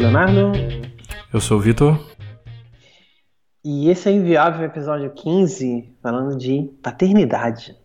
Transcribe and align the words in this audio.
sou 0.00 0.08
o 0.08 0.12
Leonardo. 0.12 0.52
Eu 1.32 1.40
sou 1.40 1.58
o 1.58 1.60
Vitor. 1.60 2.00
E 3.62 3.90
esse 3.90 4.08
é 4.08 4.12
o 4.12 4.14
Inviável 4.14 4.64
episódio 4.64 5.10
15, 5.10 5.92
falando 6.02 6.38
de 6.38 6.70
paternidade. 6.82 7.76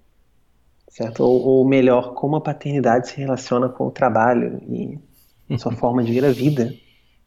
Certo? 0.87 1.21
Ou, 1.21 1.41
ou 1.41 1.67
melhor, 1.67 2.13
como 2.13 2.37
a 2.37 2.41
paternidade 2.41 3.09
se 3.09 3.17
relaciona 3.17 3.67
com 3.67 3.87
o 3.87 3.91
trabalho 3.91 4.61
e 4.69 4.97
sua 5.59 5.73
forma 5.73 6.03
de 6.03 6.13
ver 6.13 6.25
a 6.25 6.31
vida. 6.31 6.73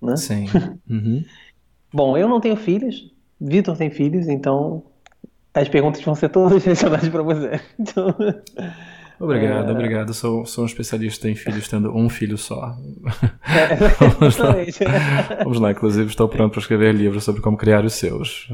Né? 0.00 0.16
Sim. 0.16 0.46
Uhum. 0.88 1.22
Bom, 1.92 2.16
eu 2.16 2.28
não 2.28 2.40
tenho 2.40 2.56
filhos, 2.56 3.12
Vitor 3.38 3.76
tem 3.76 3.90
filhos, 3.90 4.26
então 4.28 4.82
as 5.52 5.68
perguntas 5.68 6.02
vão 6.02 6.14
ser 6.14 6.30
todas 6.30 6.60
direcionadas 6.62 7.08
para 7.08 7.22
você. 7.22 7.60
Então, 7.78 8.14
Obrigado, 9.20 9.68
É. 9.68 9.72
obrigado. 9.72 10.14
Sou, 10.14 10.46
sou 10.46 10.62
um 10.64 10.66
especialista 10.66 11.28
em 11.28 11.34
filhos 11.34 11.66
tendo 11.68 11.94
um 11.96 12.08
filho 12.08 12.38
só. 12.38 12.76
é, 13.44 13.74
Vamos 14.20 14.36
lá. 14.38 14.54
Vamos 15.42 15.60
lá, 15.60 15.70
inclusive 15.72 16.08
estou 16.08 16.28
pronto 16.28 16.52
para 16.52 16.60
escrever 16.60 16.94
livros 16.94 17.24
sobre 17.24 17.40
como 17.42 17.56
criar 17.56 17.84
os 17.84 17.94
seus. 17.94 18.48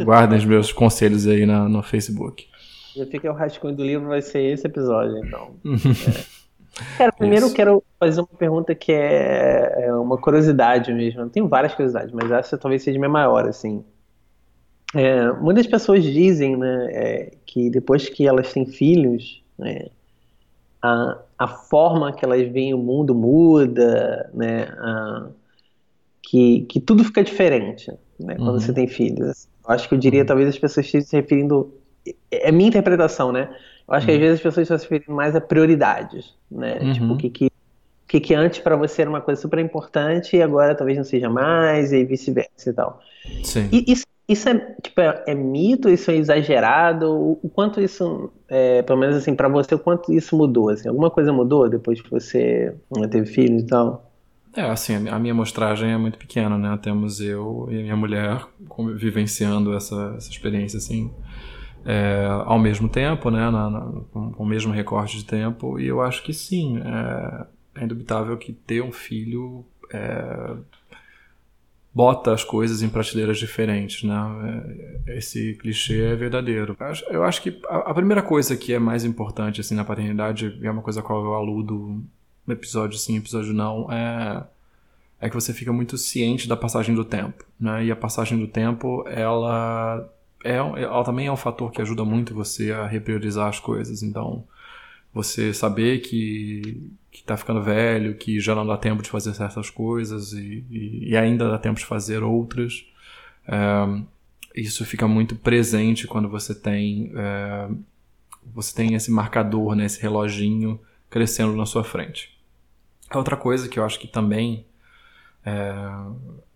Aguardem 0.00 0.38
os 0.38 0.44
meus 0.44 0.72
conselhos 0.72 1.26
aí 1.26 1.44
na, 1.46 1.68
no 1.68 1.82
Facebook. 1.82 2.46
Já 2.94 3.06
fica 3.06 3.30
o 3.30 3.34
rascunho 3.34 3.74
do 3.74 3.82
livro, 3.84 4.08
vai 4.08 4.22
ser 4.22 4.40
esse 4.52 4.66
episódio, 4.66 5.16
então. 5.24 5.50
Cara, 6.96 7.12
primeiro 7.12 7.44
Isso. 7.46 7.52
eu 7.52 7.56
quero 7.56 7.82
fazer 8.00 8.20
uma 8.20 8.26
pergunta 8.38 8.74
que 8.74 8.92
é 8.92 9.74
é 9.86 9.92
uma 9.94 10.16
curiosidade 10.16 10.92
mesmo. 10.92 11.20
Eu 11.22 11.28
tenho 11.28 11.46
várias 11.48 11.74
curiosidades, 11.74 12.12
mas 12.12 12.30
essa 12.30 12.56
talvez 12.56 12.82
seja 12.82 12.96
a 12.98 13.00
minha 13.00 13.10
maior, 13.10 13.46
assim. 13.46 13.84
É, 14.94 15.30
muitas 15.32 15.66
pessoas 15.66 16.02
dizem, 16.04 16.56
né, 16.56 16.88
é, 16.92 17.30
que 17.46 17.68
depois 17.70 18.08
que 18.08 18.26
elas 18.26 18.52
têm 18.52 18.64
filhos, 18.66 19.41
né, 19.62 19.86
a, 20.82 21.18
a 21.38 21.46
forma 21.48 22.12
que 22.12 22.24
elas 22.24 22.46
veem 22.52 22.74
o 22.74 22.78
mundo 22.78 23.14
muda, 23.14 24.30
né, 24.34 24.64
a- 24.78 25.28
que, 26.22 26.62
que 26.62 26.80
tudo 26.80 27.04
fica 27.04 27.22
diferente, 27.22 27.90
né, 28.18 28.36
quando 28.36 28.54
Uhum. 28.54 28.60
você 28.60 28.72
tem 28.72 28.86
filhos. 28.86 29.48
Eu 29.66 29.74
acho 29.74 29.88
que 29.88 29.94
eu 29.94 29.98
diria, 29.98 30.24
talvez 30.24 30.48
as 30.48 30.58
pessoas 30.58 30.86
estejam 30.86 31.06
se 31.06 31.16
referindo, 31.16 31.72
é 32.30 32.48
a 32.48 32.52
minha 32.52 32.68
interpretação, 32.68 33.32
né? 33.32 33.54
Eu 33.86 33.94
acho 33.94 34.06
que 34.06 34.12
às 34.12 34.18
vezes 34.18 34.34
as 34.36 34.42
pessoas 34.42 34.64
estão 34.64 34.78
se 34.78 34.84
referindo 34.84 35.12
mais 35.14 35.36
a 35.36 35.40
prioridades, 35.40 36.34
né? 36.50 36.78
Uhum. 36.80 36.92
Tipo, 36.92 37.12
o 37.14 37.16
que 37.18 37.30
que, 37.30 37.50
que 38.08 38.20
que 38.20 38.34
antes 38.34 38.60
para 38.60 38.76
você 38.76 39.02
era 39.02 39.10
uma 39.10 39.20
coisa 39.20 39.40
super 39.40 39.58
importante 39.58 40.36
e 40.36 40.42
agora 40.42 40.74
talvez 40.74 40.96
não 40.98 41.04
seja 41.04 41.28
mais 41.30 41.92
e 41.92 42.04
vice-versa 42.04 42.70
e 42.70 42.72
tal. 42.72 43.00
Sim. 43.44 43.68
E 43.72 43.84
isso, 43.92 44.04
isso 44.28 44.48
é, 44.48 44.76
tipo, 44.82 45.00
é, 45.00 45.24
é 45.28 45.34
mito? 45.34 45.88
Isso 45.88 46.10
é 46.10 46.16
exagerado? 46.16 47.10
O, 47.10 47.40
o 47.42 47.48
quanto 47.50 47.80
isso, 47.80 48.32
é, 48.48 48.82
pelo 48.82 48.98
menos 48.98 49.16
assim, 49.16 49.34
para 49.34 49.48
você, 49.48 49.74
o 49.74 49.78
quanto 49.78 50.12
isso 50.12 50.36
mudou? 50.36 50.70
Assim? 50.70 50.88
Alguma 50.88 51.10
coisa 51.10 51.32
mudou 51.32 51.68
depois 51.68 52.00
que 52.00 52.10
você 52.10 52.74
né, 52.90 53.08
teve 53.08 53.26
filhos 53.26 53.62
e 53.62 53.66
tal? 53.66 54.10
É, 54.54 54.62
assim, 54.62 54.94
a 54.96 55.00
mi- 55.00 55.10
a 55.10 55.18
minha 55.18 55.34
mostragem 55.34 55.90
é 55.92 55.96
muito 55.96 56.18
pequena, 56.18 56.58
né? 56.58 56.78
Temos 56.82 57.20
eu 57.20 57.68
e 57.70 57.78
a 57.78 57.82
minha 57.82 57.96
mulher 57.96 58.46
vivenciando 58.96 59.74
essa, 59.74 60.14
essa 60.16 60.30
experiência, 60.30 60.76
assim, 60.76 61.10
é, 61.84 62.26
ao 62.44 62.58
mesmo 62.58 62.88
tempo, 62.88 63.30
né? 63.30 63.50
Na, 63.50 63.70
na- 63.70 63.92
com 64.12 64.32
o 64.44 64.46
mesmo 64.46 64.72
recorte 64.72 65.18
de 65.18 65.24
tempo, 65.24 65.78
e 65.80 65.86
eu 65.88 66.02
acho 66.02 66.22
que 66.22 66.34
sim, 66.34 66.78
é, 66.80 67.80
é 67.82 67.84
indubitável 67.84 68.36
que 68.38 68.52
ter 68.52 68.82
um 68.82 68.92
filho 68.92 69.64
é, 69.92 70.56
bota 71.94 72.32
as 72.32 72.42
coisas 72.42 72.82
em 72.82 72.88
prateleiras 72.88 73.38
diferentes, 73.38 74.02
né? 74.02 74.14
É, 75.06 75.18
Esse 75.18 75.54
clichê 75.54 76.02
é 76.04 76.16
verdadeiro. 76.16 76.76
Eu 77.08 77.22
acho, 77.24 77.42
que 77.42 77.60
a, 77.68 77.92
primeira 77.92 78.22
coisa 78.22 78.56
que 78.56 78.72
é 78.72 78.78
mais 78.78 79.04
importante, 79.04 79.60
assim, 79.60 79.74
na 79.74 79.84
paternidade, 79.84 80.58
e 80.60 80.66
é 80.66 80.70
uma 80.70 80.82
coisa 80.82 81.00
a 81.00 81.02
qual 81.02 81.22
eu 81.24 81.34
aludo 81.34 82.02
no 82.46 82.52
episódio 82.52 82.98
sim, 82.98 83.16
episódio 83.16 83.52
não, 83.52 83.90
é, 83.92 84.44
é 85.20 85.28
que 85.28 85.34
você 85.34 85.52
fica 85.52 85.72
muito 85.72 85.98
ciente 85.98 86.48
da 86.48 86.56
passagem 86.56 86.94
do 86.94 87.04
tempo, 87.04 87.44
né? 87.60 87.84
E 87.84 87.90
a 87.90 87.96
passagem 87.96 88.38
do 88.38 88.48
tempo, 88.48 89.04
ela 89.06 90.08
é, 90.44 90.56
ela 90.56 91.04
também 91.04 91.26
é 91.26 91.32
um 91.32 91.36
fator 91.36 91.70
que 91.70 91.80
ajuda 91.80 92.04
muito 92.04 92.34
você 92.34 92.72
a 92.72 92.86
repriorizar 92.86 93.48
as 93.48 93.60
coisas. 93.60 94.02
Então, 94.02 94.44
você 95.12 95.52
saber 95.52 96.00
que 96.00 96.90
que 97.10 97.22
tá 97.22 97.36
ficando 97.36 97.62
velho, 97.62 98.14
que 98.14 98.40
já 98.40 98.54
não 98.54 98.66
dá 98.66 98.76
tempo 98.78 99.02
de 99.02 99.10
fazer 99.10 99.34
certas 99.34 99.68
coisas 99.68 100.32
e, 100.32 100.64
e, 100.70 101.10
e 101.10 101.16
ainda 101.16 101.46
dá 101.46 101.58
tempo 101.58 101.78
de 101.78 101.84
fazer 101.84 102.22
outras. 102.22 102.86
É, 103.46 104.02
isso 104.56 104.82
fica 104.86 105.06
muito 105.06 105.36
presente 105.36 106.06
quando 106.06 106.28
você 106.28 106.54
tem 106.54 107.12
é, 107.14 107.68
você 108.54 108.74
tem 108.74 108.94
esse 108.94 109.10
marcador, 109.10 109.74
né, 109.74 109.84
esse 109.84 110.00
reloginho 110.00 110.80
crescendo 111.10 111.54
na 111.54 111.66
sua 111.66 111.84
frente. 111.84 112.36
Outra 113.14 113.36
coisa 113.36 113.68
que 113.68 113.78
eu 113.78 113.84
acho 113.84 114.00
que 114.00 114.08
também 114.08 114.64
é, 115.44 115.74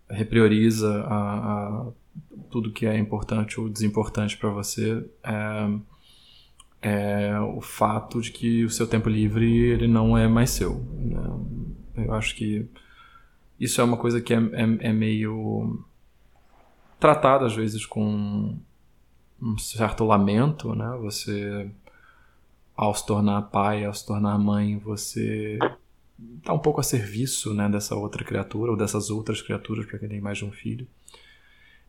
reprioriza 0.09 1.03
a, 1.03 1.85
a 1.85 1.87
tudo 2.49 2.71
que 2.71 2.87
é 2.87 2.97
importante 2.97 3.59
ou 3.59 3.69
desimportante 3.69 4.35
para 4.37 4.49
você 4.49 5.05
é, 5.23 5.69
é 6.81 7.39
o 7.39 7.61
fato 7.61 8.21
de 8.21 8.31
que 8.31 8.63
o 8.65 8.69
seu 8.69 8.87
tempo 8.87 9.09
livre 9.09 9.45
ele 9.45 9.87
não 9.87 10.17
é 10.17 10.27
mais 10.27 10.51
seu. 10.51 10.75
né? 10.97 12.05
Eu 12.05 12.13
acho 12.13 12.35
que 12.35 12.67
isso 13.59 13.81
é 13.81 13.83
uma 13.83 13.97
coisa 13.97 14.21
que 14.21 14.33
é, 14.33 14.37
é, 14.37 14.89
é 14.89 14.93
meio 14.93 15.83
tratada 16.99 17.45
às 17.45 17.55
vezes 17.55 17.85
com 17.85 18.57
um 19.41 19.57
certo 19.57 20.03
lamento, 20.03 20.75
né? 20.75 20.97
Você 21.01 21.69
ao 22.75 22.93
se 22.93 23.05
tornar 23.05 23.41
pai, 23.43 23.85
ao 23.85 23.93
se 23.93 24.05
tornar 24.05 24.37
mãe, 24.37 24.77
você 24.77 25.57
tá 26.43 26.53
um 26.53 26.59
pouco 26.59 26.79
a 26.79 26.83
serviço, 26.83 27.53
né, 27.53 27.67
dessa 27.67 27.95
outra 27.95 28.23
criatura 28.23 28.71
ou 28.71 28.77
dessas 28.77 29.09
outras 29.09 29.41
criaturas 29.41 29.85
para 29.87 29.97
quem 29.97 30.09
tem 30.09 30.21
mais 30.21 30.37
de 30.37 30.45
um 30.45 30.51
filho. 30.51 30.87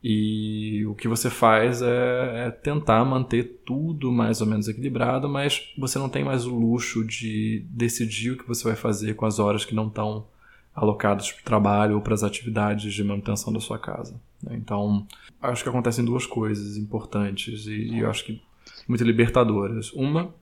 E 0.02 0.86
o 0.86 0.94
que 0.94 1.08
você 1.08 1.28
faz 1.28 1.82
é, 1.82 2.46
é 2.46 2.50
tentar 2.50 3.04
manter 3.04 3.60
tudo 3.66 4.12
mais 4.12 4.40
ou 4.40 4.46
menos 4.46 4.68
equilibrado, 4.68 5.28
mas 5.28 5.72
você 5.76 5.98
não 5.98 6.08
tem 6.08 6.22
mais 6.22 6.46
o 6.46 6.54
luxo 6.54 7.04
de 7.04 7.64
decidir 7.68 8.32
o 8.32 8.36
que 8.36 8.46
você 8.46 8.62
vai 8.62 8.76
fazer 8.76 9.14
com 9.14 9.26
as 9.26 9.38
horas 9.38 9.64
que 9.64 9.74
não 9.74 9.88
estão 9.88 10.26
alocadas 10.74 11.32
para 11.32 11.40
o 11.40 11.44
trabalho 11.44 11.96
ou 11.96 12.00
para 12.00 12.14
as 12.14 12.22
atividades 12.22 12.94
de 12.94 13.02
manutenção 13.02 13.52
da 13.52 13.58
sua 13.58 13.78
casa. 13.78 14.20
né? 14.40 14.56
Então, 14.56 15.04
acho 15.42 15.64
que 15.64 15.68
acontecem 15.68 16.04
duas 16.04 16.24
coisas 16.24 16.76
importantes 16.76 17.66
e, 17.66 17.88
e 17.88 17.98
eu 17.98 18.08
acho 18.08 18.24
que 18.24 18.40
muito 18.86 19.02
libertadoras. 19.02 19.92
Uma 19.92 20.32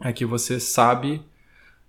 é 0.00 0.12
que 0.12 0.24
você 0.24 0.60
sabe 0.60 1.20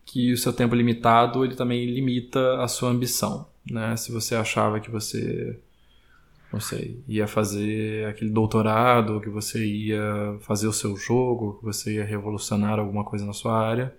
que 0.06 0.34
o 0.34 0.38
seu 0.38 0.52
tempo 0.52 0.74
limitado 0.74 1.46
ele 1.46 1.56
também 1.56 1.86
limita 1.86 2.64
a 2.64 2.68
sua 2.68 2.90
ambição, 2.90 3.48
né? 3.70 3.96
Se 3.96 4.12
você 4.12 4.34
achava 4.34 4.80
que 4.80 4.90
você 4.90 5.60
não 6.52 6.60
sei, 6.60 7.00
ia 7.08 7.28
fazer 7.28 8.08
aquele 8.08 8.32
doutorado, 8.32 9.22
que 9.22 9.30
você 9.30 9.64
ia 9.66 10.38
fazer 10.42 10.68
o 10.68 10.74
seu 10.74 10.98
jogo, 10.98 11.60
que 11.60 11.66
você 11.66 11.96
ia 11.96 12.04
revolucionar 12.04 12.80
alguma 12.80 13.04
coisa 13.04 13.26
na 13.26 13.34
sua 13.34 13.58
área, 13.58 13.94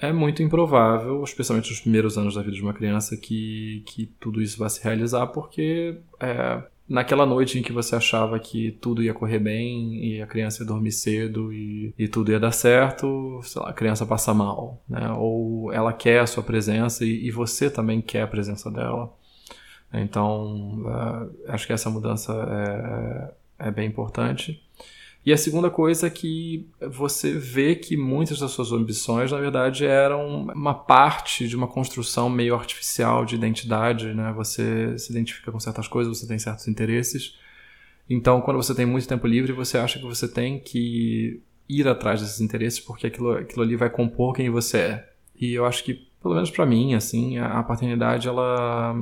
é 0.00 0.12
muito 0.12 0.42
improvável, 0.42 1.22
especialmente 1.22 1.68
nos 1.70 1.80
primeiros 1.80 2.16
anos 2.16 2.34
da 2.34 2.42
vida 2.42 2.56
de 2.56 2.62
uma 2.62 2.72
criança, 2.72 3.16
que, 3.16 3.82
que 3.86 4.06
tudo 4.18 4.40
isso 4.40 4.58
vai 4.58 4.70
se 4.70 4.82
realizar, 4.82 5.26
porque 5.26 5.98
é, 6.18 6.62
naquela 6.88 7.26
noite 7.26 7.58
em 7.58 7.62
que 7.62 7.72
você 7.72 7.94
achava 7.94 8.38
que 8.40 8.72
tudo 8.80 9.02
ia 9.02 9.12
correr 9.12 9.38
bem 9.38 10.04
e 10.04 10.22
a 10.22 10.26
criança 10.26 10.62
ia 10.62 10.66
dormir 10.66 10.90
cedo 10.90 11.52
e, 11.52 11.94
e 11.98 12.08
tudo 12.08 12.32
ia 12.32 12.40
dar 12.40 12.50
certo, 12.50 13.40
sei 13.44 13.62
lá, 13.62 13.68
a 13.70 13.72
criança 13.74 14.06
passa 14.06 14.32
mal, 14.32 14.82
né? 14.88 15.12
Ou 15.12 15.72
ela 15.72 15.92
quer 15.92 16.20
a 16.20 16.26
sua 16.26 16.42
presença 16.42 17.04
e, 17.04 17.26
e 17.26 17.30
você 17.30 17.70
também 17.70 18.00
quer 18.00 18.22
a 18.22 18.26
presença 18.26 18.70
dela. 18.70 19.12
Então, 19.92 20.82
uh, 20.82 21.34
acho 21.48 21.66
que 21.66 21.72
essa 21.72 21.90
mudança 21.90 22.32
é, 23.58 23.68
é 23.68 23.70
bem 23.70 23.88
importante. 23.88 24.62
E 25.24 25.32
a 25.32 25.36
segunda 25.36 25.68
coisa 25.68 26.06
é 26.06 26.10
que 26.10 26.66
você 26.80 27.32
vê 27.32 27.74
que 27.74 27.94
muitas 27.96 28.38
das 28.38 28.52
suas 28.52 28.72
ambições, 28.72 29.30
na 29.30 29.38
verdade, 29.38 29.84
eram 29.84 30.44
uma 30.44 30.72
parte 30.72 31.46
de 31.46 31.54
uma 31.54 31.66
construção 31.66 32.30
meio 32.30 32.54
artificial 32.54 33.26
de 33.26 33.34
identidade, 33.34 34.14
né? 34.14 34.32
Você 34.34 34.98
se 34.98 35.12
identifica 35.12 35.52
com 35.52 35.60
certas 35.60 35.86
coisas, 35.86 36.18
você 36.18 36.26
tem 36.26 36.38
certos 36.38 36.66
interesses. 36.68 37.36
Então, 38.08 38.40
quando 38.40 38.56
você 38.56 38.74
tem 38.74 38.86
muito 38.86 39.06
tempo 39.06 39.26
livre, 39.26 39.52
você 39.52 39.76
acha 39.76 39.98
que 39.98 40.06
você 40.06 40.26
tem 40.26 40.58
que 40.58 41.42
ir 41.68 41.86
atrás 41.86 42.20
desses 42.22 42.40
interesses 42.40 42.80
porque 42.80 43.06
aquilo, 43.06 43.32
aquilo 43.32 43.62
ali 43.62 43.76
vai 43.76 43.90
compor 43.90 44.34
quem 44.34 44.48
você 44.48 44.78
é. 44.78 45.10
E 45.38 45.52
eu 45.52 45.66
acho 45.66 45.84
que, 45.84 45.94
pelo 46.22 46.34
menos 46.34 46.50
para 46.50 46.64
mim, 46.64 46.94
assim, 46.94 47.36
a 47.38 47.62
paternidade, 47.62 48.26
ela 48.26 48.96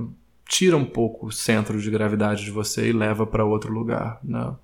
tira 0.48 0.76
um 0.76 0.84
pouco 0.84 1.26
o 1.26 1.32
centro 1.32 1.80
de 1.80 1.90
gravidade 1.90 2.42
de 2.42 2.50
você 2.50 2.88
e 2.88 2.92
leva 2.92 3.26
para 3.26 3.44
outro 3.44 3.70
lugar, 3.70 4.18
né? 4.24 4.54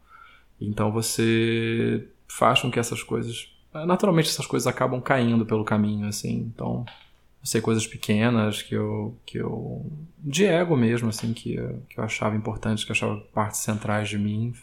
Então 0.58 0.90
você 0.90 2.08
faz 2.26 2.62
com 2.62 2.70
que 2.70 2.80
essas 2.80 3.02
coisas, 3.02 3.54
naturalmente 3.72 4.30
essas 4.30 4.46
coisas 4.46 4.66
acabam 4.66 5.00
caindo 5.00 5.44
pelo 5.44 5.62
caminho, 5.62 6.08
assim. 6.08 6.50
Então, 6.54 6.86
eu 6.88 7.46
sei 7.46 7.60
coisas 7.60 7.86
pequenas 7.86 8.62
que 8.62 8.74
eu 8.74 9.14
que 9.26 9.38
eu 9.38 9.84
de 10.18 10.46
ego 10.46 10.74
mesmo, 10.74 11.10
assim, 11.10 11.34
que 11.34 11.54
eu, 11.56 11.82
que 11.90 12.00
eu 12.00 12.04
achava 12.04 12.34
importantes, 12.34 12.82
que 12.82 12.90
eu 12.90 12.94
achava 12.94 13.20
partes 13.34 13.60
centrais 13.60 14.08
de 14.08 14.18
mim, 14.18 14.54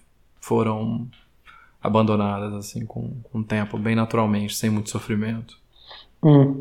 foram 0.42 1.08
abandonadas 1.84 2.54
assim 2.54 2.86
com, 2.86 3.22
com 3.32 3.40
o 3.40 3.44
tempo, 3.44 3.78
bem 3.78 3.96
naturalmente, 3.96 4.56
sem 4.56 4.72
muito 4.72 4.90
sofrimento. 4.90 5.61
Hum. 6.24 6.60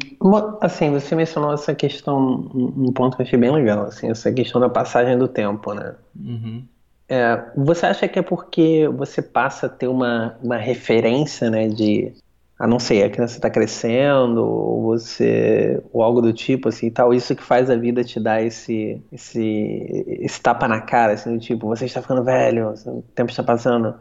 Assim, 0.61 0.91
você 0.91 1.15
mencionou 1.15 1.53
essa 1.53 1.75
questão, 1.75 2.51
um 2.55 2.93
ponto 2.93 3.17
que 3.17 3.23
eu 3.23 3.27
achei 3.27 3.39
bem 3.39 3.51
legal, 3.51 3.85
assim, 3.85 4.11
essa 4.11 4.33
questão 4.33 4.61
da 4.61 4.69
passagem 4.71 5.19
do 5.19 5.29
tempo, 5.29 5.75
né? 5.75 5.95
Uhum. 6.19 6.65
É, 7.09 7.45
você 7.57 7.87
acha 7.87 8.09
que 8.09 8.19
é 8.19 8.23
porque 8.23 8.89
você 8.89 9.21
passa 9.21 9.67
a 9.67 9.69
ter 9.69 9.89
uma, 9.89 10.39
uma 10.43 10.57
referência, 10.57 11.51
né, 11.51 11.69
de, 11.69 12.12
a 12.59 12.67
não 12.67 12.79
sei, 12.79 13.03
a 13.03 13.11
criança 13.11 13.37
está 13.37 13.51
crescendo, 13.51 14.43
ou 14.45 14.83
você, 14.83 15.83
ou 15.93 16.03
algo 16.03 16.23
do 16.23 16.33
tipo, 16.33 16.69
assim, 16.69 16.91
tal, 16.91 17.13
isso 17.13 17.35
que 17.35 17.43
faz 17.43 17.69
a 17.69 17.77
vida 17.77 18.05
te 18.05 18.21
dar 18.21 18.43
esse, 18.43 19.03
esse, 19.13 20.06
esse 20.21 20.41
tapa 20.41 20.69
na 20.69 20.81
cara, 20.81 21.15
assim, 21.15 21.35
do 21.35 21.41
tipo, 21.41 21.67
você 21.67 21.85
está 21.85 22.01
ficando 22.01 22.23
velho, 22.25 22.73
o 22.87 23.03
tempo 23.15 23.31
está 23.31 23.43
passando. 23.43 23.95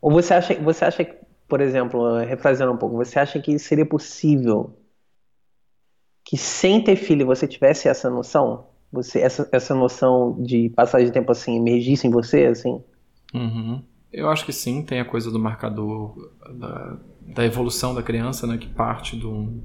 Ou 0.00 0.10
você 0.10 0.34
acha, 0.34 0.54
você 0.54 0.84
acha 0.84 1.04
que, 1.04 1.14
por 1.46 1.60
exemplo, 1.60 2.18
refrazendo 2.24 2.72
um 2.72 2.76
pouco, 2.76 2.96
você 2.96 3.18
acha 3.18 3.38
que 3.38 3.58
seria 3.58 3.86
possível 3.86 4.74
que 6.26 6.36
sem 6.36 6.82
ter 6.82 6.96
filho 6.96 7.24
você 7.24 7.46
tivesse 7.46 7.88
essa 7.88 8.10
noção? 8.10 8.66
Você, 8.92 9.20
essa, 9.20 9.48
essa 9.52 9.74
noção 9.74 10.36
de 10.42 10.68
passagem 10.70 11.06
de 11.06 11.12
tempo 11.12 11.30
assim 11.30 11.56
emergisse 11.56 12.06
em 12.06 12.10
você, 12.10 12.46
assim? 12.46 12.82
Uhum. 13.32 13.80
Eu 14.12 14.28
acho 14.28 14.44
que 14.44 14.52
sim, 14.52 14.82
tem 14.82 14.98
a 14.98 15.04
coisa 15.04 15.30
do 15.30 15.38
marcador 15.38 16.32
da, 16.52 16.96
da 17.20 17.44
evolução 17.44 17.94
da 17.94 18.02
criança, 18.02 18.46
né, 18.46 18.58
que 18.58 18.66
parte 18.66 19.16
de, 19.16 19.26
um, 19.26 19.62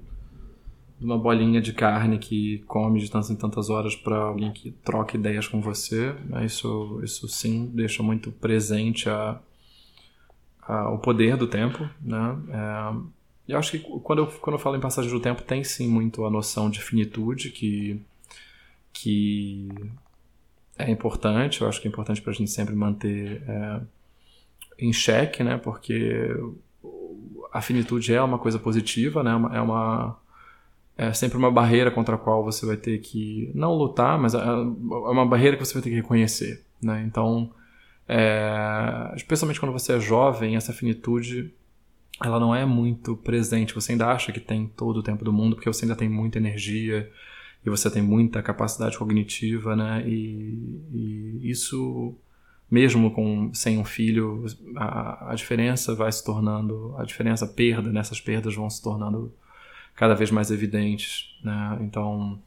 de 0.99 1.05
uma 1.05 1.17
bolinha 1.17 1.59
de 1.59 1.73
carne 1.73 2.19
que 2.19 2.59
come 2.67 2.99
de 2.99 3.09
tantas 3.09 3.31
em 3.31 3.35
tantas 3.35 3.69
horas 3.71 3.95
para 3.95 4.17
alguém 4.17 4.51
que 4.51 4.71
troca 4.71 5.17
ideias 5.17 5.47
com 5.47 5.61
você. 5.61 6.13
Isso, 6.45 7.01
isso 7.03 7.27
sim 7.27 7.71
deixa 7.73 8.03
muito 8.03 8.31
presente 8.31 9.09
a, 9.09 9.39
a, 10.61 10.91
o 10.91 10.99
poder 10.99 11.37
do 11.37 11.47
tempo, 11.47 11.89
né? 11.99 12.37
É, 12.49 13.20
eu 13.51 13.59
acho 13.59 13.71
que 13.71 13.79
quando 13.79 14.19
eu, 14.19 14.27
quando 14.27 14.55
eu 14.55 14.59
falo 14.59 14.75
em 14.75 14.79
passagem 14.79 15.11
do 15.11 15.19
tempo 15.19 15.41
tem 15.41 15.63
sim 15.63 15.87
muito 15.87 16.25
a 16.25 16.29
noção 16.29 16.69
de 16.69 16.81
finitude 16.81 17.49
que 17.49 18.01
que 18.93 19.69
é 20.77 20.89
importante, 20.89 21.61
eu 21.61 21.67
acho 21.67 21.81
que 21.81 21.87
é 21.87 21.91
importante 21.91 22.21
para 22.21 22.31
a 22.31 22.35
gente 22.35 22.51
sempre 22.51 22.75
manter 22.75 23.41
é, 23.47 23.81
em 24.79 24.91
xeque, 24.91 25.43
né? 25.43 25.57
Porque 25.57 26.27
a 27.51 27.61
finitude 27.61 28.13
é 28.13 28.21
uma 28.21 28.39
coisa 28.39 28.59
positiva, 28.59 29.23
né? 29.23 29.31
É 29.53 29.61
uma 29.61 30.17
é 30.97 31.13
sempre 31.13 31.37
uma 31.37 31.49
barreira 31.51 31.89
contra 31.89 32.15
a 32.15 32.17
qual 32.17 32.43
você 32.43 32.65
vai 32.65 32.77
ter 32.77 32.99
que 32.99 33.49
não 33.55 33.73
lutar, 33.75 34.19
mas 34.19 34.33
é, 34.33 34.37
é 34.37 34.51
uma 34.51 35.25
barreira 35.25 35.57
que 35.57 35.65
você 35.65 35.73
vai 35.73 35.81
ter 35.81 35.89
que 35.89 35.95
reconhecer, 35.95 36.63
né? 36.81 37.03
Então, 37.07 37.51
é, 38.07 39.13
especialmente 39.15 39.59
quando 39.59 39.71
você 39.71 39.93
é 39.93 39.99
jovem, 39.99 40.55
essa 40.55 40.73
finitude 40.73 41.53
ela 42.23 42.39
não 42.39 42.55
é 42.55 42.65
muito 42.65 43.15
presente. 43.17 43.73
Você 43.73 43.93
ainda 43.93 44.07
acha 44.07 44.31
que 44.31 44.39
tem 44.39 44.67
todo 44.67 44.97
o 44.97 45.03
tempo 45.03 45.23
do 45.23 45.33
mundo, 45.33 45.55
porque 45.55 45.71
você 45.71 45.85
ainda 45.85 45.95
tem 45.95 46.09
muita 46.09 46.37
energia, 46.37 47.11
e 47.65 47.69
você 47.69 47.89
tem 47.89 48.01
muita 48.01 48.41
capacidade 48.41 48.97
cognitiva, 48.97 49.75
né? 49.75 50.03
E, 50.07 50.81
e 50.91 51.39
isso, 51.43 52.15
mesmo 52.69 53.11
com 53.11 53.53
sem 53.53 53.77
um 53.77 53.85
filho, 53.85 54.45
a, 54.75 55.31
a, 55.31 55.35
diferença 55.35 55.93
vai 55.93 56.11
se 56.11 56.23
tornando, 56.23 56.95
a 56.97 57.03
diferença, 57.03 57.45
a 57.45 57.47
perda, 57.47 57.91
né? 57.91 58.01
perdas 58.25 58.55
vão 58.55 58.69
se 58.69 58.81
tornando 58.81 59.31
cada 59.95 60.15
vez 60.15 60.31
mais 60.31 60.49
evidentes, 60.49 61.37
né? 61.43 61.77
Então, 61.81 62.41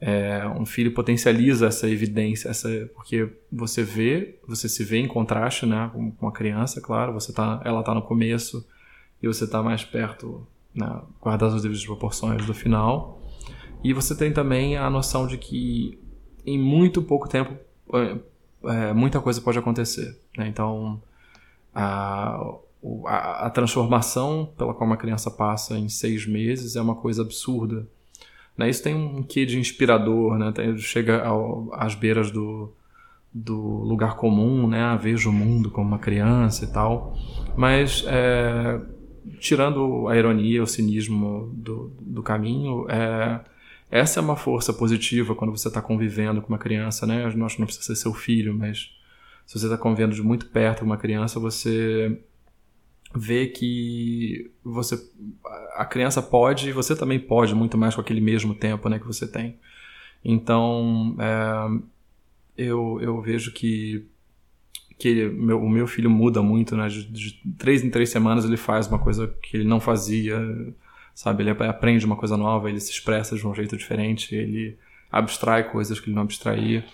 é, 0.00 0.46
um 0.48 0.66
filho 0.66 0.92
potencializa 0.92 1.68
essa 1.68 1.88
evidência, 1.88 2.48
essa, 2.48 2.68
porque 2.94 3.28
você 3.52 3.84
vê, 3.84 4.40
você 4.46 4.68
se 4.68 4.82
vê 4.84 4.98
em 4.98 5.08
contraste, 5.08 5.66
né? 5.66 5.88
Com, 5.92 6.10
com 6.10 6.26
a 6.26 6.32
criança, 6.32 6.80
claro, 6.80 7.12
você 7.12 7.32
tá, 7.32 7.60
ela 7.64 7.80
está 7.80 7.94
no 7.94 8.02
começo 8.02 8.66
e 9.22 9.26
você 9.26 9.44
está 9.44 9.62
mais 9.62 9.84
perto, 9.84 10.46
né? 10.74 11.00
guardadas 11.20 11.56
as 11.56 11.62
devidas 11.62 11.84
proporções 11.84 12.44
do 12.46 12.54
final. 12.54 13.20
E 13.82 13.92
você 13.92 14.14
tem 14.14 14.32
também 14.32 14.76
a 14.76 14.88
noção 14.90 15.26
de 15.26 15.38
que 15.38 15.98
em 16.44 16.58
muito 16.58 17.02
pouco 17.02 17.28
tempo 17.28 17.54
é, 17.94 18.18
é, 18.64 18.92
muita 18.92 19.20
coisa 19.20 19.40
pode 19.40 19.58
acontecer. 19.58 20.18
Né? 20.36 20.48
Então, 20.48 21.00
a, 21.74 22.40
a, 23.06 23.46
a, 23.46 23.50
transformação 23.50 24.52
pela 24.56 24.74
qual 24.74 24.86
uma 24.86 24.96
criança 24.96 25.30
passa 25.30 25.78
em 25.78 25.88
seis 25.88 26.26
meses 26.26 26.76
é 26.76 26.80
uma 26.80 26.94
coisa 26.94 27.22
absurda. 27.22 27.86
Né? 28.56 28.68
Isso 28.68 28.82
tem 28.82 28.94
um 28.94 29.22
quê 29.22 29.46
de 29.46 29.58
inspirador, 29.58 30.36
né? 30.36 30.50
Tem, 30.50 30.76
chega 30.78 31.24
ao, 31.24 31.68
às 31.72 31.94
beiras 31.94 32.32
do, 32.32 32.72
do 33.32 33.56
lugar 33.56 34.16
comum, 34.16 34.66
né? 34.66 34.98
Vejo 35.00 35.30
o 35.30 35.32
mundo 35.32 35.70
como 35.70 35.86
uma 35.86 35.98
criança 35.98 36.64
e 36.64 36.68
tal. 36.68 37.16
Mas, 37.56 38.04
é, 38.08 38.80
tirando 39.40 40.08
a 40.08 40.16
ironia, 40.16 40.62
o 40.62 40.66
cinismo 40.66 41.50
do, 41.54 41.92
do 42.00 42.22
caminho, 42.22 42.86
é, 42.90 43.40
essa 43.90 44.20
é 44.20 44.22
uma 44.22 44.36
força 44.36 44.72
positiva 44.72 45.34
quando 45.34 45.50
você 45.50 45.68
está 45.68 45.80
convivendo 45.80 46.42
com 46.42 46.48
uma 46.48 46.58
criança, 46.58 47.06
né? 47.06 47.22
Eu 47.22 47.44
acho 47.46 47.56
que 47.56 47.60
não 47.60 47.66
precisa 47.66 47.86
ser 47.86 47.96
seu 47.96 48.12
filho, 48.12 48.54
mas 48.54 48.90
se 49.46 49.58
você 49.58 49.66
está 49.66 49.78
convivendo 49.78 50.14
de 50.14 50.22
muito 50.22 50.46
perto 50.46 50.80
com 50.80 50.86
uma 50.86 50.98
criança, 50.98 51.40
você 51.40 52.20
vê 53.14 53.46
que 53.46 54.50
você 54.62 55.02
a 55.74 55.84
criança 55.84 56.20
pode 56.20 56.68
e 56.68 56.72
você 56.72 56.94
também 56.94 57.18
pode 57.18 57.54
muito 57.54 57.78
mais 57.78 57.94
com 57.94 58.00
aquele 58.00 58.20
mesmo 58.20 58.54
tempo 58.54 58.88
né, 58.88 58.98
que 58.98 59.06
você 59.06 59.26
tem. 59.26 59.58
Então, 60.24 61.16
é, 61.18 61.82
eu, 62.58 62.98
eu 63.00 63.20
vejo 63.22 63.52
que, 63.52 64.06
que 64.98 65.28
meu, 65.28 65.62
o 65.62 65.68
meu 65.68 65.86
filho 65.86 66.10
muda 66.10 66.42
muito, 66.42 66.76
né? 66.76 66.88
De, 66.88 67.04
de 67.04 67.40
três 67.56 67.84
em 67.84 67.90
três 67.90 68.10
semanas 68.10 68.44
ele 68.44 68.56
faz 68.56 68.86
uma 68.88 68.98
coisa 68.98 69.28
que 69.42 69.56
ele 69.56 69.64
não 69.64 69.80
fazia 69.80 70.38
sabe? 71.18 71.42
Ele 71.42 71.50
aprende 71.50 72.06
uma 72.06 72.14
coisa 72.14 72.36
nova, 72.36 72.70
ele 72.70 72.78
se 72.78 72.92
expressa 72.92 73.34
de 73.34 73.44
um 73.44 73.52
jeito 73.52 73.76
diferente, 73.76 74.36
ele 74.36 74.78
abstrai 75.10 75.68
coisas 75.68 75.98
que 75.98 76.06
ele 76.08 76.14
não 76.14 76.22
abstraía. 76.22 76.84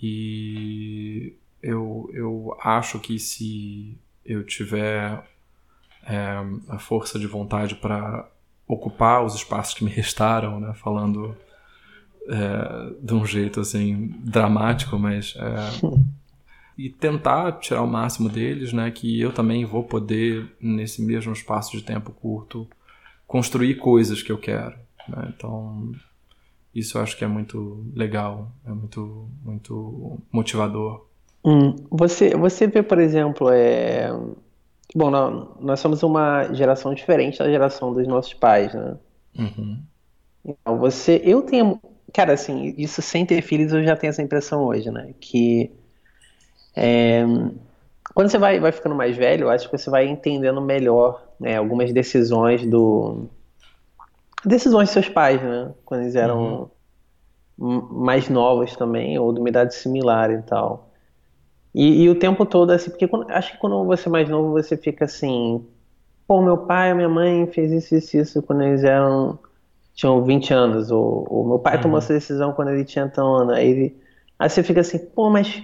E 0.00 1.34
eu, 1.60 2.08
eu 2.14 2.56
acho 2.62 3.00
que 3.00 3.18
se 3.18 3.98
eu 4.24 4.44
tiver 4.44 5.24
é, 6.06 6.44
a 6.68 6.78
força 6.78 7.18
de 7.18 7.26
vontade 7.26 7.74
para 7.74 8.30
ocupar 8.64 9.24
os 9.24 9.34
espaços 9.34 9.74
que 9.74 9.82
me 9.82 9.90
restaram, 9.90 10.60
né? 10.60 10.72
Falando 10.74 11.36
é, 12.28 12.94
de 13.02 13.12
um 13.12 13.26
jeito 13.26 13.58
assim 13.58 14.14
dramático, 14.20 14.96
mas 15.00 15.34
é, 15.36 15.88
e 16.78 16.88
tentar 16.88 17.58
tirar 17.58 17.82
o 17.82 17.88
máximo 17.88 18.28
deles, 18.28 18.72
né? 18.72 18.88
Que 18.92 19.20
eu 19.20 19.32
também 19.32 19.64
vou 19.64 19.82
poder 19.82 20.48
nesse 20.60 21.02
mesmo 21.02 21.32
espaço 21.32 21.76
de 21.76 21.82
tempo 21.82 22.12
curto 22.12 22.68
construir 23.26 23.74
coisas 23.74 24.22
que 24.22 24.30
eu 24.30 24.38
quero. 24.38 24.76
Né? 25.08 25.32
Então, 25.36 25.90
isso 26.72 26.96
eu 26.96 27.02
acho 27.02 27.18
que 27.18 27.24
é 27.24 27.28
muito 27.28 27.84
legal, 27.92 28.52
é 28.64 28.70
muito, 28.70 29.28
muito 29.44 30.20
motivador. 30.30 31.04
Hum, 31.44 31.74
você, 31.90 32.30
você 32.36 32.68
vê, 32.68 32.80
por 32.80 33.00
exemplo, 33.00 33.50
é... 33.50 34.10
bom, 34.94 35.10
nós 35.60 35.80
somos 35.80 36.04
uma 36.04 36.52
geração 36.54 36.94
diferente 36.94 37.40
da 37.40 37.50
geração 37.50 37.92
dos 37.92 38.06
nossos 38.06 38.34
pais, 38.34 38.72
né? 38.72 38.96
Uhum. 39.36 39.82
Então, 40.44 40.78
você, 40.78 41.20
eu 41.24 41.42
tenho, 41.42 41.80
cara, 42.14 42.34
assim, 42.34 42.72
isso 42.78 43.02
sem 43.02 43.26
ter 43.26 43.42
filhos 43.42 43.72
eu 43.72 43.82
já 43.82 43.96
tenho 43.96 44.10
essa 44.10 44.22
impressão 44.22 44.64
hoje, 44.64 44.92
né? 44.92 45.12
Que 45.20 45.72
é, 46.76 47.24
quando 48.14 48.30
você 48.30 48.38
vai, 48.38 48.58
vai 48.58 48.72
ficando 48.72 48.94
mais 48.94 49.16
velho, 49.16 49.44
eu 49.44 49.50
acho 49.50 49.70
que 49.70 49.76
você 49.76 49.88
vai 49.90 50.06
entendendo 50.06 50.60
melhor 50.60 51.22
né, 51.38 51.56
algumas 51.56 51.92
decisões 51.92 52.66
do. 52.66 53.26
Decisões 54.44 54.88
dos 54.88 54.92
seus 54.92 55.08
pais, 55.08 55.42
né? 55.42 55.72
Quando 55.84 56.02
eles 56.02 56.14
eram 56.14 56.70
uhum. 57.56 57.88
mais 57.90 58.28
novos 58.28 58.76
também, 58.76 59.18
ou 59.18 59.32
de 59.32 59.40
uma 59.40 59.48
idade 59.48 59.74
similar 59.74 60.30
e 60.30 60.42
tal. 60.42 60.90
E, 61.74 62.02
e 62.02 62.08
o 62.08 62.18
tempo 62.18 62.46
todo, 62.46 62.70
assim, 62.70 62.90
porque 62.90 63.06
quando, 63.06 63.30
acho 63.30 63.52
que 63.52 63.58
quando 63.58 63.84
você 63.84 64.08
é 64.08 64.10
mais 64.10 64.28
novo, 64.28 64.50
você 64.50 64.76
fica 64.76 65.04
assim. 65.04 65.64
Pô, 66.26 66.42
meu 66.42 66.58
pai, 66.58 66.92
minha 66.94 67.08
mãe 67.08 67.46
fez 67.46 67.72
isso, 67.72 67.94
isso, 67.94 68.16
isso 68.16 68.42
quando 68.42 68.62
eles 68.62 68.84
eram. 68.84 69.38
tinham 69.94 70.24
20 70.24 70.52
anos, 70.52 70.90
ou, 70.90 71.26
ou 71.28 71.46
meu 71.46 71.58
pai 71.58 71.76
uhum. 71.76 71.82
tomou 71.82 71.98
essa 71.98 72.12
decisão 72.12 72.52
quando 72.52 72.70
ele 72.70 72.84
tinha 72.84 73.08
tão 73.08 73.34
ano. 73.34 73.52
Aí, 73.52 73.68
ele, 73.70 73.96
aí 74.38 74.48
você 74.48 74.62
fica 74.62 74.80
assim, 74.80 74.98
pô, 74.98 75.30
mas 75.30 75.62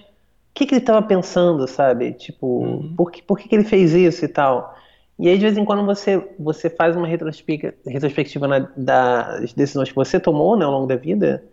que, 0.54 0.66
que 0.66 0.74
ele 0.74 0.80
estava 0.80 1.02
pensando, 1.02 1.66
sabe? 1.66 2.12
Tipo, 2.12 2.46
uhum. 2.46 2.94
por, 2.96 3.10
que, 3.10 3.20
por 3.22 3.38
que, 3.38 3.48
que 3.48 3.54
ele 3.54 3.64
fez 3.64 3.92
isso 3.92 4.24
e 4.24 4.28
tal? 4.28 4.74
E 5.18 5.28
aí, 5.28 5.36
de 5.36 5.44
vez 5.44 5.56
em 5.56 5.64
quando, 5.64 5.84
você, 5.84 6.16
você 6.38 6.70
faz 6.70 6.96
uma 6.96 7.06
retrospectiva 7.06 8.48
na, 8.48 8.58
das 8.76 9.52
decisões 9.52 9.88
que 9.88 9.94
você 9.94 10.18
tomou 10.18 10.56
né, 10.56 10.64
ao 10.64 10.72
longo 10.72 10.86
da 10.86 10.96
vida, 10.96 11.44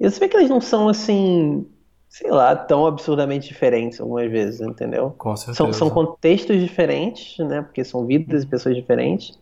e 0.00 0.10
você 0.10 0.18
vê 0.18 0.28
que 0.28 0.36
elas 0.36 0.50
não 0.50 0.60
são 0.60 0.88
assim, 0.88 1.66
sei 2.08 2.30
lá, 2.30 2.56
tão 2.56 2.86
absurdamente 2.86 3.48
diferentes 3.48 4.00
algumas 4.00 4.30
vezes, 4.30 4.60
entendeu? 4.60 5.14
Com 5.16 5.36
certeza. 5.36 5.56
São, 5.56 5.72
são 5.72 5.90
contextos 5.90 6.60
diferentes, 6.60 7.38
né? 7.38 7.62
Porque 7.62 7.84
são 7.84 8.04
vidas 8.06 8.42
e 8.42 8.46
pessoas 8.46 8.74
diferentes. 8.74 9.38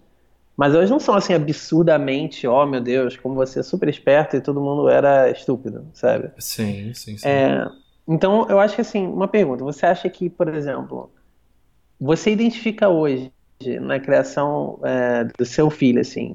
Mas 0.57 0.75
elas 0.75 0.91
não 0.91 1.01
são 1.01 1.15
assim 1.15 1.33
absurdamente, 1.33 2.47
oh 2.47 2.67
meu 2.67 2.81
Deus, 2.81 3.17
como 3.17 3.35
você 3.35 3.61
é 3.61 3.63
super 3.63 3.89
esperto 3.89 4.37
e 4.37 4.41
todo 4.41 4.61
mundo 4.61 4.89
era 4.89 5.31
estúpido, 5.31 5.87
sabe? 5.95 6.31
Sim, 6.39 6.93
sim, 6.93 7.17
sim. 7.17 7.27
É, 7.27 7.67
então, 8.09 8.47
eu 8.49 8.59
acho 8.59 8.75
que 8.75 8.81
assim, 8.81 9.07
uma 9.07 9.29
pergunta, 9.29 9.65
você 9.65 9.87
acha 9.87 10.09
que, 10.09 10.29
por 10.29 10.49
exemplo, 10.49 11.11
você 12.01 12.31
identifica 12.31 12.89
hoje 12.89 13.33
na 13.81 14.01
criação 14.01 14.79
é, 14.83 15.25
do 15.25 15.45
seu 15.45 15.69
filho, 15.71 16.01
assim, 16.01 16.35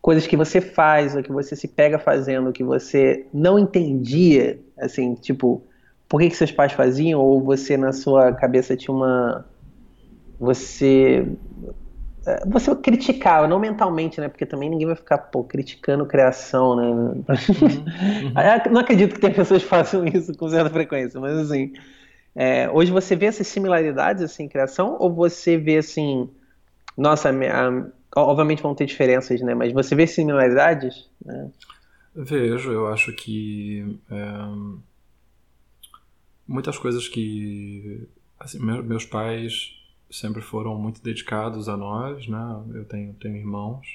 coisas 0.00 0.26
que 0.26 0.36
você 0.36 0.60
faz, 0.60 1.14
ou 1.14 1.22
que 1.22 1.30
você 1.30 1.54
se 1.54 1.68
pega 1.68 1.98
fazendo, 1.98 2.52
que 2.52 2.64
você 2.64 3.26
não 3.32 3.58
entendia, 3.58 4.58
assim, 4.78 5.14
tipo, 5.14 5.62
por 6.08 6.20
que, 6.20 6.28
que 6.28 6.36
seus 6.36 6.50
pais 6.50 6.72
faziam, 6.72 7.20
ou 7.20 7.40
você 7.40 7.76
na 7.76 7.92
sua 7.92 8.32
cabeça 8.32 8.76
tinha 8.76 8.94
uma. 8.94 9.46
Você. 10.38 11.24
Você 12.46 12.74
criticava, 12.76 13.48
não 13.48 13.58
mentalmente, 13.58 14.20
né? 14.20 14.28
Porque 14.28 14.46
também 14.46 14.70
ninguém 14.70 14.86
vai 14.86 14.96
ficar, 14.96 15.18
pô, 15.18 15.44
criticando 15.44 16.06
criação, 16.06 16.76
né? 16.76 16.84
Uhum, 16.84 17.24
não 18.70 18.80
acredito 18.80 19.14
que 19.14 19.20
tenha 19.20 19.34
pessoas 19.34 19.62
que 19.62 19.68
façam 19.68 20.04
isso 20.06 20.36
com 20.36 20.48
certa 20.48 20.70
frequência, 20.70 21.20
mas 21.20 21.36
assim. 21.36 21.72
É, 22.34 22.70
hoje 22.70 22.92
você 22.92 23.16
vê 23.16 23.26
essas 23.26 23.48
similaridades 23.48 24.22
assim 24.22 24.44
em 24.44 24.48
criação, 24.48 24.96
ou 24.98 25.12
você 25.12 25.56
vê 25.56 25.78
assim. 25.78 26.30
Nossa, 26.96 27.30
a, 27.30 28.22
obviamente 28.22 28.62
vão 28.62 28.74
ter 28.74 28.86
diferenças, 28.86 29.40
né? 29.40 29.54
Mas 29.54 29.72
você 29.72 29.94
vê 29.94 30.06
similaridades? 30.06 31.08
Né? 31.24 31.50
Vejo, 32.14 32.72
eu 32.72 32.86
acho 32.88 33.12
que 33.12 33.98
é, 34.10 34.24
muitas 36.46 36.78
coisas 36.78 37.08
que 37.08 38.08
assim, 38.38 38.58
meus 38.58 39.04
pais 39.04 39.79
sempre 40.10 40.42
foram 40.42 40.78
muito 40.78 41.02
dedicados 41.02 41.68
a 41.68 41.76
nós, 41.76 42.26
né? 42.26 42.62
Eu 42.74 42.84
tenho 42.84 43.14
tenho 43.14 43.36
irmãos. 43.36 43.86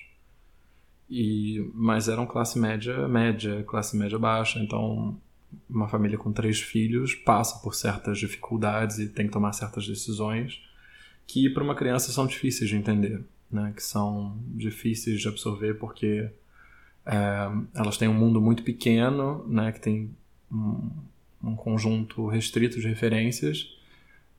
E 1.10 1.70
mas 1.74 2.08
eram 2.08 2.26
classe 2.26 2.58
média 2.60 3.08
média, 3.08 3.64
classe 3.64 3.96
média 3.98 4.18
baixa, 4.18 4.60
então 4.60 5.20
uma 5.70 5.88
família 5.88 6.18
com 6.18 6.34
três 6.34 6.60
filhos 6.60 7.16
passa 7.16 7.60
por 7.60 7.76
certas 7.76 8.18
dificuldades 8.18 9.00
e 9.00 9.08
tem 9.08 9.28
que 9.28 9.34
tomar 9.34 9.54
certas 9.54 9.88
decisões 9.88 10.62
que 11.28 11.50
para 11.50 11.64
uma 11.64 11.76
criança 11.76 12.12
são 12.12 12.28
difíceis 12.28 12.70
de 12.70 12.76
entender 12.76 13.24
né, 13.52 13.74
que 13.76 13.84
são 13.84 14.38
difíceis 14.54 15.22
de 15.22 15.28
absorver 15.28 15.76
porque 15.76 16.30
é, 17.06 17.50
elas 17.74 17.98
têm 17.98 18.08
um 18.08 18.14
mundo 18.14 18.42
muito 18.42 18.64
pequeno, 18.64 19.46
né, 19.48 19.72
que 19.72 19.80
tem 19.80 20.12
um, 20.52 20.90
um 21.44 21.56
conjunto 21.56 22.28
restrito 22.28 22.80
de 22.80 22.88
referências 22.88 23.75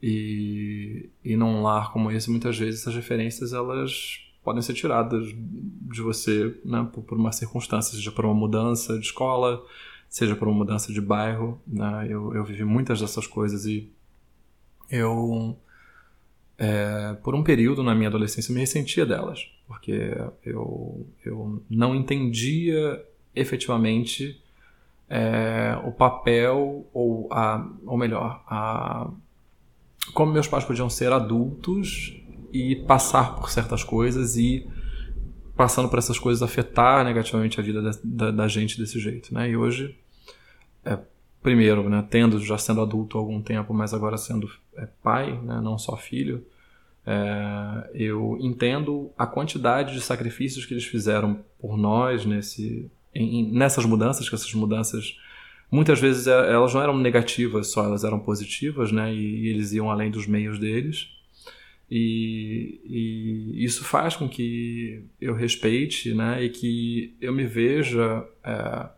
e, 0.02 1.08
e 1.24 1.36
num 1.36 1.62
lar 1.62 1.92
como 1.92 2.10
esse 2.10 2.30
muitas 2.30 2.58
vezes 2.58 2.80
essas 2.80 2.94
referências 2.94 3.52
elas 3.52 4.20
podem 4.44 4.62
ser 4.62 4.74
tiradas 4.74 5.26
de 5.34 6.00
você 6.02 6.56
né, 6.64 6.88
por, 6.92 7.02
por 7.02 7.18
uma 7.18 7.32
circunstância, 7.32 7.96
seja 7.96 8.12
por 8.12 8.24
uma 8.24 8.34
mudança 8.34 8.98
de 8.98 9.06
escola, 9.06 9.64
seja 10.08 10.36
por 10.36 10.46
uma 10.46 10.58
mudança 10.58 10.92
de 10.92 11.00
bairro. 11.00 11.60
Né? 11.66 12.06
Eu, 12.08 12.32
eu 12.32 12.44
vivi 12.44 12.64
muitas 12.64 13.00
dessas 13.00 13.26
coisas 13.26 13.66
e 13.66 13.90
eu 14.88 15.58
é, 16.58 17.14
por 17.22 17.34
um 17.34 17.42
período 17.42 17.82
na 17.82 17.94
minha 17.94 18.08
adolescência 18.08 18.54
me 18.54 18.60
ressentia 18.60 19.04
delas, 19.04 19.50
porque 19.66 20.12
eu, 20.44 21.06
eu 21.24 21.62
não 21.68 21.94
entendia 21.94 23.04
efetivamente 23.34 24.40
é, 25.08 25.78
o 25.84 25.92
papel, 25.92 26.86
ou, 26.92 27.28
a, 27.32 27.68
ou 27.84 27.96
melhor, 27.96 28.42
a, 28.46 29.10
como 30.12 30.32
meus 30.32 30.48
pais 30.48 30.64
podiam 30.64 30.88
ser 30.88 31.12
adultos 31.12 32.14
e 32.52 32.76
passar 32.76 33.34
por 33.36 33.50
certas 33.50 33.84
coisas 33.84 34.36
e 34.36 34.66
passando 35.56 35.88
por 35.88 35.98
essas 35.98 36.18
coisas 36.18 36.42
afetar 36.42 37.04
negativamente 37.04 37.58
a 37.58 37.62
vida 37.62 37.82
da, 37.82 37.90
da, 38.04 38.30
da 38.30 38.48
gente 38.48 38.78
desse 38.78 39.00
jeito, 39.00 39.32
né? 39.32 39.48
E 39.50 39.56
hoje, 39.56 39.98
é, 40.84 40.98
primeiro, 41.42 41.88
né, 41.88 42.06
tendo 42.10 42.38
já 42.40 42.58
sendo 42.58 42.82
adulto 42.82 43.16
há 43.16 43.20
algum 43.20 43.40
tempo, 43.40 43.72
mas 43.72 43.94
agora 43.94 44.18
sendo 44.18 44.50
é, 44.76 44.86
pai, 45.02 45.32
né, 45.42 45.60
não 45.62 45.78
só 45.78 45.96
filho, 45.96 46.44
é, 47.06 47.90
eu 47.94 48.36
entendo 48.40 49.10
a 49.16 49.26
quantidade 49.26 49.94
de 49.94 50.00
sacrifícios 50.00 50.66
que 50.66 50.74
eles 50.74 50.84
fizeram 50.84 51.40
por 51.58 51.78
nós 51.78 52.26
nesse, 52.26 52.90
em, 53.14 53.50
nessas 53.52 53.84
mudanças, 53.86 54.28
que 54.28 54.34
essas 54.34 54.52
mudanças 54.54 55.16
muitas 55.70 56.00
vezes 56.00 56.26
é, 56.26 56.52
elas 56.52 56.72
não 56.74 56.82
eram 56.82 56.96
negativas 56.98 57.68
só, 57.68 57.84
elas 57.84 58.04
eram 58.04 58.18
positivas, 58.18 58.92
né, 58.92 59.12
e, 59.12 59.48
eles 59.48 59.72
iam 59.72 59.90
além 59.90 60.10
dos 60.10 60.26
meios 60.26 60.58
deles. 60.58 61.08
E, 61.90 62.80
e, 62.84 63.64
isso 63.64 63.84
faz 63.84 64.16
com 64.16 64.28
que 64.28 65.04
eu 65.20 65.34
respeite 65.34 66.12
né, 66.14 66.42
e 66.42 66.50
que 66.50 67.16
eu 67.20 67.32
me 67.32 67.46
veja 67.46 68.26
é, 68.42 68.88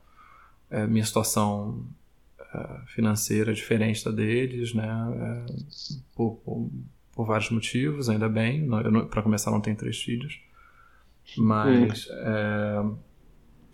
é, 0.71 0.87
minha 0.87 1.05
situação 1.05 1.85
é, 2.55 2.81
financeira 2.87 3.53
diferente 3.53 4.05
da 4.05 4.11
deles, 4.11 4.75
né? 4.75 4.87
É, 4.87 5.53
por, 6.15 6.37
por, 6.37 6.71
por, 7.15 7.27
vários 7.27 7.51
motivos, 7.51 8.09
ainda 8.09 8.29
bem. 8.29 8.69
Para 9.11 9.23
começar, 9.23 9.51
não 9.51 9.61
tenho 9.61 9.77
três 9.77 10.01
filhos. 10.01 10.41
Mas, 11.37 12.09
é, 12.11 12.85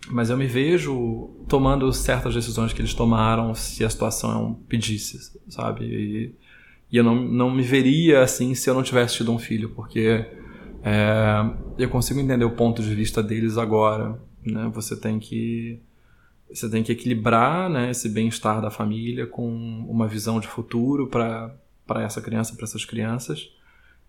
mas 0.09 0.29
eu 0.29 0.37
me 0.37 0.47
vejo 0.47 1.29
tomando 1.47 1.91
certas 1.91 2.33
decisões 2.33 2.73
que 2.73 2.81
eles 2.81 2.93
tomaram 2.93 3.53
se 3.55 3.83
a 3.83 3.89
situação 3.89 4.59
pedisse, 4.67 5.39
sabe? 5.49 5.85
E, 5.85 6.35
e 6.91 6.97
eu 6.97 7.03
não, 7.03 7.15
não 7.15 7.51
me 7.51 7.63
veria 7.63 8.21
assim 8.21 8.53
se 8.55 8.69
eu 8.69 8.73
não 8.73 8.83
tivesse 8.83 9.15
tido 9.15 9.31
um 9.31 9.39
filho, 9.39 9.69
porque 9.69 10.25
é, 10.83 11.49
eu 11.77 11.89
consigo 11.89 12.19
entender 12.19 12.45
o 12.45 12.51
ponto 12.51 12.81
de 12.81 12.93
vista 12.93 13.23
deles 13.23 13.57
agora. 13.57 14.19
Né? 14.45 14.69
Você 14.73 14.95
tem 14.95 15.19
que 15.19 15.79
você 16.49 16.69
tem 16.69 16.83
que 16.83 16.91
equilibrar 16.91 17.69
né, 17.69 17.89
esse 17.89 18.07
bem-estar 18.07 18.61
da 18.61 18.69
família 18.69 19.25
com 19.25 19.49
uma 19.89 20.07
visão 20.07 20.39
de 20.39 20.47
futuro 20.47 21.07
para 21.07 21.57
essa 22.03 22.21
criança, 22.21 22.55
para 22.55 22.65
essas 22.65 22.85
crianças. 22.85 23.49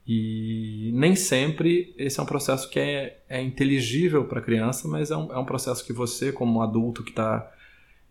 E 0.07 0.93
nem 0.95 1.17
sempre 1.17 1.93
esse 1.99 2.21
é 2.21 2.23
um 2.23 2.27
processo 2.27 2.71
que 2.71 2.79
é, 2.79 3.23
é 3.29 3.43
inteligível 3.43 4.25
para 4.25 4.39
a 4.39 4.43
criança, 4.43 4.87
mas 4.87 5.11
é 5.11 5.17
um, 5.17 5.33
é 5.33 5.39
um 5.39 5.45
processo 5.45 5.85
que 5.85 5.93
você, 5.93 6.31
como 6.31 6.63
adulto 6.63 7.03
que 7.03 7.11
está 7.11 7.53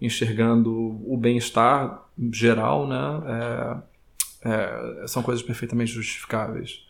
enxergando 0.02 0.74
o 0.74 1.16
bem-estar 1.18 2.04
geral, 2.34 2.86
né, 2.86 3.82
é, 4.44 5.04
é, 5.04 5.08
são 5.08 5.24
coisas 5.24 5.42
perfeitamente 5.42 5.92
justificáveis. 5.92 6.86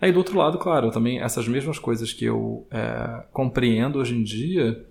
Aí 0.00 0.10
do 0.10 0.18
outro 0.18 0.38
lado, 0.38 0.58
claro, 0.58 0.90
também 0.90 1.20
essas 1.20 1.46
mesmas 1.46 1.78
coisas 1.78 2.12
que 2.12 2.24
eu 2.24 2.66
é, 2.70 3.24
compreendo 3.32 3.98
hoje 3.98 4.14
em 4.14 4.22
dia, 4.22 4.86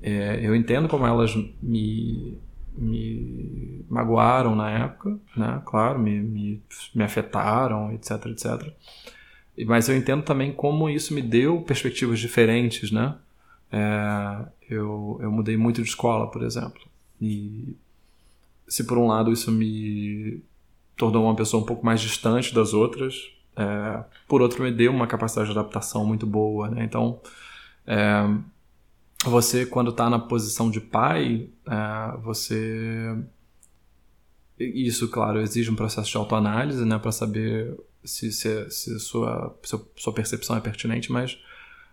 é, 0.00 0.40
eu 0.42 0.54
entendo 0.54 0.88
como 0.88 1.06
elas 1.06 1.34
me, 1.60 2.38
me 2.76 3.84
magoaram 3.88 4.54
na 4.54 4.70
época, 4.70 5.18
né? 5.36 5.62
Claro, 5.64 5.98
me, 5.98 6.20
me, 6.20 6.62
me 6.94 7.04
afetaram, 7.04 7.92
etc, 7.92 8.26
etc. 8.26 8.72
Mas 9.66 9.88
eu 9.88 9.96
entendo 9.96 10.22
também 10.22 10.52
como 10.52 10.88
isso 10.88 11.12
me 11.12 11.20
deu 11.20 11.60
perspectivas 11.62 12.18
diferentes, 12.18 12.90
né? 12.90 13.14
É, 13.70 14.46
eu, 14.68 15.18
eu 15.20 15.30
mudei 15.30 15.56
muito 15.56 15.82
de 15.82 15.88
escola, 15.88 16.30
por 16.30 16.42
exemplo. 16.42 16.80
E 17.20 17.76
se 18.66 18.84
por 18.84 18.98
um 18.98 19.06
lado 19.06 19.32
isso 19.32 19.50
me 19.50 20.42
tornou 20.96 21.24
uma 21.24 21.36
pessoa 21.36 21.62
um 21.62 21.66
pouco 21.66 21.84
mais 21.84 22.00
distante 22.00 22.54
das 22.54 22.72
outras, 22.72 23.14
é, 23.56 24.04
por 24.26 24.40
outro 24.40 24.62
me 24.62 24.72
deu 24.72 24.92
uma 24.92 25.06
capacidade 25.06 25.52
de 25.52 25.58
adaptação 25.58 26.06
muito 26.06 26.26
boa, 26.26 26.70
né? 26.70 26.84
Então, 26.84 27.20
é, 27.86 28.26
você 29.24 29.64
quando 29.64 29.90
está 29.90 30.10
na 30.10 30.18
posição 30.18 30.70
de 30.70 30.80
pai, 30.80 31.48
é, 31.66 32.16
você 32.22 33.16
isso, 34.58 35.08
claro, 35.08 35.40
exige 35.40 35.70
um 35.70 35.76
processo 35.76 36.10
de 36.10 36.16
autoanálise, 36.16 36.84
né, 36.84 36.98
para 36.98 37.10
saber 37.10 37.76
se, 38.04 38.30
se, 38.32 38.70
se 38.70 39.00
sua, 39.00 39.58
sua 39.96 40.12
percepção 40.12 40.56
é 40.56 40.60
pertinente, 40.60 41.10
mas 41.10 41.38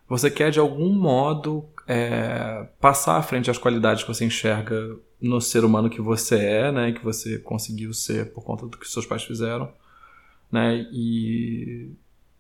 você 0.08 0.30
quer 0.30 0.52
de 0.52 0.60
algum 0.60 0.92
modo 0.92 1.66
é, 1.88 2.68
passar 2.80 3.18
à 3.18 3.22
frente 3.22 3.50
as 3.50 3.58
qualidades 3.58 4.04
que 4.04 4.14
você 4.14 4.26
enxerga 4.26 4.98
no 5.22 5.42
ser 5.42 5.64
humano 5.64 5.90
que 5.90 6.02
você 6.02 6.38
é, 6.38 6.72
né, 6.72 6.92
que 6.92 7.04
você 7.04 7.40
conseguiu 7.40 7.94
ser 7.94 8.32
por 8.34 8.44
conta 8.44 8.68
do 8.68 8.78
que 8.78 8.88
seus 8.88 9.06
pais 9.06 9.24
fizeram, 9.24 9.72
né, 10.52 10.88
e, 10.92 11.92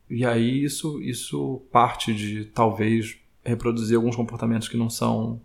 e 0.09 0.25
aí 0.25 0.63
isso, 0.63 1.01
isso 1.01 1.61
parte 1.71 2.13
de 2.13 2.45
talvez 2.45 3.17
reproduzir 3.49 3.95
alguns 3.95 4.15
comportamentos 4.15 4.67
que 4.67 4.77
não 4.77 4.89
são 4.89 5.41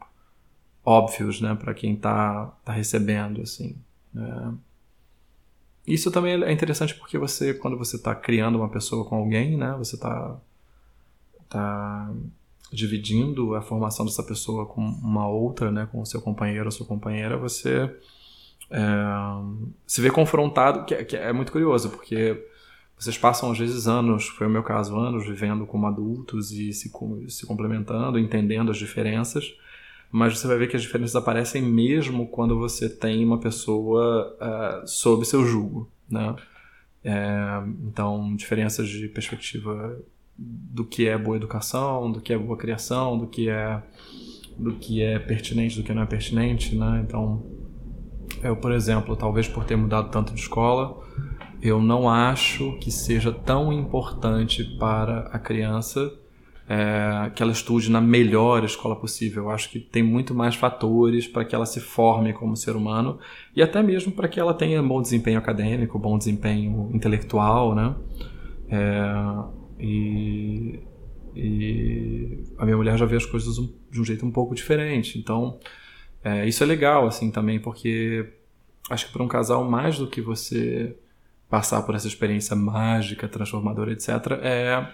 óbvios, 0.84 1.40
né, 1.40 1.54
para 1.54 1.74
quem 1.74 1.94
está 1.94 2.46
tá 2.64 2.72
recebendo, 2.72 3.40
assim. 3.42 3.76
É. 4.16 4.52
Isso 5.86 6.10
também 6.10 6.42
é 6.42 6.52
interessante 6.52 6.94
porque 6.94 7.18
você, 7.18 7.52
quando 7.52 7.76
você 7.76 7.96
está 7.96 8.14
criando 8.14 8.56
uma 8.56 8.68
pessoa 8.68 9.04
com 9.04 9.16
alguém, 9.16 9.56
né, 9.56 9.74
você 9.76 9.96
está 9.96 10.38
tá 11.48 12.10
dividindo 12.72 13.54
a 13.54 13.62
formação 13.62 14.04
dessa 14.04 14.22
pessoa 14.22 14.66
com 14.66 14.80
uma 14.80 15.28
outra, 15.28 15.70
né, 15.70 15.88
com 15.90 16.00
o 16.00 16.06
seu 16.06 16.20
companheiro 16.20 16.66
ou 16.66 16.70
sua 16.70 16.86
companheira, 16.86 17.36
você 17.36 17.90
é, 18.70 18.84
se 19.86 20.00
vê 20.00 20.10
confrontado, 20.10 20.84
que, 20.84 20.94
é, 20.94 21.04
que 21.04 21.16
é 21.16 21.32
muito 21.32 21.52
curioso, 21.52 21.90
porque 21.90 22.44
vocês 22.98 23.18
passam 23.18 23.50
às 23.50 23.58
vezes 23.58 23.86
anos, 23.86 24.28
foi 24.28 24.46
o 24.46 24.50
meu 24.50 24.62
caso, 24.62 24.96
anos 24.96 25.26
vivendo 25.26 25.66
como 25.66 25.86
adultos 25.86 26.52
e 26.52 26.72
se, 26.72 26.90
se 27.28 27.46
complementando, 27.46 28.18
entendendo 28.18 28.70
as 28.70 28.76
diferenças, 28.76 29.54
mas 30.10 30.38
você 30.38 30.46
vai 30.46 30.56
ver 30.58 30.68
que 30.68 30.76
as 30.76 30.82
diferenças 30.82 31.16
aparecem 31.16 31.60
mesmo 31.60 32.28
quando 32.28 32.56
você 32.56 32.88
tem 32.88 33.24
uma 33.24 33.38
pessoa 33.38 34.36
uh, 34.40 34.86
sob 34.86 35.24
seu 35.24 35.44
jugo, 35.44 35.90
né? 36.08 36.36
É, 37.02 37.62
então, 37.86 38.34
diferenças 38.34 38.88
de 38.88 39.08
perspectiva 39.08 40.00
do 40.38 40.84
que 40.84 41.06
é 41.06 41.18
boa 41.18 41.36
educação, 41.36 42.10
do 42.10 42.20
que 42.20 42.32
é 42.32 42.38
boa 42.38 42.56
criação, 42.56 43.18
do 43.18 43.26
que 43.26 43.48
é 43.48 43.82
do 44.56 44.74
que 44.74 45.02
é 45.02 45.18
pertinente, 45.18 45.76
do 45.76 45.82
que 45.82 45.92
não 45.92 46.02
é 46.02 46.06
pertinente, 46.06 46.76
né? 46.76 47.04
Então, 47.04 47.44
eu, 48.42 48.56
por 48.56 48.72
exemplo, 48.72 49.16
talvez 49.16 49.48
por 49.48 49.64
ter 49.64 49.76
mudado 49.76 50.10
tanto 50.10 50.32
de 50.32 50.40
escola, 50.40 51.02
eu 51.64 51.80
não 51.80 52.10
acho 52.10 52.76
que 52.78 52.90
seja 52.90 53.32
tão 53.32 53.72
importante 53.72 54.62
para 54.78 55.20
a 55.32 55.38
criança 55.38 56.12
é, 56.68 57.30
que 57.34 57.42
ela 57.42 57.52
estude 57.52 57.90
na 57.90 58.02
melhor 58.02 58.62
escola 58.64 58.94
possível. 58.94 59.44
Eu 59.44 59.50
acho 59.50 59.70
que 59.70 59.80
tem 59.80 60.02
muito 60.02 60.34
mais 60.34 60.54
fatores 60.54 61.26
para 61.26 61.42
que 61.42 61.54
ela 61.54 61.64
se 61.64 61.80
forme 61.80 62.34
como 62.34 62.54
ser 62.54 62.76
humano 62.76 63.18
e 63.56 63.62
até 63.62 63.82
mesmo 63.82 64.12
para 64.12 64.28
que 64.28 64.38
ela 64.38 64.52
tenha 64.52 64.82
bom 64.82 65.00
desempenho 65.00 65.38
acadêmico, 65.38 65.98
bom 65.98 66.18
desempenho 66.18 66.90
intelectual, 66.92 67.74
né? 67.74 67.96
É, 68.68 69.82
e, 69.82 70.80
e, 71.34 72.44
a 72.58 72.66
minha 72.66 72.76
mulher 72.76 72.98
já 72.98 73.06
vê 73.06 73.16
as 73.16 73.24
coisas 73.24 73.56
de 73.90 74.00
um 74.00 74.04
jeito 74.04 74.26
um 74.26 74.30
pouco 74.30 74.54
diferente. 74.54 75.18
Então, 75.18 75.58
é, 76.22 76.46
isso 76.46 76.62
é 76.62 76.66
legal, 76.66 77.06
assim, 77.06 77.30
também, 77.30 77.58
porque 77.58 78.34
acho 78.90 79.06
que 79.06 79.14
para 79.14 79.22
um 79.22 79.28
casal, 79.28 79.64
mais 79.64 79.98
do 79.98 80.06
que 80.06 80.20
você 80.20 80.94
passar 81.48 81.82
por 81.82 81.94
essa 81.94 82.08
experiência 82.08 82.56
mágica, 82.56 83.28
transformadora, 83.28 83.92
etc., 83.92 84.10
é 84.42 84.86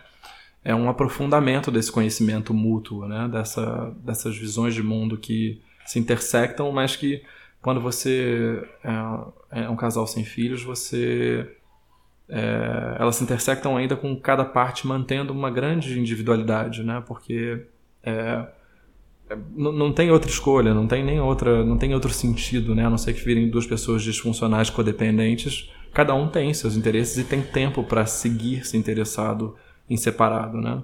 é 0.64 0.75
um 0.75 0.88
aprofundamento 0.88 1.71
desse 1.71 1.90
conhecimento 1.90 2.52
mútuo, 2.52 3.07
né? 3.09 3.28
Dessa, 3.28 3.95
dessas 4.04 4.37
visões 4.37 4.75
de 4.75 4.83
mundo 4.83 5.16
que 5.16 5.61
se 5.87 5.99
intersectam, 5.99 6.71
mas 6.71 6.97
que 6.97 7.23
quando 7.62 7.80
você 7.80 8.62
é, 8.85 9.62
é 9.62 9.71
um 9.71 9.76
casal 9.76 10.07
sem 10.07 10.25
filhos, 10.25 10.62
você 10.62 11.49
é, 12.28 12.97
elas 12.99 13.16
se 13.16 13.25
intersectam 13.25 13.76
ainda 13.76 13.97
com 13.97 14.14
cada 14.16 14.45
parte 14.45 14.87
mantendo 14.87 15.33
uma 15.33 15.50
grande 15.50 15.99
individualidade, 15.99 16.83
né? 16.83 17.02
Porque 17.07 17.66
é, 18.02 18.47
é 19.30 19.38
não, 19.57 19.92
tem 19.92 20.11
outra 20.11 20.30
escolha, 20.30 20.75
não 20.75 20.87
tem 20.87 21.02
nem 21.02 21.21
outra, 21.21 21.64
não 21.64 21.78
tem 21.78 21.95
outro 21.95 22.12
sentido, 22.12 22.75
né? 22.75 22.85
A 22.85 22.90
não 22.90 22.99
ser 22.99 23.14
que 23.14 23.25
virem 23.25 23.49
duas 23.49 23.66
pessoas 23.66 24.02
disfuncionais 24.02 24.69
codependentes, 24.69 25.71
cada 25.93 26.15
um 26.15 26.29
tem 26.29 26.53
seus 26.55 26.77
interesses 26.77 27.19
e 27.19 27.25
tem 27.25 27.43
tempo 27.43 27.83
para 27.83 28.07
seguir 28.07 28.67
se 28.67 28.77
interessado 28.77 29.57
em 29.89 29.97
separado, 29.97 30.59
né? 30.59 30.83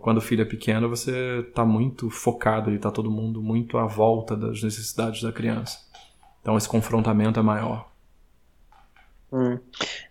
Quando 0.00 0.18
o 0.18 0.22
filho 0.22 0.42
é 0.42 0.46
pequeno, 0.46 0.88
você 0.88 1.44
está 1.46 1.64
muito 1.64 2.08
focado 2.08 2.70
e 2.70 2.76
está 2.76 2.90
todo 2.90 3.10
mundo 3.10 3.42
muito 3.42 3.76
à 3.76 3.86
volta 3.86 4.34
das 4.34 4.62
necessidades 4.62 5.22
da 5.22 5.32
criança. 5.32 5.78
Então 6.40 6.56
esse 6.56 6.68
confrontamento 6.68 7.38
é 7.38 7.42
maior. 7.42 7.90
Hum. 9.32 9.58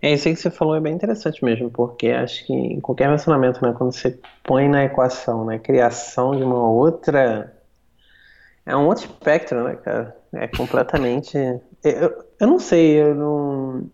É 0.01 0.13
isso 0.13 0.28
aí 0.28 0.36
que 0.36 0.39
você 0.39 0.51
falou 0.51 0.75
é 0.75 0.80
bem 0.80 0.94
interessante 0.94 1.44
mesmo, 1.44 1.70
porque 1.70 2.08
acho 2.10 2.46
que 2.46 2.54
em 2.54 2.80
qualquer 2.80 3.06
relacionamento, 3.06 3.62
né, 3.66 3.74
quando 3.78 3.92
você 3.92 4.18
põe 4.44 4.70
na 4.70 4.86
equação, 4.86 5.46
né, 5.46 5.60
criação 5.60 6.36
de 6.36 6.44
uma 6.44 6.70
outra, 6.70 7.54
é 8.66 8.75
um 8.75 8.86
outro 8.86 9.06
espectro, 9.06 9.63
né, 9.63 9.75
cara? 9.75 10.16
É 10.32 10.48
completamente. 10.48 11.36
Eu, 11.84 12.24
eu 12.39 12.48
não 12.48 12.60
sei, 12.60 13.01
eu 13.01 13.16
não 13.16 13.89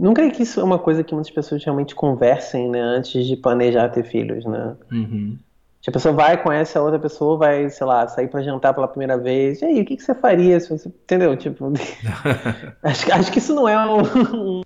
não 0.00 0.14
creio 0.14 0.32
que 0.32 0.42
isso 0.42 0.60
é 0.60 0.64
uma 0.64 0.78
coisa 0.78 1.04
que 1.04 1.14
muitas 1.14 1.32
pessoas 1.32 1.62
realmente 1.62 1.94
conversem, 1.94 2.68
né, 2.70 2.80
antes 2.80 3.26
de 3.26 3.36
planejar 3.36 3.90
ter 3.90 4.04
filhos, 4.04 4.44
né? 4.46 4.74
Uhum. 4.90 5.38
A 5.86 5.92
pessoa 5.92 6.14
vai, 6.14 6.42
conhece 6.42 6.76
a 6.76 6.82
outra 6.82 6.98
pessoa, 6.98 7.38
vai, 7.38 7.68
sei 7.70 7.86
lá, 7.86 8.06
sair 8.06 8.28
para 8.28 8.42
jantar 8.42 8.74
pela 8.74 8.86
primeira 8.86 9.16
vez. 9.16 9.62
E 9.62 9.64
aí, 9.64 9.80
o 9.80 9.84
que, 9.84 9.96
que 9.96 10.02
você 10.02 10.14
faria 10.14 10.60
se 10.60 10.68
você. 10.68 10.88
Entendeu? 10.88 11.34
Tipo. 11.36 11.72
acho, 12.82 13.12
acho 13.12 13.32
que 13.32 13.38
isso 13.38 13.54
não 13.54 13.66
é 13.66 13.78
um, 13.86 14.02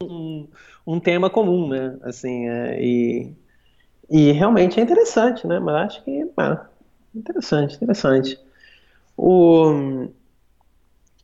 um, 0.02 0.48
um 0.86 1.00
tema 1.00 1.30
comum, 1.30 1.68
né? 1.68 1.96
Assim, 2.02 2.48
é, 2.48 2.82
e, 2.82 3.32
e 4.10 4.32
realmente 4.32 4.80
é 4.80 4.82
interessante, 4.82 5.46
né? 5.46 5.60
Mas 5.60 5.74
acho 5.86 6.04
que. 6.04 6.30
Ah, 6.36 6.66
interessante, 7.14 7.76
interessante. 7.76 8.38
O, 9.16 10.08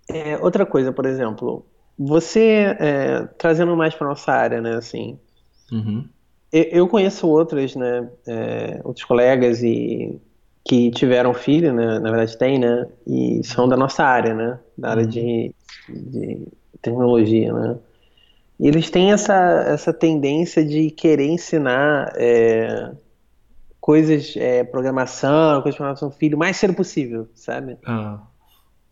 é, 0.08 0.38
outra 0.38 0.64
coisa, 0.64 0.92
por 0.92 1.04
exemplo, 1.04 1.66
você, 1.98 2.76
é, 2.78 3.26
trazendo 3.38 3.76
mais 3.76 3.94
para 3.94 4.08
nossa 4.08 4.32
área, 4.32 4.60
né, 4.60 4.74
assim, 4.74 5.18
uhum. 5.70 6.04
eu, 6.52 6.62
eu, 6.64 6.88
conheço 6.88 7.28
outros, 7.28 7.76
né, 7.76 8.08
é, 8.26 8.80
outros 8.84 9.04
colegas 9.04 9.62
e 9.62 10.20
que 10.64 10.90
tiveram 10.90 11.34
filho, 11.34 11.72
né, 11.72 11.98
na 11.98 12.10
verdade 12.10 12.38
tem, 12.38 12.58
né, 12.58 12.86
e 13.06 13.42
são 13.44 13.68
da 13.68 13.76
nossa 13.76 14.04
área, 14.04 14.34
né, 14.34 14.58
da 14.76 14.90
área 14.90 15.04
uhum. 15.04 15.10
de, 15.10 15.54
de 15.88 16.48
tecnologia, 16.80 17.52
né, 17.52 17.76
e 18.58 18.68
eles 18.68 18.90
têm 18.90 19.12
essa, 19.12 19.64
essa 19.68 19.92
tendência 19.92 20.64
de 20.64 20.90
querer 20.90 21.26
ensinar 21.26 22.12
é, 22.16 22.92
coisas, 23.80 24.34
é, 24.36 24.64
programação, 24.64 25.62
coisas 25.62 25.74
de 25.74 25.78
programação 25.78 26.10
filho, 26.10 26.36
o 26.36 26.38
mais 26.38 26.56
cedo 26.58 26.74
possível, 26.74 27.26
sabe? 27.34 27.78
Ah 27.86 28.20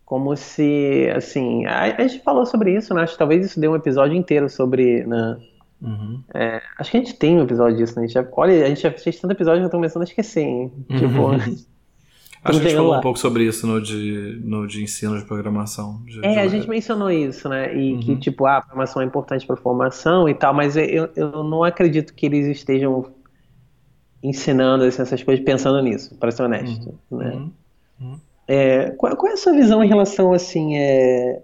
como 0.09 0.35
se, 0.35 1.13
assim, 1.15 1.67
a, 1.67 1.83
a, 1.83 2.09
gente 2.09 2.23
falou 2.23 2.47
sobre 2.47 2.75
isso, 2.75 2.95
né? 2.95 3.03
Acho 3.03 3.13
que 3.13 3.19
talvez 3.19 3.45
isso 3.45 3.61
dê 3.61 3.69
um 3.69 3.77
episódio 3.77 4.17
inteiro 4.17 4.49
sobre, 4.49 5.05
né? 5.05 5.37
Uhum. 5.83 6.25
É, 6.33 6.63
acho 6.79 6.91
que 6.91 6.97
a 6.97 7.01
gente 7.01 7.13
tem 7.13 7.37
um 7.37 7.43
episódio 7.43 7.77
disso, 7.77 7.95
né? 7.95 8.05
A 8.05 8.07
gente 8.07 8.15
já, 8.15 8.27
olha, 8.33 8.65
a 8.65 8.69
gente 8.71 8.81
já 8.81 8.91
fez 8.91 9.21
tanto 9.21 9.33
episódio 9.33 9.61
que 9.61 9.67
eu 9.67 9.71
tô 9.71 9.77
começando 9.77 10.01
a 10.01 10.07
esquecer, 10.07 10.45
hein? 10.45 10.73
Uhum. 10.89 10.97
Tipo, 10.97 11.69
Acho 12.43 12.59
que 12.59 12.67
a 12.67 12.69
gente 12.71 12.77
falou 12.77 12.93
lá. 12.93 12.99
um 13.01 13.03
pouco 13.03 13.19
sobre 13.19 13.45
isso 13.45 13.67
no 13.67 13.83
de, 13.83 14.41
no 14.43 14.67
de 14.67 14.83
ensino 14.83 15.19
de 15.19 15.27
programação. 15.27 16.01
De, 16.07 16.25
é, 16.25 16.33
de... 16.33 16.39
a 16.39 16.49
gente 16.49 16.67
mencionou 16.71 17.11
isso, 17.11 17.47
né? 17.47 17.77
E 17.77 17.93
uhum. 17.93 18.01
que, 18.01 18.17
tipo, 18.17 18.47
ah, 18.47 18.57
a 18.57 18.61
programação 18.63 19.03
é 19.03 19.05
importante 19.05 19.47
para 19.47 19.57
formação 19.59 20.27
e 20.27 20.33
tal, 20.33 20.55
mas 20.55 20.75
eu, 20.75 21.11
eu 21.15 21.45
não 21.45 21.63
acredito 21.63 22.15
que 22.15 22.25
eles 22.25 22.47
estejam 22.47 23.13
ensinando 24.23 24.85
assim, 24.85 25.03
essas 25.03 25.23
coisas 25.23 25.45
pensando 25.45 25.83
nisso, 25.83 26.17
para 26.17 26.31
ser 26.31 26.45
honesto, 26.45 26.99
uhum. 27.11 27.19
né? 27.19 27.49
Uhum. 28.01 28.21
É, 28.49 28.91
qual, 28.93 29.15
qual, 29.15 29.31
é 29.31 29.35
a 29.35 29.37
sua 29.37 29.53
visão 29.53 29.85
em 29.85 29.89
relação 29.89 30.33
assim, 30.33 30.77
é, 30.79 31.43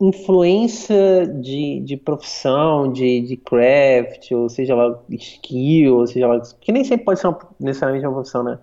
influência 0.00 1.26
de, 1.26 1.80
de 1.80 1.96
profissão, 1.96 2.92
de, 2.92 3.20
de 3.20 3.36
craft, 3.36 4.32
ou 4.32 4.48
seja 4.48 4.74
lá, 4.74 4.98
skill, 5.10 5.98
ou 5.98 6.06
seja 6.06 6.26
lá, 6.26 6.40
que 6.60 6.72
nem 6.72 6.82
sempre 6.82 7.04
pode 7.04 7.20
ser 7.20 7.28
uma, 7.28 7.38
necessariamente 7.60 8.06
uma 8.06 8.14
profissão, 8.14 8.42
né? 8.42 8.58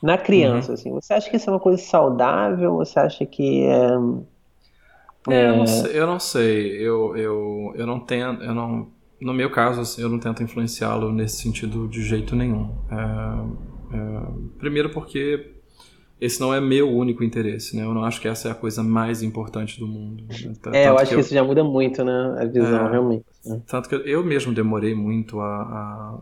Na 0.00 0.16
criança, 0.16 0.68
uhum. 0.68 0.74
assim, 0.74 0.92
você 0.92 1.12
acha 1.12 1.28
que 1.28 1.36
isso 1.36 1.50
é 1.50 1.52
uma 1.52 1.58
coisa 1.58 1.82
saudável? 1.82 2.76
Você 2.76 3.00
acha 3.00 3.26
que 3.26 3.64
é, 3.64 5.34
é... 5.34 5.50
Eu, 5.50 5.56
não 5.56 5.66
sei, 5.66 5.98
eu 5.98 6.06
não 6.06 6.20
sei, 6.20 6.72
eu, 6.76 7.16
eu, 7.16 7.72
eu 7.74 7.86
não 7.86 7.98
tenho, 7.98 8.40
eu 8.40 8.54
não, 8.54 8.86
no 9.20 9.34
meu 9.34 9.50
caso, 9.50 9.80
assim, 9.80 10.00
eu 10.00 10.08
não 10.08 10.20
tento 10.20 10.42
influenciá-lo 10.42 11.12
nesse 11.12 11.42
sentido 11.42 11.88
de 11.88 12.02
jeito 12.02 12.36
nenhum. 12.36 12.70
É, 12.90 13.96
é, 13.96 14.22
primeiro 14.58 14.90
porque 14.90 15.57
esse 16.20 16.40
não 16.40 16.52
é 16.52 16.60
meu 16.60 16.90
único 16.90 17.22
interesse, 17.22 17.76
né? 17.76 17.84
Eu 17.84 17.94
não 17.94 18.04
acho 18.04 18.20
que 18.20 18.26
essa 18.26 18.48
é 18.48 18.50
a 18.50 18.54
coisa 18.54 18.82
mais 18.82 19.22
importante 19.22 19.78
do 19.78 19.86
mundo. 19.86 20.24
Né? 20.24 20.52
É, 20.72 20.88
eu 20.88 20.98
acho 20.98 21.10
que, 21.10 21.14
eu... 21.14 21.20
isso 21.20 21.32
já 21.32 21.44
muda 21.44 21.62
muito, 21.62 22.04
né? 22.04 22.36
A 22.40 22.44
visão, 22.44 22.88
é, 22.88 22.90
realmente. 22.90 23.24
Né? 23.44 23.62
Tanto 23.66 23.88
que 23.88 23.94
eu 23.94 24.24
mesmo 24.24 24.52
demorei 24.52 24.94
muito 24.94 25.40
a, 25.40 25.62
a 25.62 26.18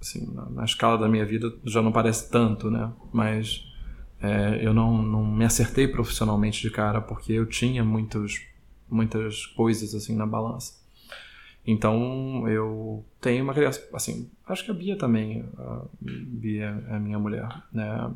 assim, 0.00 0.32
na, 0.52 0.64
escala 0.64 0.96
da 0.98 1.08
minha 1.08 1.26
vida 1.26 1.52
já 1.64 1.82
não 1.82 1.90
parece 1.90 2.30
tanto, 2.30 2.70
né? 2.70 2.90
Mas 3.12 3.64
é, 4.22 4.60
eu 4.64 4.72
não, 4.72 5.02
não 5.02 5.24
me 5.24 5.44
acertei 5.44 5.88
profissionalmente 5.88 6.62
de 6.62 6.70
cara 6.70 7.00
porque 7.00 7.32
eu 7.32 7.46
tinha 7.46 7.84
muitos, 7.84 8.46
muitas 8.88 9.46
coisas 9.46 9.94
assim 9.94 10.14
na 10.14 10.26
balança. 10.26 10.78
Então 11.66 12.48
eu 12.48 13.04
tenho 13.20 13.44
uma 13.44 13.52
criação, 13.52 13.82
assim, 13.92 14.30
acho 14.46 14.64
que 14.64 14.70
a 14.70 14.74
Bia 14.74 14.96
também, 14.96 15.44
a 15.58 15.82
Bia 16.00 16.82
é 16.88 16.94
a 16.94 16.98
minha 16.98 17.18
mulher, 17.18 17.48
né? 17.72 18.10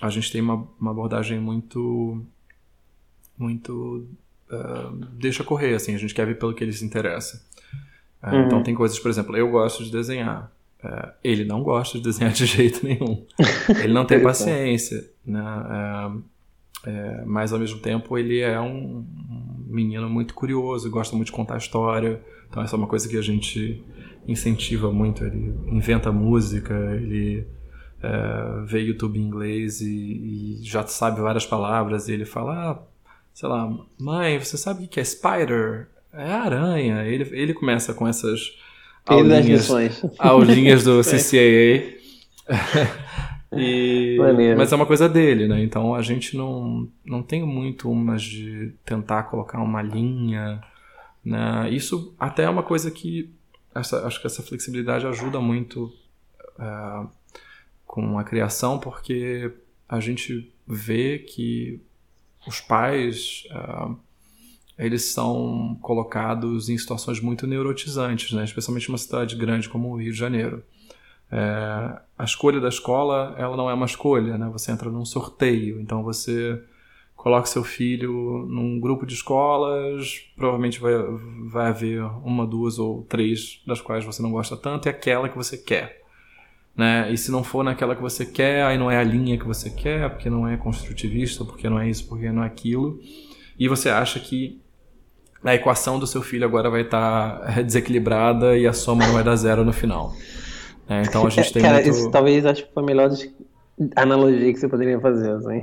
A 0.00 0.10
gente 0.10 0.30
tem 0.30 0.40
uma, 0.40 0.66
uma 0.80 0.90
abordagem 0.90 1.38
muito 1.40 2.24
muito 3.38 4.06
uh, 4.50 4.96
deixa 5.12 5.44
correr 5.44 5.74
assim 5.74 5.94
a 5.94 5.98
gente 5.98 6.14
quer 6.14 6.26
ver 6.26 6.38
pelo 6.38 6.54
que 6.54 6.62
ele 6.62 6.72
se 6.72 6.84
interessa 6.84 7.44
uh, 8.22 8.34
uhum. 8.34 8.46
então 8.46 8.62
tem 8.62 8.74
coisas 8.74 8.98
por 8.98 9.10
exemplo 9.10 9.36
eu 9.36 9.50
gosto 9.50 9.84
de 9.84 9.90
desenhar. 9.90 10.52
Uh, 10.82 11.10
ele 11.24 11.46
não 11.46 11.62
gosta 11.62 11.96
de 11.96 12.04
desenhar 12.04 12.32
de 12.32 12.44
jeito 12.46 12.84
nenhum. 12.84 13.24
Ele 13.82 13.94
não 13.94 14.04
tem 14.04 14.22
paciência 14.22 15.10
né? 15.24 15.42
É, 16.86 17.24
mas 17.24 17.52
ao 17.52 17.58
mesmo 17.58 17.80
tempo 17.80 18.18
ele 18.18 18.40
é 18.40 18.60
um, 18.60 18.98
um 18.98 19.64
menino 19.66 20.08
muito 20.10 20.34
curioso 20.34 20.90
gosta 20.90 21.16
muito 21.16 21.26
de 21.26 21.32
contar 21.32 21.56
história. 21.56 22.20
Então 22.50 22.62
essa 22.62 22.76
é 22.76 22.78
uma 22.78 22.86
coisa 22.86 23.08
que 23.08 23.16
a 23.16 23.22
gente 23.22 23.82
incentiva 24.28 24.92
muito 24.92 25.24
ele 25.24 25.54
inventa 25.66 26.12
música 26.12 26.74
ele 26.94 27.46
é, 28.04 28.64
vê 28.66 28.80
YouTube 28.80 29.18
em 29.18 29.22
inglês 29.22 29.80
e, 29.80 29.88
e, 29.88 30.58
já 30.62 30.86
sabe 30.86 31.20
várias 31.22 31.46
palavras, 31.46 32.08
e 32.08 32.12
ele 32.12 32.26
fala, 32.26 32.70
ah, 32.70 32.78
sei 33.32 33.48
lá, 33.48 33.72
mãe, 33.98 34.38
você 34.38 34.58
sabe 34.58 34.84
o 34.84 34.88
que 34.88 35.00
é 35.00 35.04
spider? 35.04 35.88
É 36.12 36.30
aranha. 36.30 37.02
Ele, 37.04 37.28
ele 37.32 37.54
começa 37.54 37.94
com 37.94 38.06
essas 38.06 38.52
aulinhas, 39.06 39.68
aulinhas 40.18 40.84
do 40.84 41.00
CCAA. 41.00 41.94
e, 43.56 44.18
mas 44.56 44.72
é 44.72 44.76
uma 44.76 44.86
coisa 44.86 45.08
dele, 45.08 45.48
né? 45.48 45.62
Então 45.62 45.94
a 45.94 46.02
gente 46.02 46.36
não, 46.36 46.86
não 47.04 47.22
tem 47.22 47.42
muito 47.42 47.90
umas 47.90 48.22
de 48.22 48.72
tentar 48.84 49.24
colocar 49.24 49.60
uma 49.60 49.82
linha. 49.82 50.62
Né? 51.24 51.70
Isso 51.70 52.14
até 52.20 52.44
é 52.44 52.50
uma 52.50 52.62
coisa 52.62 52.90
que 52.90 53.32
essa, 53.74 54.06
acho 54.06 54.20
que 54.20 54.26
essa 54.26 54.42
flexibilidade 54.42 55.06
ajuda 55.06 55.40
muito 55.40 55.92
é, 56.60 57.06
com 57.94 58.18
a 58.18 58.24
criação, 58.24 58.76
porque 58.76 59.52
a 59.88 60.00
gente 60.00 60.52
vê 60.66 61.20
que 61.20 61.80
os 62.44 62.60
pais 62.60 63.44
uh, 63.52 63.96
eles 64.76 65.12
são 65.12 65.78
colocados 65.80 66.68
em 66.68 66.76
situações 66.76 67.20
muito 67.20 67.46
neurotizantes, 67.46 68.32
né? 68.32 68.42
especialmente 68.42 68.88
numa 68.88 68.98
cidade 68.98 69.36
grande 69.36 69.68
como 69.68 69.92
o 69.92 69.96
Rio 69.96 70.12
de 70.12 70.18
Janeiro. 70.18 70.64
É, 71.30 72.00
a 72.18 72.24
escolha 72.24 72.60
da 72.60 72.68
escola 72.68 73.36
ela 73.38 73.56
não 73.56 73.70
é 73.70 73.74
uma 73.74 73.86
escolha, 73.86 74.36
né? 74.36 74.50
você 74.52 74.72
entra 74.72 74.90
num 74.90 75.04
sorteio, 75.04 75.80
então 75.80 76.02
você 76.02 76.60
coloca 77.14 77.46
seu 77.46 77.62
filho 77.62 78.44
num 78.48 78.80
grupo 78.80 79.06
de 79.06 79.14
escolas, 79.14 80.18
provavelmente 80.34 80.80
vai, 80.80 80.94
vai 81.48 81.68
haver 81.68 82.02
uma, 82.24 82.44
duas 82.44 82.76
ou 82.76 83.04
três 83.04 83.62
das 83.64 83.80
quais 83.80 84.04
você 84.04 84.20
não 84.20 84.32
gosta 84.32 84.56
tanto, 84.56 84.88
e 84.88 84.90
aquela 84.90 85.28
que 85.28 85.36
você 85.36 85.56
quer. 85.56 86.03
Né? 86.76 87.12
E 87.12 87.16
se 87.16 87.30
não 87.30 87.44
for 87.44 87.62
naquela 87.62 87.94
que 87.94 88.02
você 88.02 88.26
quer, 88.26 88.64
aí 88.64 88.76
não 88.76 88.90
é 88.90 88.98
a 88.98 89.04
linha 89.04 89.38
que 89.38 89.46
você 89.46 89.70
quer, 89.70 90.10
porque 90.10 90.28
não 90.28 90.46
é 90.48 90.56
construtivista, 90.56 91.44
porque 91.44 91.68
não 91.68 91.78
é 91.78 91.88
isso, 91.88 92.08
porque 92.08 92.30
não 92.32 92.42
é 92.42 92.46
aquilo. 92.46 92.98
E 93.58 93.68
você 93.68 93.88
acha 93.88 94.18
que 94.18 94.60
a 95.44 95.54
equação 95.54 95.98
do 95.98 96.06
seu 96.06 96.22
filho 96.22 96.44
agora 96.44 96.70
vai 96.70 96.82
estar 96.82 97.38
tá 97.38 97.62
desequilibrada 97.62 98.56
e 98.56 98.66
a 98.66 98.72
soma 98.72 99.06
não 99.06 99.14
vai 99.14 99.22
dar 99.22 99.36
zero 99.36 99.64
no 99.64 99.72
final. 99.72 100.14
É, 100.88 101.02
então 101.02 101.26
a 101.26 101.30
gente 101.30 101.52
tem 101.52 101.62
Cara, 101.62 101.74
muito... 101.74 101.90
isso 101.90 102.10
talvez 102.10 102.44
acho 102.44 102.66
que 102.66 102.72
foi 102.72 102.82
a 102.82 102.86
melhor 102.86 103.10
analogia 103.96 104.52
que 104.52 104.58
você 104.58 104.68
poderia 104.68 104.98
fazer, 105.00 105.30
assim. 105.32 105.62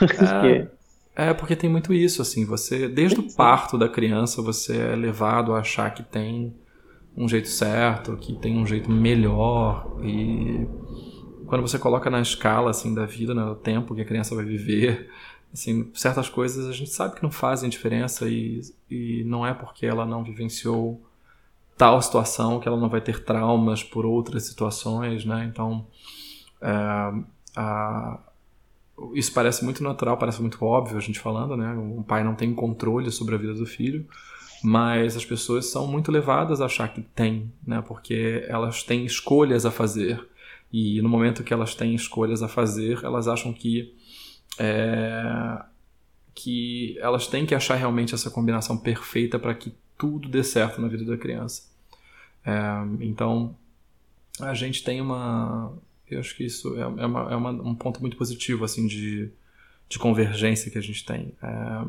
É, 1.16 1.30
é, 1.30 1.34
porque 1.34 1.54
tem 1.54 1.70
muito 1.70 1.94
isso, 1.94 2.20
assim, 2.20 2.44
você, 2.44 2.88
desde 2.88 3.20
o 3.20 3.32
parto 3.34 3.78
da 3.78 3.88
criança, 3.88 4.42
você 4.42 4.76
é 4.76 4.96
levado 4.96 5.54
a 5.54 5.60
achar 5.60 5.92
que 5.94 6.02
tem 6.02 6.52
um 7.16 7.28
jeito 7.28 7.48
certo, 7.48 8.16
que 8.16 8.34
tem 8.34 8.58
um 8.58 8.66
jeito 8.66 8.90
melhor 8.90 9.96
e 10.02 10.66
quando 11.46 11.62
você 11.62 11.78
coloca 11.78 12.10
na 12.10 12.20
escala 12.20 12.70
assim 12.70 12.94
da 12.94 13.06
vida, 13.06 13.34
né, 13.34 13.54
tempo 13.62 13.94
que 13.94 14.00
a 14.00 14.04
criança 14.04 14.34
vai 14.34 14.44
viver, 14.44 15.10
assim, 15.52 15.90
certas 15.94 16.28
coisas 16.28 16.66
a 16.66 16.72
gente 16.72 16.90
sabe 16.90 17.14
que 17.14 17.22
não 17.22 17.30
fazem 17.30 17.70
diferença 17.70 18.28
e, 18.28 18.60
e 18.90 19.22
não 19.24 19.46
é 19.46 19.54
porque 19.54 19.86
ela 19.86 20.04
não 20.04 20.24
vivenciou 20.24 21.00
tal 21.76 22.00
situação 22.00 22.60
que 22.60 22.68
ela 22.68 22.78
não 22.78 22.88
vai 22.88 23.00
ter 23.00 23.24
traumas 23.24 23.82
por 23.82 24.06
outras 24.06 24.44
situações, 24.44 25.24
né? 25.24 25.44
Então, 25.50 25.86
é, 26.60 26.70
a, 27.56 28.18
isso 29.12 29.32
parece 29.32 29.64
muito 29.64 29.82
natural, 29.82 30.16
parece 30.16 30.40
muito 30.40 30.64
óbvio 30.64 30.96
a 30.96 31.00
gente 31.00 31.18
falando, 31.18 31.56
né? 31.56 31.72
Um 31.72 32.02
pai 32.02 32.22
não 32.22 32.34
tem 32.34 32.54
controle 32.54 33.10
sobre 33.10 33.34
a 33.34 33.38
vida 33.38 33.54
do 33.54 33.66
filho, 33.66 34.06
mas 34.64 35.14
as 35.14 35.26
pessoas 35.26 35.66
são 35.66 35.86
muito 35.86 36.10
levadas 36.10 36.62
a 36.62 36.64
achar 36.64 36.88
que 36.88 37.02
tem, 37.02 37.52
né? 37.66 37.84
Porque 37.86 38.46
elas 38.48 38.82
têm 38.82 39.04
escolhas 39.04 39.66
a 39.66 39.70
fazer. 39.70 40.26
E 40.72 41.02
no 41.02 41.08
momento 41.08 41.44
que 41.44 41.52
elas 41.52 41.74
têm 41.74 41.94
escolhas 41.94 42.42
a 42.42 42.48
fazer, 42.48 43.04
elas 43.04 43.28
acham 43.28 43.52
que 43.52 43.94
é, 44.58 45.62
que 46.34 46.96
elas 46.98 47.26
têm 47.26 47.44
que 47.44 47.54
achar 47.54 47.74
realmente 47.74 48.14
essa 48.14 48.30
combinação 48.30 48.78
perfeita 48.78 49.38
para 49.38 49.54
que 49.54 49.74
tudo 49.98 50.30
dê 50.30 50.42
certo 50.42 50.80
na 50.80 50.88
vida 50.88 51.04
da 51.04 51.18
criança. 51.18 51.64
É, 52.42 52.54
então, 53.02 53.54
a 54.40 54.54
gente 54.54 54.82
tem 54.82 54.98
uma. 54.98 55.74
Eu 56.10 56.20
acho 56.20 56.34
que 56.34 56.44
isso 56.44 56.74
é, 56.78 56.80
é, 56.80 56.86
uma, 56.86 57.32
é 57.32 57.36
uma, 57.36 57.50
um 57.50 57.74
ponto 57.74 58.00
muito 58.00 58.16
positivo 58.16 58.64
assim 58.64 58.86
de, 58.86 59.28
de 59.90 59.98
convergência 59.98 60.70
que 60.70 60.78
a 60.78 60.82
gente 60.82 61.04
tem. 61.04 61.34
É, 61.42 61.84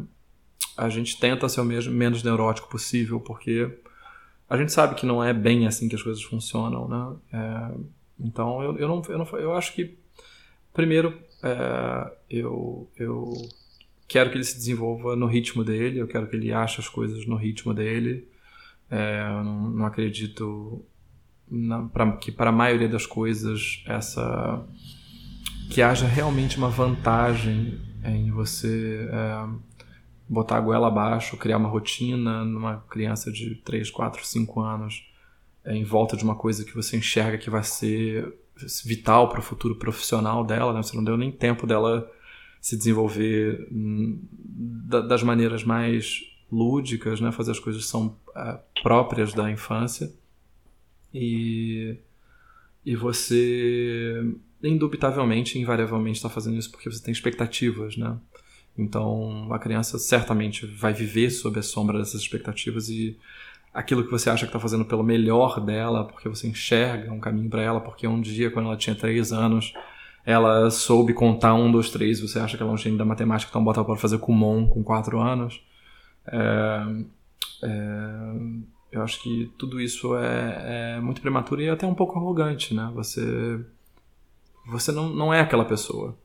a 0.77 0.89
gente 0.89 1.19
tenta 1.19 1.47
ser 1.47 1.61
o 1.61 1.65
mesmo, 1.65 1.93
menos 1.93 2.23
neurótico 2.23 2.69
possível, 2.69 3.19
porque 3.19 3.69
a 4.49 4.57
gente 4.57 4.71
sabe 4.71 4.95
que 4.95 5.05
não 5.05 5.23
é 5.23 5.33
bem 5.33 5.67
assim 5.67 5.87
que 5.87 5.95
as 5.95 6.03
coisas 6.03 6.21
funcionam, 6.23 6.87
né? 6.87 7.15
É, 7.33 7.77
então 8.19 8.61
eu, 8.63 8.77
eu, 8.77 8.87
não, 8.87 9.01
eu 9.07 9.17
não 9.17 9.39
eu 9.39 9.53
acho 9.53 9.73
que 9.73 9.97
primeiro 10.73 11.17
é, 11.43 12.11
eu, 12.29 12.89
eu 12.97 13.33
quero 14.07 14.29
que 14.29 14.37
ele 14.37 14.43
se 14.43 14.55
desenvolva 14.55 15.15
no 15.15 15.25
ritmo 15.25 15.63
dele, 15.63 15.99
eu 15.99 16.07
quero 16.07 16.27
que 16.27 16.35
ele 16.35 16.51
ache 16.51 16.79
as 16.79 16.87
coisas 16.87 17.25
no 17.25 17.35
ritmo 17.35 17.73
dele. 17.73 18.27
É, 18.89 19.21
eu 19.29 19.43
não, 19.43 19.69
não 19.71 19.85
acredito 19.85 20.83
na, 21.49 21.83
pra, 21.83 22.11
que 22.13 22.31
para 22.31 22.49
a 22.49 22.53
maioria 22.53 22.89
das 22.89 23.05
coisas 23.05 23.83
essa 23.87 24.63
que 25.69 25.81
haja 25.81 26.05
realmente 26.05 26.57
uma 26.57 26.69
vantagem 26.69 27.79
em 28.03 28.29
você 28.29 29.09
é, 29.11 29.47
botar 30.27 30.57
a 30.57 30.61
goela 30.61 30.87
abaixo, 30.87 31.37
criar 31.37 31.57
uma 31.57 31.69
rotina 31.69 32.43
numa 32.43 32.77
criança 32.89 33.31
de 33.31 33.55
3, 33.55 33.89
4, 33.91 34.25
5 34.25 34.59
anos 34.61 35.07
é, 35.63 35.75
em 35.75 35.83
volta 35.83 36.15
de 36.15 36.23
uma 36.23 36.35
coisa 36.35 36.63
que 36.63 36.75
você 36.75 36.97
enxerga 36.97 37.37
que 37.37 37.49
vai 37.49 37.63
ser 37.63 38.33
vital 38.85 39.29
para 39.29 39.39
o 39.39 39.43
futuro 39.43 39.75
profissional 39.75 40.43
dela, 40.43 40.73
né? 40.73 40.81
você 40.81 40.95
não 40.95 41.03
deu 41.03 41.17
nem 41.17 41.31
tempo 41.31 41.67
dela 41.67 42.09
se 42.61 42.77
desenvolver 42.77 43.67
hum, 43.71 44.19
das 44.31 45.21
maneiras 45.23 45.63
mais 45.63 46.21
lúdicas, 46.51 47.19
né? 47.19 47.31
fazer 47.31 47.51
as 47.51 47.59
coisas 47.59 47.83
que 47.83 47.89
são 47.89 48.17
uh, 48.29 48.59
próprias 48.81 49.33
da 49.33 49.51
infância. 49.51 50.11
E, 51.13 51.97
e 52.85 52.95
você, 52.95 54.23
indubitavelmente, 54.63 55.59
invariavelmente, 55.59 56.17
está 56.17 56.29
fazendo 56.29 56.57
isso 56.57 56.71
porque 56.71 56.89
você 56.89 57.01
tem 57.01 57.11
expectativas, 57.11 57.95
né? 57.95 58.17
Então, 58.77 59.47
a 59.51 59.59
criança 59.59 59.97
certamente 59.97 60.65
vai 60.65 60.93
viver 60.93 61.29
sob 61.29 61.59
a 61.59 61.63
sombra 61.63 61.97
dessas 61.97 62.21
expectativas 62.21 62.89
e 62.89 63.17
aquilo 63.73 64.03
que 64.03 64.11
você 64.11 64.29
acha 64.29 64.45
que 64.45 64.49
está 64.49 64.59
fazendo 64.59 64.85
pelo 64.85 65.03
melhor 65.03 65.59
dela, 65.59 66.05
porque 66.05 66.29
você 66.29 66.47
enxerga 66.47 67.11
um 67.11 67.19
caminho 67.19 67.49
para 67.49 67.61
ela, 67.61 67.79
porque 67.79 68.07
um 68.07 68.21
dia, 68.21 68.51
quando 68.51 68.67
ela 68.67 68.77
tinha 68.77 68.95
três 68.95 69.31
anos, 69.31 69.73
ela 70.25 70.69
soube 70.71 71.13
contar 71.13 71.53
um, 71.53 71.71
dois, 71.71 71.89
três, 71.89 72.19
você 72.19 72.39
acha 72.39 72.57
que 72.57 72.63
ela 72.63 72.71
é 72.71 72.73
um 72.73 72.77
gênio 72.77 72.97
da 72.97 73.05
matemática, 73.05 73.49
então 73.49 73.63
bota 73.63 73.79
ela 73.79 73.85
para 73.85 73.95
fazer 73.95 74.17
Kumon 74.17 74.67
com 74.67 74.83
quatro 74.83 75.19
anos. 75.19 75.61
É, 76.27 76.85
é, 77.63 78.31
eu 78.91 79.03
acho 79.03 79.21
que 79.21 79.51
tudo 79.57 79.79
isso 79.79 80.17
é, 80.17 80.95
é, 80.95 80.99
muito 81.01 81.21
prematuro 81.21 81.61
e 81.61 81.69
até 81.69 81.85
um 81.85 81.93
pouco 81.93 82.17
arrogante, 82.17 82.73
né? 82.73 82.89
Você, 82.95 83.59
você 84.67 84.91
não, 84.91 85.09
não 85.09 85.33
é 85.33 85.41
aquela 85.41 85.65
pessoa. 85.65 86.17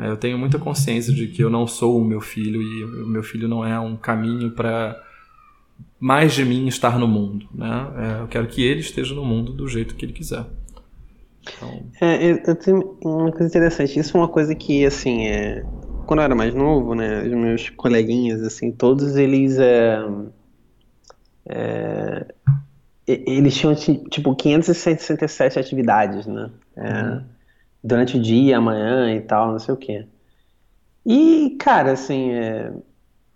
É, 0.00 0.08
eu 0.08 0.16
tenho 0.16 0.38
muita 0.38 0.58
consciência 0.58 1.12
de 1.12 1.28
que 1.28 1.44
eu 1.44 1.50
não 1.50 1.66
sou 1.66 2.00
o 2.00 2.04
meu 2.04 2.22
filho 2.22 2.62
e 2.62 2.84
o 2.84 3.06
meu 3.06 3.22
filho 3.22 3.46
não 3.46 3.64
é 3.64 3.78
um 3.78 3.96
caminho 3.96 4.50
para 4.50 4.98
mais 5.98 6.32
de 6.32 6.42
mim 6.42 6.66
estar 6.66 6.98
no 6.98 7.06
mundo. 7.06 7.46
Né? 7.54 7.86
É, 7.98 8.22
eu 8.22 8.28
quero 8.28 8.46
que 8.46 8.62
ele 8.62 8.80
esteja 8.80 9.14
no 9.14 9.24
mundo 9.24 9.52
do 9.52 9.68
jeito 9.68 9.94
que 9.94 10.06
ele 10.06 10.14
quiser. 10.14 10.46
Então... 11.42 11.82
É, 12.00 12.32
eu, 12.32 12.40
eu, 12.46 12.56
tenho 12.56 12.96
uma 13.04 13.30
coisa 13.30 13.46
interessante. 13.46 13.98
Isso 13.98 14.16
é 14.16 14.20
uma 14.20 14.28
coisa 14.28 14.54
que, 14.54 14.86
assim, 14.86 15.26
é, 15.26 15.64
quando 16.06 16.20
eu 16.20 16.24
era 16.24 16.34
mais 16.34 16.54
novo, 16.54 16.94
né, 16.94 17.22
os 17.22 17.32
meus 17.32 17.68
coleguinhas, 17.68 18.42
assim, 18.42 18.72
todos 18.72 19.16
eles. 19.16 19.58
É, 19.58 20.02
é 21.46 22.26
eles 23.06 23.56
tinham 23.56 23.74
tipo 23.74 24.36
567 24.36 25.58
atividades, 25.58 26.26
né? 26.26 26.50
É, 26.76 27.02
uhum 27.02 27.39
durante 27.82 28.16
o 28.16 28.20
dia, 28.20 28.58
amanhã 28.58 29.14
e 29.14 29.20
tal, 29.20 29.52
não 29.52 29.58
sei 29.58 29.74
o 29.74 29.76
quê. 29.76 30.06
E, 31.04 31.56
cara, 31.58 31.92
assim, 31.92 32.30
é... 32.30 32.72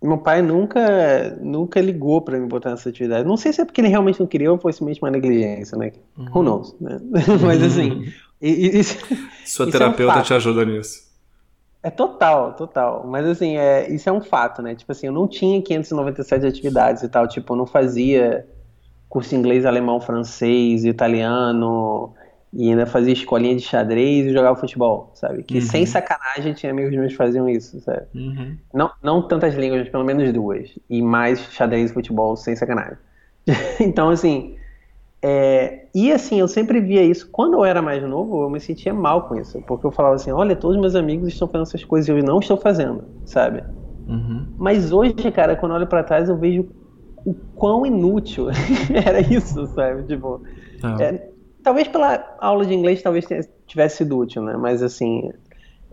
meu 0.01 0.17
pai 0.17 0.41
nunca 0.41 1.37
nunca 1.41 1.81
ligou 1.81 2.21
para 2.21 2.39
me 2.39 2.47
botar 2.47 2.71
nessa 2.71 2.89
atividade. 2.89 3.27
Não 3.27 3.37
sei 3.37 3.51
se 3.51 3.61
é 3.61 3.65
porque 3.65 3.81
ele 3.81 3.87
realmente 3.87 4.19
não 4.19 4.27
queria 4.27 4.51
ou 4.51 4.57
foi 4.57 4.73
simplesmente 4.73 5.01
uma 5.01 5.11
negligência, 5.11 5.77
né? 5.77 5.91
Uhum. 6.17 6.25
Who 6.33 6.43
knows, 6.43 6.75
né? 6.79 6.99
Mas, 7.41 7.63
assim... 7.63 8.11
Isso, 8.41 8.97
Sua 9.45 9.71
terapeuta 9.71 10.17
é 10.17 10.19
um 10.19 10.21
te 10.21 10.33
ajuda 10.33 10.65
nisso. 10.65 11.05
É 11.85 11.91
total, 11.91 12.53
total. 12.53 13.05
Mas 13.07 13.25
assim, 13.27 13.57
é, 13.57 13.87
isso 13.93 14.09
é 14.09 14.11
um 14.11 14.19
fato, 14.19 14.61
né? 14.61 14.73
Tipo 14.73 14.91
assim, 14.91 15.05
eu 15.05 15.13
não 15.13 15.27
tinha 15.27 15.61
597 15.61 16.45
atividades 16.45 17.03
e 17.03 17.09
tal. 17.09 17.27
Tipo, 17.27 17.53
eu 17.53 17.57
não 17.57 17.67
fazia 17.67 18.45
curso 19.07 19.35
inglês, 19.35 19.65
alemão, 19.65 20.01
francês, 20.01 20.83
italiano, 20.83 22.13
e 22.55 22.69
ainda 22.69 22.85
fazia 22.85 23.11
escolinha 23.11 23.53
de 23.53 23.61
xadrez 23.61 24.27
e 24.27 24.33
jogava 24.33 24.55
futebol, 24.55 25.11
sabe? 25.13 25.43
Que 25.43 25.55
uhum. 25.55 25.61
sem 25.61 25.85
sacanagem 25.85 26.53
tinha 26.53 26.71
amigos 26.71 26.91
meus 26.93 27.11
que 27.11 27.17
faziam 27.17 27.49
isso, 27.49 27.81
sabe? 27.81 28.05
Uhum. 28.15 28.55
Não, 28.73 28.89
não 29.03 29.27
tantas 29.27 29.55
línguas, 29.55 29.81
mas 29.81 29.89
pelo 29.89 30.05
menos 30.05 30.31
duas. 30.31 30.69
E 30.89 31.01
mais 31.01 31.37
xadrez 31.51 31.91
e 31.91 31.93
futebol 31.93 32.33
sem 32.37 32.55
sacanagem. 32.55 32.97
então, 33.81 34.09
assim. 34.09 34.55
É... 35.21 35.87
E 35.93 36.13
assim, 36.13 36.39
eu 36.39 36.47
sempre 36.47 36.79
via 36.79 37.03
isso. 37.03 37.29
Quando 37.29 37.55
eu 37.55 37.65
era 37.65 37.81
mais 37.81 38.01
novo, 38.03 38.43
eu 38.43 38.49
me 38.49 38.61
sentia 38.61 38.93
mal 38.93 39.27
com 39.27 39.35
isso. 39.35 39.61
Porque 39.63 39.85
eu 39.85 39.91
falava 39.91 40.15
assim: 40.15 40.31
olha, 40.31 40.55
todos 40.55 40.79
meus 40.79 40.95
amigos 40.95 41.27
estão 41.27 41.49
fazendo 41.49 41.67
essas 41.67 41.83
coisas 41.83 42.07
e 42.07 42.11
eu 42.11 42.23
não 42.23 42.39
estou 42.39 42.55
fazendo, 42.55 43.03
sabe? 43.25 43.65
Uhum. 44.07 44.47
Mas 44.57 44.93
hoje, 44.93 45.13
cara, 45.33 45.57
quando 45.57 45.73
eu 45.73 45.77
olho 45.79 45.87
para 45.87 46.03
trás, 46.03 46.29
eu 46.29 46.37
vejo 46.37 46.69
o 47.25 47.33
quão 47.53 47.85
inútil 47.85 48.47
era 49.05 49.19
isso, 49.19 49.65
sabe? 49.67 50.03
Tipo. 50.03 50.41
Ah. 50.81 50.97
É, 51.01 51.34
talvez 51.65 51.87
pela 51.87 52.37
aula 52.37 52.63
de 52.63 52.75
inglês 52.75 53.01
talvez 53.01 53.25
tivesse 53.65 53.97
sido 53.97 54.19
útil, 54.19 54.43
né? 54.43 54.55
Mas 54.55 54.83
assim, 54.83 55.31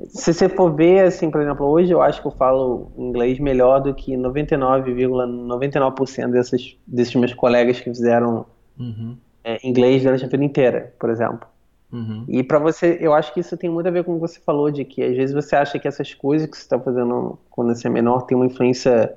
se 0.09 0.35
você 0.35 0.47
for 0.47 0.71
ver, 0.71 1.07
assim, 1.07 1.31
por 1.31 1.41
exemplo, 1.41 1.67
hoje 1.67 1.91
eu 1.91 2.03
acho 2.03 2.21
que 2.21 2.27
eu 2.27 2.33
falo 2.33 2.93
inglês 2.95 3.39
melhor 3.39 3.81
do 3.81 3.95
que 3.95 4.13
99,99% 4.13 5.47
,99 5.49 6.31
desses, 6.31 6.77
desses 6.87 7.15
meus 7.15 7.33
colegas 7.33 7.81
que 7.81 7.85
fizeram 7.85 8.45
uhum. 8.79 9.17
é, 9.43 9.67
inglês 9.67 10.03
durante 10.03 10.27
a 10.27 10.29
vida 10.29 10.45
inteira, 10.45 10.93
por 11.01 11.09
exemplo. 11.09 11.49
Uhum. 11.91 12.27
E 12.29 12.43
para 12.43 12.59
você, 12.59 12.99
eu 13.01 13.15
acho 13.15 13.33
que 13.33 13.41
isso 13.41 13.57
tem 13.57 13.71
muito 13.71 13.87
a 13.87 13.91
ver 13.91 14.05
com 14.05 14.13
o 14.13 14.15
que 14.17 14.21
você 14.21 14.41
falou, 14.41 14.71
de 14.71 14.85
que 14.85 15.03
às 15.03 15.17
vezes 15.17 15.35
você 15.35 15.57
acha 15.57 15.79
que 15.79 15.89
essas 15.89 16.13
coisas 16.13 16.47
que 16.51 16.57
você 16.57 16.65
está 16.65 16.79
fazendo 16.79 17.39
quando 17.51 17.75
você 17.75 17.89
é 17.89 17.91
menor 17.91 18.23
tem 18.23 18.37
uma 18.37 18.47
influência 18.47 19.15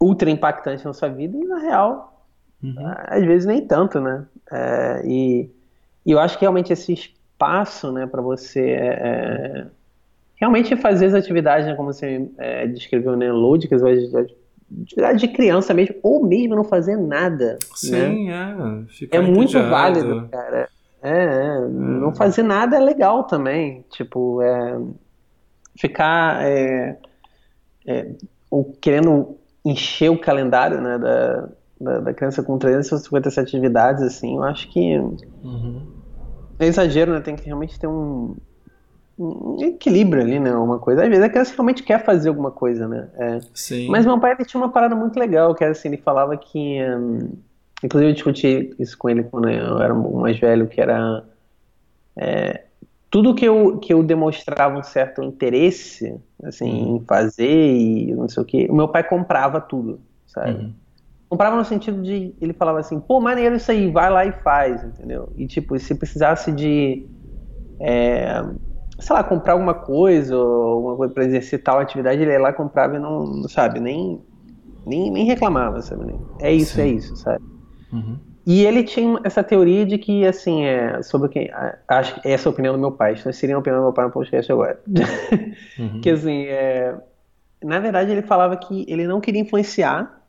ultra 0.00 0.30
impactante 0.30 0.84
na 0.84 0.92
sua 0.92 1.08
vida, 1.08 1.36
e 1.36 1.44
na 1.44 1.58
real, 1.58 2.11
uhum. 2.62 2.74
às 3.06 3.24
vezes 3.24 3.46
nem 3.46 3.66
tanto, 3.66 4.00
né? 4.00 4.24
É, 4.50 5.02
e, 5.04 5.50
e, 6.04 6.10
eu 6.12 6.18
acho 6.18 6.38
que 6.38 6.44
realmente 6.44 6.72
esse 6.72 6.92
espaço, 6.92 7.90
né, 7.92 8.06
para 8.06 8.20
você 8.20 8.60
é, 8.60 8.86
é, 8.86 9.66
realmente 10.36 10.76
fazer 10.76 11.06
as 11.06 11.14
atividades, 11.14 11.66
né, 11.66 11.74
como 11.74 11.92
você 11.92 12.28
é, 12.38 12.66
descreveu, 12.66 13.16
né, 13.16 13.30
lúdicas, 13.32 13.82
atividade 13.82 15.18
de 15.18 15.28
criança 15.28 15.74
mesmo, 15.74 15.96
ou 16.02 16.24
mesmo 16.26 16.54
não 16.54 16.64
fazer 16.64 16.96
nada. 16.96 17.58
Sim, 17.74 18.28
né? 18.28 18.84
é. 19.10 19.16
é 19.16 19.20
muito 19.20 19.58
válido, 19.60 20.28
cara. 20.30 20.68
É, 21.02 21.10
é, 21.10 21.60
não 21.68 22.10
hum. 22.10 22.14
fazer 22.14 22.44
nada 22.44 22.76
é 22.76 22.80
legal 22.80 23.24
também. 23.24 23.84
Tipo, 23.90 24.40
é, 24.40 24.78
ficar 25.76 26.46
é, 26.46 26.96
é, 27.86 28.10
ou 28.50 28.72
querendo 28.80 29.36
encher 29.64 30.10
o 30.10 30.18
calendário 30.18 30.80
né, 30.80 30.98
da, 30.98 31.48
da, 31.82 32.00
da, 32.00 32.14
criança 32.14 32.42
com 32.42 32.58
357 32.58 33.56
atividades, 33.56 34.02
assim, 34.02 34.36
eu 34.36 34.42
acho 34.42 34.68
que 34.70 34.98
uhum. 34.98 35.82
é 36.58 36.66
exagero, 36.66 37.12
né? 37.12 37.20
Tem 37.20 37.36
que 37.36 37.46
realmente 37.46 37.78
ter 37.78 37.86
um, 37.86 38.34
um 39.18 39.56
equilíbrio 39.60 40.22
ali, 40.22 40.38
né? 40.38 40.54
Uma 40.54 40.78
coisa. 40.78 41.02
Às 41.02 41.08
vezes 41.08 41.24
a 41.24 41.28
criança 41.28 41.54
realmente 41.54 41.82
quer 41.82 42.04
fazer 42.04 42.28
alguma 42.28 42.50
coisa, 42.50 42.88
né? 42.88 43.08
É. 43.16 43.40
Sim. 43.54 43.88
Mas 43.88 44.06
meu 44.06 44.18
pai 44.18 44.32
ele 44.32 44.44
tinha 44.44 44.60
uma 44.60 44.70
parada 44.70 44.94
muito 44.94 45.18
legal, 45.18 45.54
que 45.54 45.64
era 45.64 45.72
assim, 45.72 45.88
ele 45.88 45.98
falava 45.98 46.36
que. 46.36 46.82
Um, 46.82 47.30
Inclusive 47.84 48.10
eu 48.10 48.14
discuti 48.14 48.74
isso 48.78 48.96
com 48.96 49.10
ele 49.10 49.24
quando 49.24 49.48
eu 49.50 49.80
era 49.80 49.92
mais 49.92 50.38
velho, 50.38 50.68
que 50.68 50.80
era 50.80 51.24
é, 52.16 52.64
tudo 53.10 53.34
que 53.34 53.44
eu, 53.44 53.78
que 53.78 53.92
eu 53.92 54.02
demonstrava 54.02 54.78
um 54.78 54.82
certo 54.82 55.22
interesse 55.22 56.14
assim, 56.42 56.70
uhum. 56.70 56.96
em 56.96 57.04
fazer 57.04 57.76
e 57.76 58.14
não 58.14 58.28
sei 58.28 58.42
o 58.42 58.46
que, 58.46 58.66
o 58.70 58.74
meu 58.74 58.88
pai 58.88 59.02
comprava 59.02 59.60
tudo, 59.60 60.00
sabe? 60.26 60.52
Uhum. 60.52 60.74
Comprava 61.32 61.56
no 61.56 61.64
sentido 61.64 62.02
de, 62.02 62.34
ele 62.42 62.52
falava 62.52 62.80
assim, 62.80 63.00
pô, 63.00 63.18
maneiro 63.18 63.56
isso 63.56 63.70
aí, 63.70 63.90
vai 63.90 64.10
lá 64.10 64.26
e 64.26 64.32
faz, 64.32 64.84
entendeu? 64.84 65.32
E 65.34 65.46
tipo, 65.46 65.78
se 65.78 65.94
precisasse 65.94 66.52
de, 66.52 67.06
é, 67.80 68.44
sei 68.98 69.16
lá, 69.16 69.24
comprar 69.24 69.54
alguma 69.54 69.72
coisa, 69.72 70.36
ou 70.36 70.62
alguma 70.62 70.96
coisa 70.98 71.14
pra 71.14 71.24
exercitar 71.24 71.74
uma 71.74 71.80
atividade, 71.80 72.20
ele 72.20 72.32
ia 72.32 72.38
lá, 72.38 72.52
comprava 72.52 72.96
e 72.96 72.98
não, 72.98 73.48
sabe, 73.48 73.80
nem, 73.80 74.22
nem, 74.86 75.10
nem 75.10 75.24
reclamava, 75.24 75.80
sabe? 75.80 76.14
É 76.38 76.52
isso, 76.52 76.74
Sim. 76.74 76.82
é 76.82 76.86
isso, 76.88 77.16
sabe? 77.16 77.40
Uhum. 77.90 78.18
E 78.44 78.66
ele 78.66 78.84
tinha 78.84 79.18
essa 79.24 79.42
teoria 79.42 79.86
de 79.86 79.96
que, 79.96 80.26
assim, 80.26 80.66
é, 80.66 81.02
sobre 81.02 81.30
quem. 81.30 81.50
Acho 81.88 82.20
que 82.20 82.28
essa 82.28 82.46
é 82.46 82.50
a 82.50 82.52
opinião 82.52 82.74
do 82.74 82.80
meu 82.80 82.92
pai. 82.92 83.14
Isso 83.14 83.32
seria 83.32 83.56
a 83.56 83.58
opinião 83.58 83.80
do 83.80 83.84
meu 83.84 83.94
pai 83.94 84.04
no 84.04 84.10
podcast 84.10 84.52
agora. 84.52 84.78
Uhum. 85.78 86.02
que, 86.02 86.10
assim, 86.10 86.44
é, 86.44 86.94
na 87.64 87.78
verdade, 87.78 88.10
ele 88.10 88.20
falava 88.20 88.54
que 88.58 88.84
ele 88.86 89.06
não 89.06 89.18
queria 89.18 89.40
influenciar 89.40 90.21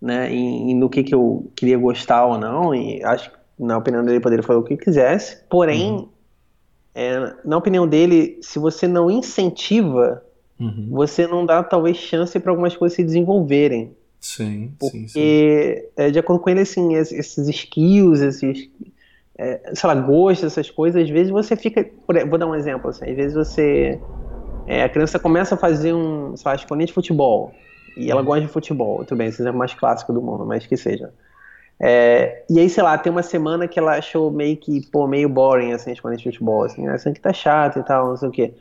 né, 0.00 0.32
em, 0.32 0.70
em, 0.70 0.74
no 0.74 0.88
que, 0.88 1.02
que 1.02 1.14
eu 1.14 1.50
queria 1.56 1.78
gostar 1.78 2.24
ou 2.26 2.38
não. 2.38 2.74
E 2.74 3.02
acho 3.02 3.30
que, 3.30 3.36
na 3.58 3.76
opinião 3.76 4.04
dele, 4.04 4.20
poderia 4.20 4.42
fazer 4.42 4.58
o 4.58 4.62
que 4.62 4.76
quisesse. 4.76 5.38
Porém, 5.48 5.92
uhum. 5.92 6.08
é, 6.94 7.34
na 7.44 7.56
opinião 7.56 7.86
dele, 7.86 8.38
se 8.40 8.58
você 8.58 8.86
não 8.86 9.10
incentiva, 9.10 10.22
uhum. 10.58 10.88
você 10.90 11.26
não 11.26 11.44
dá, 11.44 11.62
talvez, 11.62 11.96
chance 11.96 12.38
para 12.38 12.52
algumas 12.52 12.76
coisas 12.76 12.96
se 12.96 13.04
desenvolverem. 13.04 13.96
Sim, 14.20 14.72
porque, 14.78 14.98
sim, 14.98 15.08
sim. 15.08 15.20
É, 15.96 16.10
de 16.10 16.18
acordo 16.18 16.42
com 16.42 16.50
ele, 16.50 16.60
assim, 16.60 16.94
esses 16.94 17.48
skills, 17.48 18.20
esses, 18.20 18.68
é, 19.36 19.70
sei 19.72 19.86
lá, 19.86 19.94
gostos, 19.94 20.44
essas 20.52 20.70
coisas, 20.70 21.02
às 21.02 21.08
vezes 21.08 21.30
você 21.30 21.54
fica. 21.54 21.88
Vou 22.28 22.38
dar 22.38 22.46
um 22.46 22.54
exemplo, 22.54 22.90
assim, 22.90 23.08
às 23.08 23.16
vezes 23.16 23.34
você. 23.34 24.00
É, 24.66 24.82
a 24.82 24.88
criança 24.88 25.18
começa 25.18 25.54
a 25.54 25.58
fazer 25.58 25.94
um, 25.94 26.36
sei 26.36 26.50
lá, 26.50 26.54
escolinha 26.56 26.86
de 26.86 26.92
futebol, 26.92 27.54
e 27.98 28.10
ela 28.10 28.22
gosta 28.22 28.42
de 28.42 28.48
futebol, 28.48 29.04
tudo 29.04 29.18
bem, 29.18 29.28
esse 29.28 29.46
é 29.46 29.52
mais 29.52 29.74
clássico 29.74 30.12
do 30.12 30.22
mundo, 30.22 30.46
mas 30.46 30.64
que 30.66 30.76
seja. 30.76 31.12
É, 31.80 32.44
e 32.50 32.58
aí, 32.58 32.68
sei 32.68 32.82
lá, 32.82 32.98
tem 32.98 33.10
uma 33.10 33.22
semana 33.22 33.68
que 33.68 33.78
ela 33.78 33.96
achou 33.96 34.30
meio 34.30 34.56
que, 34.56 34.86
pô, 34.90 35.06
meio 35.06 35.28
boring, 35.28 35.72
assim, 35.72 35.90
a 35.90 35.92
escolinha 35.92 36.18
de 36.18 36.24
futebol, 36.24 36.64
assim, 36.64 36.86
assim 36.88 37.12
que 37.12 37.20
tá 37.20 37.32
chato 37.32 37.78
e 37.78 37.82
tal, 37.82 38.08
não 38.08 38.16
sei 38.16 38.28
o 38.28 38.32
quê. 38.32 38.54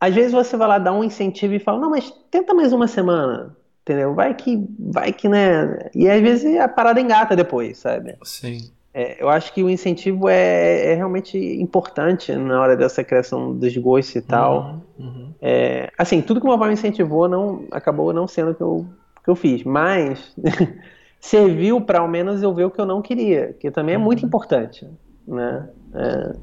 Às 0.00 0.14
vezes 0.14 0.32
você 0.32 0.56
vai 0.56 0.66
lá 0.66 0.78
dar 0.78 0.92
um 0.92 1.04
incentivo 1.04 1.54
e 1.54 1.58
fala, 1.58 1.78
não, 1.78 1.90
mas 1.90 2.10
tenta 2.30 2.54
mais 2.54 2.72
uma 2.72 2.88
semana, 2.88 3.56
entendeu? 3.82 4.14
Vai 4.14 4.34
que, 4.34 4.66
vai 4.78 5.12
que, 5.12 5.28
né? 5.28 5.90
E 5.94 6.08
às 6.08 6.20
vezes 6.20 6.58
a 6.58 6.68
parada 6.68 7.00
engata 7.00 7.36
depois, 7.36 7.78
sabe? 7.78 8.16
Sim. 8.24 8.70
É, 8.92 9.22
eu 9.22 9.28
acho 9.28 9.52
que 9.54 9.62
o 9.62 9.70
incentivo 9.70 10.28
é, 10.28 10.92
é, 10.92 10.94
realmente 10.94 11.38
importante 11.38 12.34
na 12.34 12.60
hora 12.60 12.76
dessa 12.76 13.04
criação 13.04 13.56
dos 13.56 13.76
gostos 13.76 14.16
e 14.16 14.22
tal. 14.22 14.82
Uhum, 14.98 15.06
uhum. 15.06 15.34
É, 15.40 15.90
assim, 15.96 16.20
tudo 16.20 16.40
que 16.40 16.46
o 16.46 16.48
meu 16.48 16.58
pai 16.58 16.68
me 16.68 16.74
incentivou 16.74 17.28
não, 17.28 17.66
acabou 17.70 18.12
não 18.12 18.26
sendo 18.26 18.50
o 18.50 18.54
que 18.54 18.62
eu, 18.62 18.86
que 19.24 19.30
eu 19.30 19.36
fiz, 19.36 19.62
mas 19.62 20.34
serviu 21.20 21.80
para 21.80 22.00
ao 22.00 22.08
menos 22.08 22.42
eu 22.42 22.52
ver 22.52 22.64
o 22.64 22.70
que 22.70 22.80
eu 22.80 22.86
não 22.86 23.00
queria, 23.00 23.52
que 23.52 23.70
também 23.70 23.94
é 23.94 23.98
uhum. 23.98 24.04
muito 24.04 24.26
importante, 24.26 24.88
né? 25.26 25.70
É, 25.94 26.36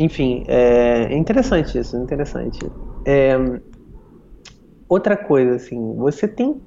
enfim, 0.00 0.44
é, 0.48 1.12
é 1.12 1.16
interessante 1.16 1.78
isso, 1.78 1.96
interessante. 1.96 2.70
É, 3.06 3.36
outra 4.88 5.16
coisa, 5.16 5.54
assim, 5.54 5.94
você 5.94 6.26
tem. 6.26 6.60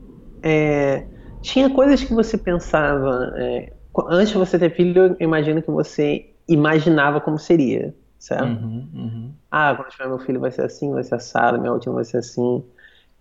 Tinha 1.42 1.70
coisas 1.70 2.04
que 2.04 2.14
você 2.14 2.38
pensava. 2.38 3.34
É, 3.36 3.79
antes 4.08 4.32
de 4.32 4.38
você 4.38 4.58
ter 4.58 4.76
filho, 4.76 5.04
eu 5.04 5.16
imagino 5.20 5.62
que 5.62 5.72
você 5.72 6.30
imaginava 6.48 7.22
como 7.22 7.38
seria, 7.38 7.94
certo? 8.18 8.46
Uhum, 8.46 8.90
uhum. 8.94 9.34
Ah, 9.52 9.76
quando 9.76 9.90
tiver 9.90 10.08
meu 10.08 10.20
filho 10.20 10.40
vai 10.40 10.52
ser 10.52 10.64
assim, 10.64 10.92
vai 10.92 11.04
ser 11.04 11.16
assado, 11.16 11.60
minha 11.60 11.74
última 11.74 11.96
vai 11.96 12.06
ser 12.06 12.18
assim. 12.18 12.64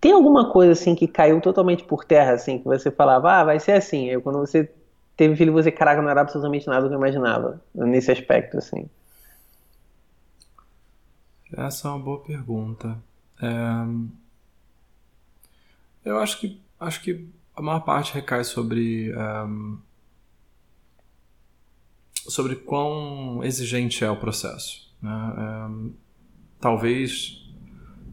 Tem 0.00 0.12
alguma 0.12 0.50
coisa 0.50 0.72
assim 0.72 0.94
que 0.94 1.08
caiu 1.08 1.40
totalmente 1.40 1.84
por 1.84 2.04
terra, 2.04 2.32
assim, 2.32 2.58
que 2.58 2.64
você 2.64 2.90
falava, 2.90 3.32
ah, 3.32 3.44
vai 3.44 3.58
ser 3.58 3.72
assim. 3.72 4.06
Eu, 4.06 4.22
quando 4.22 4.38
você 4.38 4.70
teve 5.16 5.34
filho, 5.36 5.52
você, 5.52 5.70
caraca, 5.72 6.00
não 6.00 6.10
era 6.10 6.20
absolutamente 6.20 6.66
nada 6.66 6.82
do 6.82 6.88
que 6.88 6.94
eu 6.94 6.98
imaginava, 6.98 7.60
nesse 7.74 8.12
aspecto, 8.12 8.56
assim. 8.58 8.88
Essa 11.56 11.88
é 11.88 11.90
uma 11.90 11.98
boa 11.98 12.20
pergunta. 12.20 12.96
É... 13.42 13.48
Eu 16.04 16.18
acho 16.18 16.38
que 16.40 16.60
acho 16.78 17.02
que 17.02 17.28
a 17.56 17.60
maior 17.60 17.80
parte 17.80 18.14
recai 18.14 18.44
sobre 18.44 19.12
um, 19.14 19.78
sobre 22.28 22.56
quão 22.56 23.42
exigente 23.42 24.04
é 24.04 24.10
o 24.10 24.16
processo. 24.16 24.92
Né? 25.02 25.10
Um, 25.10 25.92
talvez 26.60 27.44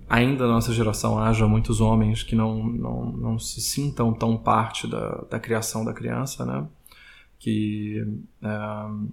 ainda 0.10 0.48
na 0.48 0.54
nossa 0.54 0.74
geração 0.74 1.20
haja 1.20 1.48
muitos 1.48 1.82
homens 1.82 2.24
que 2.24 2.36
não, 2.36 2.64
não, 2.64 3.06
não 3.12 3.40
se 3.40 3.62
sintam 3.62 4.14
tão 4.14 4.38
parte 4.38 4.88
da, 4.88 5.26
da 5.30 5.40
criação 5.40 5.84
da 5.84 5.94
criança, 5.94 6.46
né? 6.46 6.68
que, 7.38 8.04
um, 8.42 9.10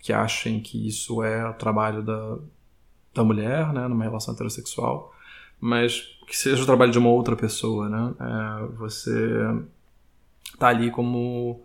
que 0.00 0.12
achem 0.12 0.60
que 0.60 0.86
isso 0.86 1.22
é 1.22 1.48
o 1.48 1.54
trabalho 1.54 2.02
da, 2.02 2.38
da 3.14 3.24
mulher 3.24 3.72
né? 3.72 3.86
numa 3.86 4.04
relação 4.04 4.34
heterossexual 4.34 5.14
mas 5.60 6.16
que 6.26 6.36
seja 6.36 6.62
o 6.62 6.66
trabalho 6.66 6.92
de 6.92 6.98
uma 6.98 7.08
outra 7.08 7.34
pessoa, 7.34 7.88
né? 7.88 8.14
É, 8.20 8.66
você 8.76 9.62
tá 10.58 10.68
ali 10.68 10.90
como 10.90 11.64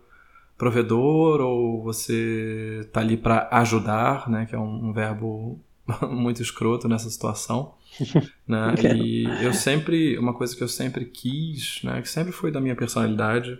provedor 0.56 1.40
ou 1.40 1.82
você 1.82 2.88
tá 2.92 3.00
ali 3.00 3.16
para 3.16 3.48
ajudar, 3.52 4.28
né? 4.28 4.46
Que 4.46 4.54
é 4.54 4.58
um, 4.58 4.88
um 4.88 4.92
verbo 4.92 5.60
muito 6.08 6.42
escroto 6.42 6.88
nessa 6.88 7.10
situação, 7.10 7.74
né? 8.46 8.74
E 8.94 9.24
eu 9.42 9.52
sempre, 9.52 10.16
uma 10.18 10.34
coisa 10.34 10.56
que 10.56 10.62
eu 10.62 10.68
sempre 10.68 11.04
quis, 11.04 11.80
né? 11.82 12.00
Que 12.00 12.08
sempre 12.08 12.32
foi 12.32 12.50
da 12.50 12.60
minha 12.60 12.76
personalidade, 12.76 13.58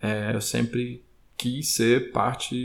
é, 0.00 0.30
é, 0.30 0.34
eu 0.34 0.40
sempre 0.40 1.02
quis 1.36 1.68
ser 1.68 2.10
parte 2.10 2.56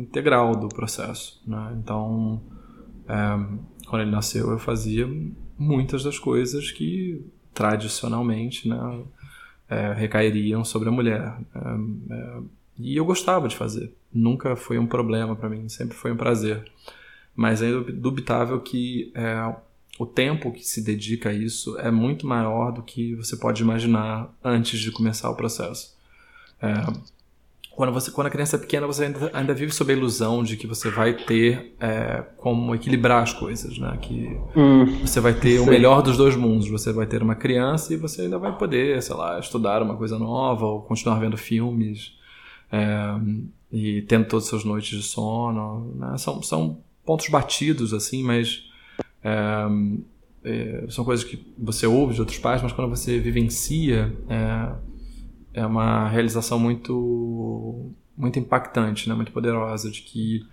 integral 0.00 0.56
do 0.56 0.68
processo, 0.68 1.40
né? 1.46 1.76
Então 1.80 2.42
é, 3.08 3.86
quando 3.86 4.02
ele 4.02 4.10
nasceu, 4.10 4.50
eu 4.50 4.58
fazia 4.58 5.08
muitas 5.58 6.02
das 6.02 6.18
coisas 6.18 6.70
que 6.70 7.24
tradicionalmente 7.54 8.68
né, 8.68 9.04
é, 9.68 9.92
recairiam 9.92 10.64
sobre 10.64 10.88
a 10.88 10.92
mulher. 10.92 11.36
É, 11.54 12.14
é, 12.14 12.38
e 12.78 12.96
eu 12.96 13.04
gostava 13.04 13.48
de 13.48 13.56
fazer. 13.56 13.92
Nunca 14.12 14.56
foi 14.56 14.78
um 14.78 14.86
problema 14.86 15.34
para 15.34 15.48
mim, 15.48 15.68
sempre 15.68 15.96
foi 15.96 16.12
um 16.12 16.16
prazer. 16.16 16.64
Mas 17.34 17.62
é 17.62 17.68
indubitável 17.68 18.60
que 18.60 19.12
é, 19.14 19.54
o 19.98 20.06
tempo 20.06 20.52
que 20.52 20.62
se 20.62 20.82
dedica 20.82 21.30
a 21.30 21.34
isso 21.34 21.78
é 21.78 21.90
muito 21.90 22.26
maior 22.26 22.70
do 22.70 22.82
que 22.82 23.14
você 23.14 23.36
pode 23.36 23.62
imaginar 23.62 24.32
antes 24.42 24.78
de 24.80 24.90
começar 24.90 25.30
o 25.30 25.36
processo. 25.36 25.96
É, 26.60 26.72
quando, 27.76 27.92
você, 27.92 28.10
quando 28.10 28.28
a 28.28 28.30
criança 28.30 28.56
é 28.56 28.58
pequena, 28.58 28.86
você 28.86 29.04
ainda, 29.04 29.30
ainda 29.34 29.52
vive 29.52 29.70
sob 29.70 29.92
a 29.92 29.96
ilusão 29.96 30.42
de 30.42 30.56
que 30.56 30.66
você 30.66 30.90
vai 30.90 31.12
ter 31.12 31.76
é, 31.78 32.24
como 32.38 32.74
equilibrar 32.74 33.22
as 33.22 33.34
coisas, 33.34 33.78
né? 33.78 33.98
Que 34.00 34.34
hum, 34.56 34.86
você 35.02 35.20
vai 35.20 35.34
ter 35.34 35.58
sim. 35.58 35.62
o 35.62 35.66
melhor 35.66 36.00
dos 36.00 36.16
dois 36.16 36.34
mundos. 36.34 36.70
Você 36.70 36.90
vai 36.90 37.06
ter 37.06 37.22
uma 37.22 37.34
criança 37.34 37.92
e 37.92 37.98
você 37.98 38.22
ainda 38.22 38.38
vai 38.38 38.56
poder, 38.56 39.02
sei 39.02 39.14
lá, 39.14 39.38
estudar 39.38 39.82
uma 39.82 39.94
coisa 39.94 40.18
nova 40.18 40.64
ou 40.64 40.80
continuar 40.80 41.18
vendo 41.18 41.36
filmes. 41.36 42.14
É, 42.72 43.14
e 43.70 44.02
tendo 44.02 44.26
todas 44.26 44.44
as 44.44 44.50
suas 44.50 44.64
noites 44.64 44.98
de 44.98 45.04
sono. 45.04 45.94
Né? 45.96 46.16
São, 46.16 46.42
são 46.42 46.78
pontos 47.04 47.28
batidos, 47.28 47.92
assim, 47.92 48.22
mas 48.22 48.62
é, 49.22 49.66
é, 50.44 50.86
são 50.88 51.04
coisas 51.04 51.24
que 51.24 51.46
você 51.58 51.86
ouve 51.86 52.14
de 52.14 52.20
outros 52.20 52.38
pais, 52.38 52.62
mas 52.62 52.72
quando 52.72 52.88
você 52.88 53.18
vivencia, 53.18 54.16
é, 54.30 54.72
é 55.56 55.64
uma 55.64 56.06
realização 56.06 56.58
muito, 56.58 57.90
muito 58.16 58.38
impactante, 58.38 59.08
né? 59.08 59.14
muito 59.14 59.32
poderosa, 59.32 59.90
de 59.90 60.02
que 60.02 60.46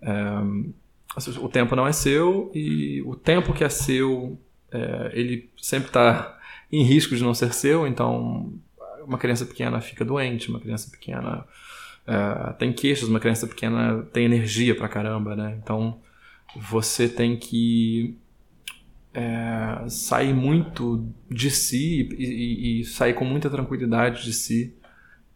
é, 0.00 1.38
o 1.40 1.48
tempo 1.48 1.74
não 1.74 1.86
é 1.86 1.92
seu 1.92 2.52
e 2.54 3.02
o 3.02 3.16
tempo 3.16 3.52
que 3.52 3.64
é 3.64 3.68
seu, 3.68 4.38
é, 4.70 5.10
ele 5.12 5.50
sempre 5.60 5.88
está 5.88 6.38
em 6.70 6.84
risco 6.84 7.16
de 7.16 7.22
não 7.22 7.34
ser 7.34 7.52
seu, 7.52 7.84
então 7.84 8.52
uma 9.04 9.18
criança 9.18 9.44
pequena 9.44 9.80
fica 9.80 10.04
doente, 10.04 10.48
uma 10.48 10.60
criança 10.60 10.88
pequena 10.88 11.44
é, 12.06 12.52
tem 12.52 12.72
queixas, 12.72 13.08
uma 13.08 13.20
criança 13.20 13.48
pequena 13.48 14.02
tem 14.12 14.24
energia 14.24 14.74
pra 14.76 14.88
caramba, 14.88 15.34
né? 15.34 15.58
Então 15.60 16.00
você 16.56 17.08
tem 17.08 17.36
que 17.36 18.16
é, 19.14 19.88
sair 19.88 20.34
muito 20.34 21.08
de 21.30 21.50
si 21.50 22.08
e, 22.18 22.24
e, 22.24 22.80
e, 22.80 22.84
sair 22.84 23.14
com 23.14 23.24
muita 23.24 23.48
tranquilidade 23.48 24.24
de 24.24 24.32
si 24.32 24.74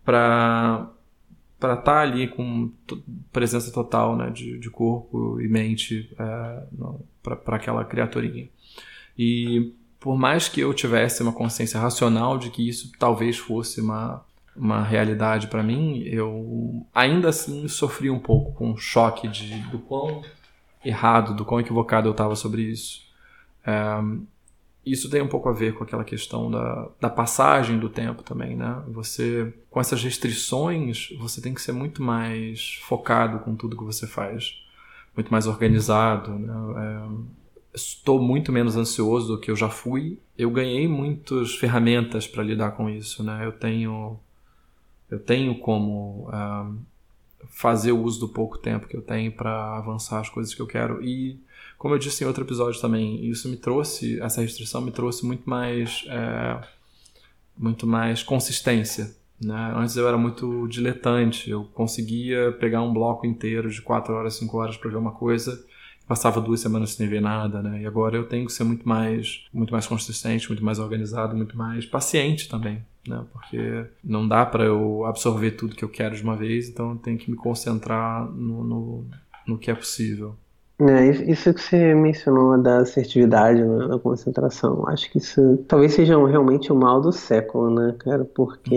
para 0.04 0.90
para 1.58 1.74
estar 1.74 1.92
tá 1.92 2.00
ali 2.00 2.28
com 2.28 2.70
presença 3.32 3.72
total 3.72 4.16
né, 4.16 4.30
de, 4.30 4.58
de 4.58 4.70
corpo 4.70 5.40
e 5.40 5.48
mente 5.48 6.08
é, 6.16 6.62
para 7.20 7.56
aquela 7.56 7.84
criaturinha. 7.84 8.48
E 9.18 9.72
por 9.98 10.16
mais 10.16 10.48
que 10.48 10.60
eu 10.60 10.72
tivesse 10.72 11.20
uma 11.20 11.32
consciência 11.32 11.80
racional 11.80 12.38
de 12.38 12.50
que 12.50 12.68
isso 12.68 12.92
talvez 12.96 13.36
fosse 13.36 13.80
uma, 13.80 14.24
uma 14.54 14.84
realidade 14.84 15.48
para 15.48 15.62
mim, 15.62 16.02
eu 16.04 16.86
ainda 16.94 17.30
assim 17.30 17.66
sofri 17.66 18.08
um 18.08 18.20
pouco 18.20 18.52
com 18.52 18.72
o 18.72 18.76
choque 18.76 19.26
de, 19.26 19.58
do 19.62 19.80
quão 19.80 20.22
errado, 20.84 21.34
do 21.34 21.44
quão 21.44 21.60
equivocado 21.60 22.06
eu 22.06 22.12
estava 22.12 22.36
sobre 22.36 22.62
isso. 22.62 23.07
Isso 24.84 25.10
tem 25.10 25.20
um 25.20 25.28
pouco 25.28 25.48
a 25.48 25.52
ver 25.52 25.74
com 25.74 25.84
aquela 25.84 26.04
questão 26.04 26.50
da, 26.50 26.88
da 26.98 27.10
passagem 27.10 27.78
do 27.78 27.90
tempo 27.90 28.22
também, 28.22 28.56
né? 28.56 28.82
Você, 28.88 29.52
com 29.68 29.80
essas 29.80 30.02
restrições, 30.02 31.10
você 31.18 31.42
tem 31.42 31.52
que 31.52 31.60
ser 31.60 31.72
muito 31.72 32.02
mais 32.02 32.76
focado 32.82 33.40
com 33.40 33.54
tudo 33.54 33.76
que 33.76 33.84
você 33.84 34.06
faz, 34.06 34.62
muito 35.14 35.30
mais 35.30 35.46
organizado, 35.46 36.30
né? 36.38 36.54
É, 36.78 37.38
estou 37.74 38.20
muito 38.20 38.50
menos 38.50 38.76
ansioso 38.76 39.34
do 39.34 39.40
que 39.40 39.50
eu 39.50 39.56
já 39.56 39.68
fui. 39.68 40.18
Eu 40.36 40.50
ganhei 40.50 40.88
muitas 40.88 41.54
ferramentas 41.54 42.26
para 42.26 42.42
lidar 42.42 42.72
com 42.72 42.88
isso, 42.88 43.22
né? 43.22 43.44
Eu 43.44 43.52
tenho, 43.52 44.18
eu 45.10 45.18
tenho 45.18 45.58
como 45.58 46.30
fazer 47.46 47.92
o 47.92 48.02
uso 48.02 48.20
do 48.20 48.28
pouco 48.28 48.58
tempo 48.58 48.88
que 48.88 48.96
eu 48.96 49.02
tenho 49.02 49.32
para 49.32 49.76
avançar 49.76 50.20
as 50.20 50.28
coisas 50.28 50.54
que 50.54 50.62
eu 50.62 50.66
quero. 50.66 51.02
E, 51.04 51.38
como 51.78 51.94
eu 51.94 51.98
disse 51.98 52.24
em 52.24 52.26
outro 52.26 52.44
episódio 52.44 52.80
também, 52.80 53.24
isso 53.26 53.48
me 53.48 53.56
trouxe, 53.56 54.20
essa 54.20 54.42
restrição 54.42 54.80
me 54.80 54.90
trouxe 54.90 55.24
muito 55.24 55.48
mais, 55.48 56.04
é, 56.08 56.60
muito 57.56 57.86
mais 57.86 58.22
consistência. 58.22 59.16
Né? 59.40 59.72
Antes 59.76 59.96
eu 59.96 60.08
era 60.08 60.18
muito 60.18 60.66
diletante, 60.66 61.48
eu 61.48 61.64
conseguia 61.72 62.50
pegar 62.52 62.82
um 62.82 62.92
bloco 62.92 63.24
inteiro 63.24 63.70
de 63.70 63.80
4 63.80 64.12
horas, 64.12 64.34
5 64.34 64.56
horas 64.58 64.76
para 64.76 64.90
ver 64.90 64.96
uma 64.96 65.12
coisa 65.12 65.64
passava 66.08 66.40
duas 66.40 66.60
semanas 66.60 66.94
sem 66.94 67.06
ver 67.06 67.20
nada, 67.20 67.62
né? 67.62 67.82
E 67.82 67.86
agora 67.86 68.16
eu 68.16 68.26
tenho 68.26 68.46
que 68.46 68.52
ser 68.52 68.64
muito 68.64 68.88
mais, 68.88 69.44
muito 69.52 69.70
mais 69.70 69.86
consistente, 69.86 70.48
muito 70.48 70.64
mais 70.64 70.78
organizado, 70.78 71.36
muito 71.36 71.56
mais 71.56 71.84
paciente 71.84 72.48
também, 72.48 72.82
né? 73.06 73.22
Porque 73.30 73.84
não 74.02 74.26
dá 74.26 74.46
para 74.46 74.64
eu 74.64 75.04
absorver 75.04 75.50
tudo 75.52 75.76
que 75.76 75.84
eu 75.84 75.88
quero 75.88 76.16
de 76.16 76.22
uma 76.22 76.34
vez, 76.34 76.70
então 76.70 76.92
eu 76.92 76.96
tenho 76.96 77.18
que 77.18 77.30
me 77.30 77.36
concentrar 77.36 78.24
no, 78.24 78.64
no, 78.64 79.06
no 79.46 79.58
que 79.58 79.70
é 79.70 79.74
possível. 79.74 80.34
É, 80.80 81.06
isso 81.30 81.52
que 81.52 81.60
você 81.60 81.94
mencionou 81.94 82.56
da 82.56 82.78
assertividade, 82.78 83.64
né, 83.64 83.88
da 83.88 83.98
concentração, 83.98 84.86
acho 84.88 85.10
que 85.10 85.18
isso 85.18 85.64
talvez 85.66 85.92
seja 85.92 86.14
realmente 86.24 86.72
o 86.72 86.76
mal 86.76 87.00
do 87.00 87.10
século, 87.10 87.68
né, 87.68 87.96
cara? 87.98 88.24
Porque, 88.24 88.76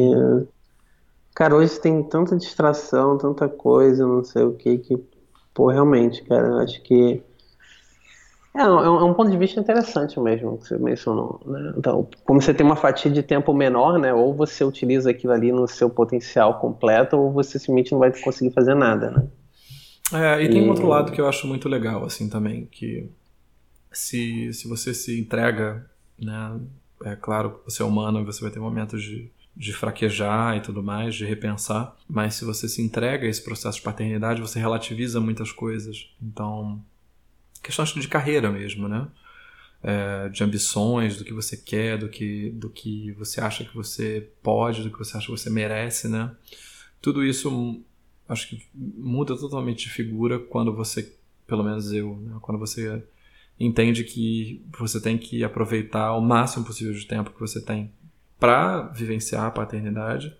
cara, 1.35 1.55
hoje 1.55 1.79
tem 1.79 2.01
tanta 2.01 2.35
distração, 2.35 3.19
tanta 3.19 3.47
coisa, 3.47 4.07
não 4.07 4.23
sei 4.23 4.43
o 4.43 4.53
que, 4.53 4.79
que 4.79 5.11
Pô, 5.53 5.69
realmente, 5.69 6.23
cara, 6.23 6.63
acho 6.63 6.81
que 6.81 7.21
é, 8.55 8.61
é 8.61 8.69
um, 8.69 8.99
é 8.99 9.03
um, 9.03 9.13
ponto 9.13 9.29
de 9.31 9.37
vista 9.37 9.59
interessante 9.59 10.19
mesmo 10.19 10.57
que 10.57 10.67
você 10.67 10.77
mencionou. 10.77 11.39
Né? 11.45 11.73
Então, 11.77 12.07
como 12.25 12.41
você 12.41 12.53
tem 12.53 12.65
uma 12.65 12.75
fatia 12.75 13.11
de 13.11 13.23
tempo 13.23 13.53
menor, 13.53 13.97
né? 13.99 14.13
Ou 14.13 14.33
você 14.33 14.63
utiliza 14.63 15.11
aquilo 15.11 15.33
ali 15.33 15.51
no 15.51 15.67
seu 15.67 15.89
potencial 15.89 16.59
completo, 16.59 17.17
ou 17.17 17.31
você 17.31 17.59
simplesmente 17.59 17.91
não 17.91 17.99
vai 17.99 18.11
conseguir 18.21 18.51
fazer 18.53 18.75
nada, 18.75 19.11
né? 19.11 19.27
É, 20.13 20.43
e 20.43 20.49
tem 20.49 20.63
um 20.63 20.69
outro 20.69 20.87
lado 20.87 21.11
que 21.11 21.21
eu 21.21 21.27
acho 21.27 21.47
muito 21.47 21.69
legal, 21.69 22.03
assim, 22.03 22.29
também, 22.29 22.65
que 22.65 23.09
se, 23.91 24.53
se 24.53 24.67
você 24.67 24.93
se 24.93 25.19
entrega, 25.19 25.89
né? 26.19 26.59
É 27.03 27.15
claro, 27.15 27.61
você 27.65 27.81
é 27.81 27.85
humano, 27.85 28.23
você 28.23 28.41
vai 28.41 28.51
ter 28.51 28.59
momentos 28.59 29.01
de 29.01 29.31
de 29.55 29.73
fraquejar 29.73 30.57
e 30.57 30.61
tudo 30.61 30.81
mais, 30.81 31.15
de 31.15 31.25
repensar. 31.25 31.95
Mas 32.07 32.35
se 32.35 32.45
você 32.45 32.69
se 32.69 32.81
entrega 32.81 33.25
a 33.25 33.29
esse 33.29 33.43
processo 33.43 33.77
de 33.77 33.83
paternidade, 33.83 34.41
você 34.41 34.59
relativiza 34.59 35.19
muitas 35.19 35.51
coisas. 35.51 36.09
Então, 36.21 36.83
questões 37.61 37.93
de 37.93 38.07
carreira 38.07 38.49
mesmo, 38.49 38.87
né? 38.87 39.07
É, 39.83 40.29
de 40.29 40.43
ambições, 40.43 41.17
do 41.17 41.25
que 41.25 41.33
você 41.33 41.57
quer, 41.57 41.97
do 41.97 42.07
que, 42.07 42.51
do 42.51 42.69
que 42.69 43.11
você 43.13 43.41
acha 43.41 43.63
que 43.63 43.75
você 43.75 44.29
pode, 44.41 44.83
do 44.83 44.91
que 44.91 44.97
você 44.97 45.17
acha 45.17 45.25
que 45.25 45.31
você 45.31 45.49
merece, 45.49 46.07
né? 46.07 46.31
Tudo 47.01 47.23
isso 47.23 47.81
acho 48.31 48.47
que 48.47 48.65
muda 48.73 49.37
totalmente 49.37 49.87
de 49.87 49.93
figura 49.93 50.39
quando 50.39 50.73
você, 50.73 51.13
pelo 51.45 51.63
menos 51.63 51.91
eu, 51.91 52.15
né? 52.15 52.37
quando 52.41 52.57
você 52.57 53.03
entende 53.59 54.03
que 54.05 54.63
você 54.79 55.01
tem 55.01 55.17
que 55.17 55.43
aproveitar 55.43 56.15
o 56.15 56.21
máximo 56.21 56.65
possível 56.65 56.93
de 56.93 57.05
tempo 57.05 57.31
que 57.31 57.39
você 57.39 57.61
tem 57.61 57.91
para 58.39 58.83
vivenciar 58.87 59.45
a 59.45 59.51
paternidade 59.51 60.35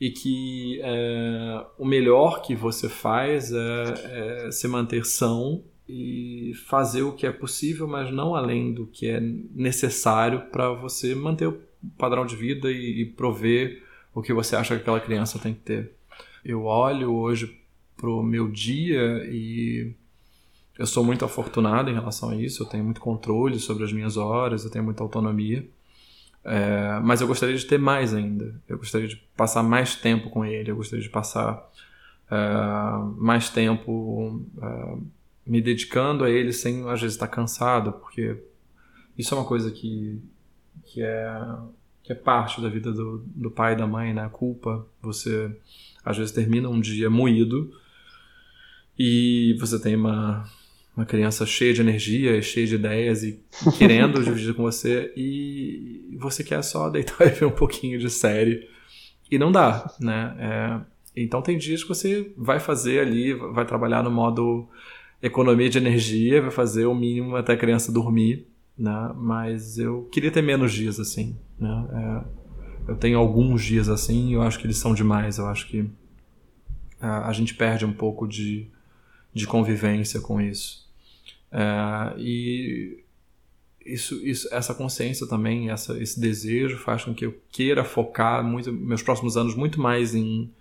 e 0.00 0.10
que 0.10 0.80
é, 0.82 1.66
o 1.76 1.84
melhor 1.84 2.42
que 2.42 2.54
você 2.54 2.88
faz 2.88 3.52
é, 3.52 4.46
é, 4.46 4.50
se 4.50 4.66
manter 4.68 5.04
são 5.04 5.62
e 5.86 6.52
fazer 6.68 7.02
o 7.02 7.12
que 7.12 7.26
é 7.26 7.32
possível, 7.32 7.86
mas 7.88 8.10
não 8.12 8.36
além 8.36 8.72
do 8.72 8.86
que 8.86 9.08
é 9.08 9.20
necessário 9.20 10.42
para 10.52 10.70
você 10.70 11.14
manter 11.14 11.48
o 11.48 11.60
padrão 11.98 12.24
de 12.24 12.36
vida 12.36 12.70
e, 12.70 13.02
e 13.02 13.04
prover 13.04 13.82
o 14.14 14.22
que 14.22 14.32
você 14.32 14.54
acha 14.54 14.76
que 14.76 14.82
aquela 14.82 15.00
criança 15.00 15.38
tem 15.38 15.52
que 15.52 15.60
ter. 15.60 15.99
Eu 16.44 16.64
olho 16.64 17.12
hoje 17.12 17.60
pro 17.96 18.22
meu 18.22 18.48
dia 18.48 19.24
e 19.30 19.92
eu 20.78 20.86
sou 20.86 21.04
muito 21.04 21.24
afortunado 21.24 21.90
em 21.90 21.94
relação 21.94 22.30
a 22.30 22.36
isso. 22.36 22.62
Eu 22.62 22.66
tenho 22.66 22.84
muito 22.84 23.00
controle 23.00 23.58
sobre 23.58 23.84
as 23.84 23.92
minhas 23.92 24.16
horas, 24.16 24.64
eu 24.64 24.70
tenho 24.70 24.84
muita 24.84 25.02
autonomia. 25.02 25.68
É, 26.42 26.98
mas 27.02 27.20
eu 27.20 27.26
gostaria 27.26 27.54
de 27.54 27.66
ter 27.66 27.78
mais 27.78 28.14
ainda. 28.14 28.58
Eu 28.66 28.78
gostaria 28.78 29.06
de 29.06 29.16
passar 29.36 29.62
mais 29.62 29.94
tempo 29.94 30.30
com 30.30 30.44
ele. 30.44 30.70
Eu 30.70 30.76
gostaria 30.76 31.02
de 31.02 31.10
passar 31.10 31.70
é, 32.30 32.36
mais 33.18 33.50
tempo 33.50 34.42
é, 34.62 34.96
me 35.46 35.60
dedicando 35.60 36.24
a 36.24 36.30
ele 36.30 36.52
sem 36.52 36.88
às 36.88 37.00
vezes 37.00 37.16
estar 37.16 37.28
cansado, 37.28 37.92
porque 37.92 38.42
isso 39.18 39.34
é 39.34 39.36
uma 39.36 39.46
coisa 39.46 39.70
que, 39.70 40.18
que, 40.84 41.02
é, 41.02 41.42
que 42.02 42.12
é 42.12 42.14
parte 42.14 42.60
da 42.62 42.70
vida 42.70 42.90
do, 42.90 43.18
do 43.26 43.50
pai 43.50 43.74
e 43.74 43.76
da 43.76 43.86
mãe, 43.86 44.14
né? 44.14 44.24
A 44.24 44.30
culpa. 44.30 44.86
Você 45.02 45.54
às 46.04 46.16
vezes 46.16 46.32
termina 46.32 46.68
um 46.68 46.80
dia 46.80 47.10
moído 47.10 47.72
e 48.98 49.56
você 49.58 49.78
tem 49.80 49.96
uma 49.96 50.48
uma 50.96 51.06
criança 51.06 51.46
cheia 51.46 51.72
de 51.72 51.80
energia, 51.80 52.42
cheia 52.42 52.66
de 52.66 52.74
ideias 52.74 53.22
e 53.22 53.40
querendo 53.78 54.22
dividir 54.22 54.54
com 54.54 54.62
você 54.62 55.12
e 55.16 56.16
você 56.18 56.44
quer 56.44 56.62
só 56.62 56.90
deitar 56.90 57.24
e 57.26 57.30
ver 57.30 57.46
um 57.46 57.50
pouquinho 57.50 57.98
de 57.98 58.10
série 58.10 58.68
e 59.30 59.38
não 59.38 59.52
dá, 59.52 59.94
né? 60.00 60.36
É, 60.38 60.80
então 61.22 61.40
tem 61.40 61.56
dias 61.56 61.82
que 61.82 61.88
você 61.88 62.32
vai 62.36 62.58
fazer 62.58 63.00
ali, 63.00 63.32
vai 63.32 63.64
trabalhar 63.64 64.02
no 64.02 64.10
modo 64.10 64.68
economia 65.22 65.68
de 65.68 65.78
energia, 65.78 66.42
vai 66.42 66.50
fazer 66.50 66.86
o 66.86 66.94
mínimo 66.94 67.36
até 67.36 67.52
a 67.52 67.56
criança 67.56 67.92
dormir, 67.92 68.46
né? 68.76 69.12
Mas 69.16 69.78
eu 69.78 70.08
queria 70.10 70.30
ter 70.30 70.42
menos 70.42 70.72
dias 70.72 70.98
assim, 70.98 71.36
né? 71.58 71.88
É, 71.92 72.39
eu 72.90 72.96
tenho 72.96 73.20
alguns 73.20 73.62
dias 73.62 73.88
assim 73.88 74.30
e 74.30 74.32
eu 74.32 74.42
acho 74.42 74.58
que 74.58 74.66
eles 74.66 74.76
são 74.76 74.92
demais. 74.92 75.38
Eu 75.38 75.46
acho 75.46 75.68
que 75.68 75.88
a, 77.00 77.28
a 77.28 77.32
gente 77.32 77.54
perde 77.54 77.84
um 77.84 77.92
pouco 77.92 78.26
de, 78.26 78.66
de 79.32 79.46
convivência 79.46 80.20
com 80.20 80.40
isso. 80.40 80.90
É, 81.52 82.14
e 82.18 83.04
isso, 83.86 84.16
isso, 84.26 84.52
essa 84.52 84.74
consciência 84.74 85.24
também, 85.28 85.70
essa, 85.70 86.02
esse 86.02 86.18
desejo 86.18 86.78
faz 86.78 87.04
com 87.04 87.14
que 87.14 87.24
eu 87.24 87.40
queira 87.52 87.84
focar 87.84 88.42
muito, 88.42 88.72
meus 88.72 89.02
próximos 89.04 89.36
anos 89.36 89.54
muito 89.54 89.80
mais 89.80 90.12
em, 90.12 90.52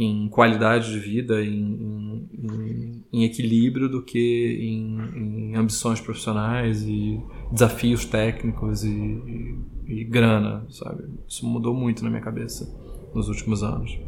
em 0.00 0.28
qualidade 0.28 0.92
de 0.92 0.98
vida, 1.00 1.42
em, 1.42 2.28
em, 2.32 3.04
em 3.12 3.24
equilíbrio 3.24 3.88
do 3.88 4.00
que 4.00 4.56
em, 4.60 5.50
em, 5.50 5.56
ambições 5.56 6.00
profissionais 6.00 6.82
e 6.82 7.20
desafios 7.50 8.04
técnicos 8.04 8.84
e, 8.84 8.88
e, 8.88 9.58
e 9.88 10.04
grana, 10.04 10.64
sabe? 10.70 11.02
Isso 11.26 11.44
mudou 11.44 11.74
muito 11.74 12.04
na 12.04 12.10
minha 12.10 12.22
cabeça 12.22 12.72
nos 13.12 13.28
últimos 13.28 13.64
anos. 13.64 13.98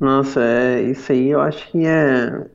Nossa, 0.00 0.42
é, 0.42 0.82
isso 0.90 1.12
aí 1.12 1.28
eu 1.28 1.40
acho 1.40 1.70
que 1.70 1.86
é. 1.86 2.50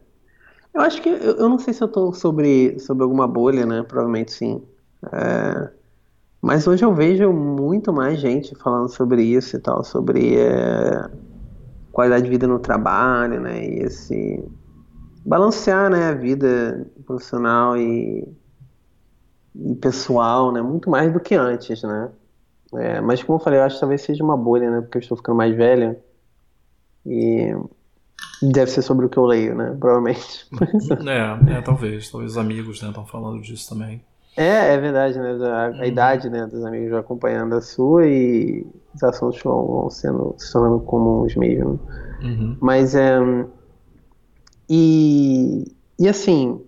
Eu 0.73 0.81
acho 0.81 1.01
que. 1.01 1.07
Eu, 1.07 1.37
eu 1.37 1.47
não 1.47 1.57
sei 1.57 1.73
se 1.73 1.81
eu 1.81 1.87
tô 1.87 2.11
sobre, 2.11 2.77
sobre 2.77 3.03
alguma 3.03 3.25
bolha, 3.25 3.65
né? 3.65 3.83
Provavelmente 3.87 4.33
sim. 4.33 4.61
É, 5.13 5.69
mas 6.41 6.67
hoje 6.67 6.83
eu 6.83 6.93
vejo 6.93 7.31
muito 7.31 7.93
mais 7.93 8.19
gente 8.19 8.53
falando 8.55 8.89
sobre 8.89 9.23
isso 9.23 9.55
e 9.55 9.59
tal, 9.59 9.81
sobre 9.81 10.35
é, 10.35 11.09
qualidade 11.97 12.25
de 12.25 12.29
vida 12.29 12.45
no 12.45 12.59
trabalho, 12.59 13.41
né? 13.41 13.65
E 13.65 13.79
esse. 13.79 14.43
Balancear, 15.25 15.89
né? 15.89 16.09
A 16.09 16.13
vida 16.13 16.87
profissional 17.07 17.75
e, 17.75 18.23
e 19.55 19.75
pessoal, 19.75 20.51
né? 20.51 20.61
Muito 20.61 20.91
mais 20.91 21.11
do 21.11 21.19
que 21.19 21.33
antes, 21.33 21.81
né? 21.81 22.11
É, 22.75 23.01
mas 23.01 23.23
como 23.23 23.39
eu 23.39 23.43
falei, 23.43 23.59
eu 23.59 23.63
acho 23.63 23.75
que 23.75 23.79
talvez 23.79 24.01
seja 24.03 24.23
uma 24.23 24.37
bolha, 24.37 24.69
né? 24.69 24.81
Porque 24.81 24.99
eu 24.99 25.01
estou 25.01 25.17
ficando 25.17 25.37
mais 25.37 25.55
velho. 25.55 25.97
E 27.03 27.51
deve 28.43 28.69
ser 28.69 28.83
sobre 28.83 29.07
o 29.07 29.09
que 29.09 29.17
eu 29.17 29.25
leio, 29.25 29.55
né? 29.55 29.75
Provavelmente. 29.79 30.47
é, 31.07 31.57
é, 31.57 31.61
talvez. 31.61 32.11
Talvez 32.11 32.33
os 32.33 32.37
amigos 32.37 32.75
estão 32.75 32.91
né, 32.91 33.09
falando 33.09 33.41
disso 33.41 33.67
também. 33.69 34.05
É, 34.35 34.75
é 34.75 34.77
verdade, 34.77 35.17
né? 35.17 35.31
A, 35.31 35.65
a 35.65 35.69
uhum. 35.71 35.83
idade 35.83 36.29
né, 36.29 36.45
dos 36.45 36.63
amigos 36.63 36.93
acompanhando 36.93 37.55
a 37.55 37.61
sua 37.61 38.05
e 38.05 38.67
os 38.97 39.03
assuntos 39.03 39.41
vão, 39.41 39.89
sendo, 39.89 40.35
se 40.37 40.51
tornando 40.51 40.79
comuns 40.81 41.35
mesmo. 41.35 41.79
Uhum. 42.21 42.57
Mas 42.59 42.95
é. 42.95 43.17
E, 44.69 45.73
e 45.97 46.09
assim, 46.09 46.61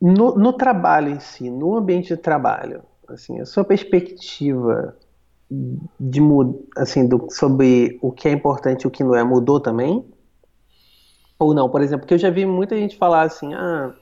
no, 0.00 0.34
no 0.36 0.52
trabalho 0.54 1.10
em 1.10 1.20
si, 1.20 1.50
no 1.50 1.76
ambiente 1.76 2.08
de 2.08 2.16
trabalho, 2.16 2.82
assim, 3.08 3.40
a 3.40 3.46
sua 3.46 3.64
perspectiva 3.64 4.96
de 6.00 6.20
assim 6.76 7.06
do, 7.06 7.28
sobre 7.30 7.98
o 8.00 8.10
que 8.10 8.26
é 8.26 8.32
importante 8.32 8.82
e 8.82 8.86
o 8.86 8.90
que 8.90 9.04
não 9.04 9.14
é 9.14 9.22
mudou 9.22 9.60
também? 9.60 10.04
Ou 11.38 11.52
não? 11.52 11.68
Por 11.68 11.82
exemplo, 11.82 12.00
porque 12.00 12.14
eu 12.14 12.18
já 12.18 12.30
vi 12.30 12.46
muita 12.46 12.74
gente 12.74 12.96
falar 12.96 13.22
assim, 13.22 13.52
ah, 13.52 13.94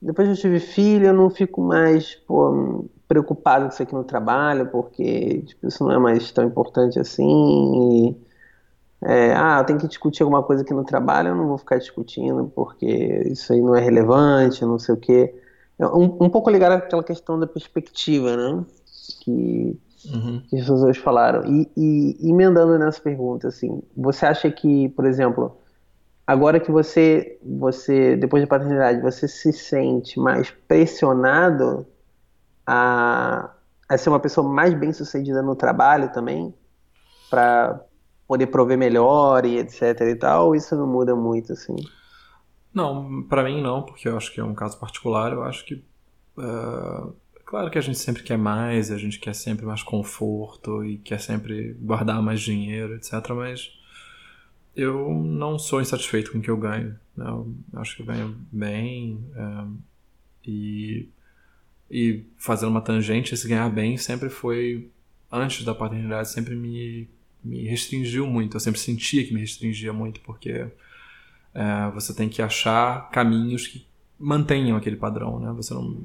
depois 0.00 0.28
que 0.28 0.34
eu 0.34 0.40
tive 0.40 0.60
filho, 0.60 1.06
eu 1.06 1.14
não 1.14 1.28
fico 1.28 1.60
mais 1.60 2.14
pô, 2.14 2.88
preocupado 3.08 3.64
com 3.64 3.72
isso 3.72 3.82
aqui 3.82 3.94
no 3.94 4.04
trabalho, 4.04 4.68
porque 4.68 5.42
tipo, 5.46 5.66
isso 5.66 5.82
não 5.82 5.92
é 5.92 5.98
mais 5.98 6.30
tão 6.30 6.44
importante 6.44 7.00
assim. 7.00 8.12
E, 8.12 8.28
é, 9.02 9.32
ah, 9.34 9.64
tenho 9.64 9.78
que 9.78 9.88
discutir 9.88 10.22
alguma 10.22 10.42
coisa 10.42 10.62
aqui 10.62 10.74
no 10.74 10.84
trabalho, 10.84 11.28
eu 11.28 11.34
não 11.34 11.48
vou 11.48 11.58
ficar 11.58 11.78
discutindo, 11.78 12.52
porque 12.54 12.86
isso 13.26 13.52
aí 13.52 13.60
não 13.60 13.74
é 13.74 13.80
relevante, 13.80 14.64
não 14.64 14.78
sei 14.78 14.94
o 14.94 14.98
quê. 14.98 15.34
É 15.78 15.86
um, 15.86 16.16
um 16.20 16.30
pouco 16.30 16.50
ligado 16.50 16.72
àquela 16.72 17.02
questão 17.02 17.38
da 17.38 17.46
perspectiva, 17.46 18.36
né? 18.36 18.64
Que 19.22 19.78
uhum. 20.06 20.42
que 20.48 20.56
as 20.56 20.62
pessoas 20.62 20.96
falaram. 20.98 21.44
E, 21.44 21.70
e 21.76 22.28
emendando 22.28 22.78
nessa 22.78 23.00
pergunta, 23.00 23.48
assim, 23.48 23.82
você 23.96 24.26
acha 24.26 24.50
que, 24.50 24.88
por 24.90 25.06
exemplo, 25.06 25.56
agora 26.26 26.60
que 26.60 26.70
você, 26.70 27.38
você 27.42 28.16
depois 28.16 28.42
da 28.42 28.48
paternidade, 28.48 29.00
você 29.00 29.26
se 29.26 29.52
sente 29.52 30.18
mais 30.18 30.50
pressionado 30.50 31.86
a, 32.68 33.50
a 33.88 33.98
ser 33.98 34.10
uma 34.10 34.20
pessoa 34.20 34.46
mais 34.46 34.74
bem 34.74 34.92
sucedida 34.92 35.42
no 35.42 35.56
trabalho 35.56 36.12
também, 36.12 36.52
para 37.30 37.80
poder 38.26 38.48
prover 38.48 38.76
melhor 38.76 39.46
e 39.46 39.58
etc 39.58 40.00
e 40.02 40.14
tal, 40.14 40.54
isso 40.54 40.76
não 40.76 40.86
muda 40.86 41.16
muito, 41.16 41.52
assim? 41.52 41.76
Não, 42.74 43.22
para 43.22 43.42
mim 43.42 43.62
não, 43.62 43.82
porque 43.82 44.08
eu 44.08 44.16
acho 44.16 44.32
que 44.32 44.40
é 44.40 44.44
um 44.44 44.54
caso 44.54 44.78
particular, 44.78 45.32
eu 45.32 45.42
acho 45.42 45.64
que 45.64 45.82
uh 46.36 47.12
Claro 47.48 47.70
que 47.70 47.78
a 47.78 47.80
gente 47.80 47.98
sempre 47.98 48.22
quer 48.22 48.36
mais, 48.36 48.90
a 48.90 48.98
gente 48.98 49.18
quer 49.18 49.34
sempre 49.34 49.64
mais 49.64 49.82
conforto 49.82 50.84
e 50.84 50.98
quer 50.98 51.18
sempre 51.18 51.72
guardar 51.80 52.20
mais 52.20 52.42
dinheiro, 52.42 52.94
etc. 52.94 53.10
Mas 53.30 53.70
eu 54.76 55.14
não 55.14 55.58
sou 55.58 55.80
insatisfeito 55.80 56.30
com 56.30 56.36
o 56.36 56.42
que 56.42 56.50
eu 56.50 56.58
ganho. 56.58 57.00
Né? 57.16 57.24
Eu 57.26 57.54
acho 57.76 57.96
que 57.96 58.02
eu 58.02 58.06
ganho 58.06 58.36
bem 58.52 59.24
é, 59.34 59.64
e, 60.44 61.08
e 61.90 62.24
fazendo 62.36 62.70
uma 62.70 62.80
tangente, 62.80 63.34
esse 63.34 63.48
ganhar 63.48 63.68
bem 63.70 63.96
sempre 63.96 64.28
foi, 64.28 64.90
antes 65.30 65.64
da 65.64 65.74
paternidade, 65.74 66.30
sempre 66.30 66.54
me, 66.54 67.08
me 67.42 67.66
restringiu 67.66 68.26
muito. 68.26 68.56
Eu 68.56 68.60
sempre 68.60 68.78
sentia 68.78 69.24
que 69.24 69.32
me 69.32 69.40
restringia 69.40 69.92
muito, 69.92 70.20
porque 70.20 70.66
é, 71.54 71.90
você 71.94 72.14
tem 72.14 72.28
que 72.28 72.42
achar 72.42 73.10
caminhos 73.10 73.66
que 73.66 73.86
mantenham 74.18 74.76
aquele 74.76 74.96
padrão, 74.96 75.38
né? 75.38 75.52
Você 75.56 75.72
não, 75.72 75.96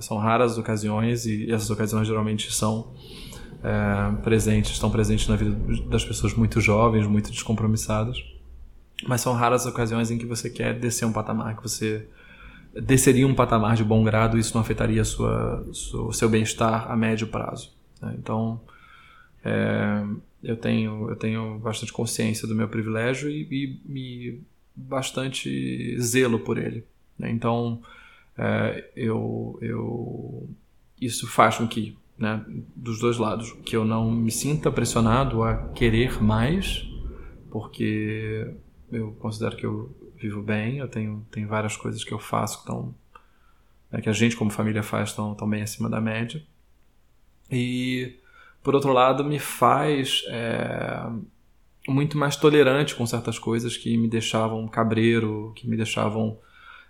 são 0.00 0.16
raras 0.18 0.56
ocasiões 0.56 1.26
e 1.26 1.50
essas 1.50 1.68
ocasiões 1.68 2.06
geralmente 2.06 2.52
são 2.52 2.94
é, 3.62 4.22
presentes, 4.22 4.72
estão 4.72 4.90
presentes 4.90 5.26
na 5.26 5.36
vida 5.36 5.50
das 5.88 6.04
pessoas 6.04 6.32
muito 6.34 6.60
jovens, 6.60 7.06
muito 7.06 7.30
descompromissadas, 7.30 8.18
mas 9.06 9.20
são 9.20 9.34
raras 9.34 9.66
ocasiões 9.66 10.10
em 10.10 10.18
que 10.18 10.24
você 10.24 10.48
quer 10.48 10.78
descer 10.78 11.04
um 11.04 11.12
patamar, 11.12 11.56
que 11.56 11.62
você 11.62 12.08
desceria 12.82 13.26
um 13.26 13.34
patamar 13.34 13.76
de 13.76 13.84
bom 13.84 14.02
grado 14.02 14.38
isso 14.38 14.54
não 14.54 14.60
afetaria 14.60 15.04
sua, 15.04 15.64
o 15.94 16.12
seu 16.12 16.28
bem-estar 16.28 16.90
a 16.90 16.96
médio 16.96 17.26
prazo. 17.28 17.72
Né? 18.00 18.14
Então, 18.18 18.60
é, 19.44 20.04
eu 20.42 20.56
tenho 20.56 21.08
eu 21.08 21.16
tenho 21.16 21.58
bastante 21.58 21.92
consciência 21.92 22.46
do 22.46 22.54
meu 22.54 22.68
privilégio 22.68 23.30
e, 23.30 23.48
e, 23.50 23.80
e 23.88 24.40
bastante 24.74 25.98
zelo 26.00 26.38
por 26.38 26.58
ele. 26.58 26.84
Né? 27.18 27.30
Então, 27.30 27.80
é, 28.36 28.90
eu, 28.94 29.58
eu, 29.62 30.48
isso 31.00 31.26
faz 31.26 31.56
com 31.56 31.66
que, 31.66 31.96
né, 32.18 32.44
dos 32.74 32.98
dois 32.98 33.16
lados, 33.16 33.52
que 33.64 33.74
eu 33.74 33.84
não 33.84 34.10
me 34.10 34.30
sinta 34.30 34.70
pressionado 34.70 35.42
a 35.42 35.68
querer 35.68 36.22
mais, 36.22 36.86
porque 37.50 38.52
eu 38.92 39.12
considero 39.12 39.56
que 39.56 39.64
eu 39.64 39.90
vivo 40.26 40.42
bem, 40.42 40.78
eu 40.78 40.88
tenho, 40.88 41.26
tenho 41.30 41.48
várias 41.48 41.76
coisas 41.76 42.02
que 42.02 42.12
eu 42.12 42.18
faço 42.18 42.56
que, 42.56 42.62
estão, 42.62 42.94
né, 43.90 44.00
que 44.00 44.08
a 44.08 44.12
gente 44.12 44.36
como 44.36 44.50
família 44.50 44.82
faz 44.82 45.10
estão, 45.10 45.32
estão 45.32 45.48
bem 45.48 45.62
acima 45.62 45.88
da 45.88 46.00
média. 46.00 46.42
E, 47.50 48.16
por 48.62 48.74
outro 48.74 48.92
lado, 48.92 49.24
me 49.24 49.38
faz 49.38 50.24
é, 50.28 51.06
muito 51.88 52.18
mais 52.18 52.36
tolerante 52.36 52.94
com 52.94 53.06
certas 53.06 53.38
coisas 53.38 53.76
que 53.76 53.96
me 53.96 54.08
deixavam 54.08 54.66
cabreiro, 54.66 55.52
que 55.54 55.68
me 55.68 55.76
deixavam 55.76 56.38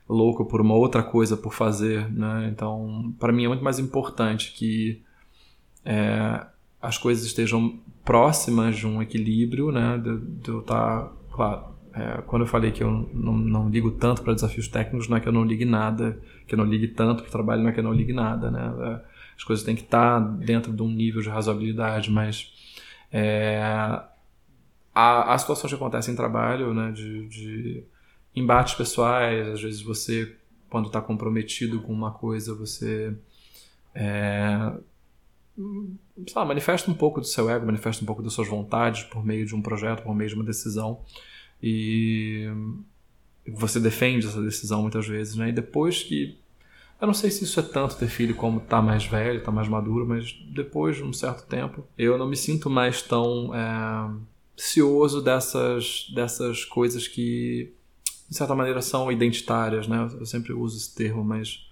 louco 0.08 0.46
por 0.46 0.60
uma 0.60 0.74
outra 0.74 1.02
coisa 1.02 1.36
por 1.36 1.52
fazer, 1.52 2.10
né? 2.10 2.48
Então, 2.50 3.14
para 3.18 3.32
mim 3.32 3.44
é 3.44 3.48
muito 3.48 3.64
mais 3.64 3.78
importante 3.78 4.52
que 4.52 5.02
é, 5.84 6.46
as 6.80 6.96
coisas 6.96 7.24
estejam 7.26 7.78
próximas 8.04 8.76
de 8.76 8.86
um 8.86 9.02
equilíbrio, 9.02 9.70
né? 9.70 9.98
De, 9.98 10.18
de 10.18 10.48
eu 10.48 10.60
estar, 10.60 11.02
tá, 11.02 11.12
claro, 11.32 11.75
é, 11.96 12.20
quando 12.26 12.42
eu 12.42 12.46
falei 12.46 12.70
que 12.70 12.82
eu 12.82 13.08
não, 13.14 13.32
não 13.32 13.68
ligo 13.70 13.90
tanto 13.92 14.22
para 14.22 14.34
desafios 14.34 14.68
técnicos, 14.68 15.08
não 15.08 15.16
é 15.16 15.20
que 15.20 15.26
eu 15.26 15.32
não 15.32 15.44
ligue 15.44 15.64
nada, 15.64 16.20
que 16.46 16.54
eu 16.54 16.58
não 16.58 16.66
ligue 16.66 16.88
tanto 16.88 17.22
para 17.22 17.28
o 17.28 17.32
trabalho, 17.32 17.62
não 17.62 17.70
é 17.70 17.72
que 17.72 17.80
eu 17.80 17.84
não 17.84 17.92
ligue 17.94 18.12
nada, 18.12 18.50
né? 18.50 18.74
É, 18.80 19.16
as 19.34 19.42
coisas 19.42 19.64
têm 19.64 19.74
que 19.74 19.82
estar 19.82 20.20
tá 20.20 20.28
dentro 20.28 20.74
de 20.74 20.82
um 20.82 20.90
nível 20.90 21.22
de 21.22 21.30
razoabilidade, 21.30 22.10
mas 22.10 22.52
é, 23.10 23.60
há, 24.94 25.38
situações 25.38 25.70
que 25.70 25.74
acontecem 25.74 26.12
em 26.12 26.16
trabalho, 26.16 26.74
né? 26.74 26.92
de, 26.92 27.26
de 27.28 27.84
embates 28.34 28.74
pessoais, 28.74 29.48
às 29.48 29.62
vezes 29.62 29.80
você, 29.80 30.36
quando 30.68 30.86
está 30.86 31.00
comprometido 31.00 31.80
com 31.80 31.92
uma 31.92 32.10
coisa, 32.10 32.54
você 32.54 33.14
é, 33.94 34.72
sei 36.26 36.34
lá, 36.36 36.44
manifesta 36.44 36.90
um 36.90 36.94
pouco 36.94 37.20
do 37.20 37.26
seu 37.26 37.48
ego, 37.48 37.64
manifesta 37.64 38.02
um 38.02 38.06
pouco 38.06 38.22
das 38.22 38.34
suas 38.34 38.48
vontades 38.48 39.04
por 39.04 39.24
meio 39.24 39.46
de 39.46 39.54
um 39.54 39.62
projeto, 39.62 40.02
por 40.02 40.14
meio 40.14 40.28
de 40.28 40.34
uma 40.34 40.44
decisão 40.44 41.00
e 41.62 42.48
você 43.48 43.80
defende 43.80 44.26
essa 44.26 44.42
decisão 44.42 44.82
muitas 44.82 45.06
vezes, 45.06 45.36
né? 45.36 45.48
E 45.48 45.52
depois 45.52 46.02
que 46.02 46.38
eu 47.00 47.06
não 47.06 47.14
sei 47.14 47.30
se 47.30 47.44
isso 47.44 47.60
é 47.60 47.62
tanto 47.62 47.96
ter 47.96 48.08
filho 48.08 48.34
como 48.34 48.60
tá 48.60 48.80
mais 48.80 49.04
velho, 49.04 49.42
tá 49.42 49.52
mais 49.52 49.68
maduro, 49.68 50.06
mas 50.06 50.32
depois 50.54 50.96
de 50.96 51.02
um 51.02 51.12
certo 51.12 51.46
tempo 51.46 51.86
eu 51.96 52.16
não 52.16 52.26
me 52.26 52.36
sinto 52.36 52.70
mais 52.70 53.02
tão 53.02 53.54
é, 53.54 54.10
cioso 54.56 55.22
dessas 55.22 56.10
dessas 56.14 56.64
coisas 56.64 57.06
que 57.06 57.72
de 58.28 58.36
certa 58.36 58.54
maneira, 58.54 58.82
são 58.82 59.10
identitárias, 59.10 59.86
né? 59.86 60.08
Eu 60.18 60.26
sempre 60.26 60.52
uso 60.52 60.76
esse 60.76 60.94
termo, 60.94 61.22
mas 61.22 61.64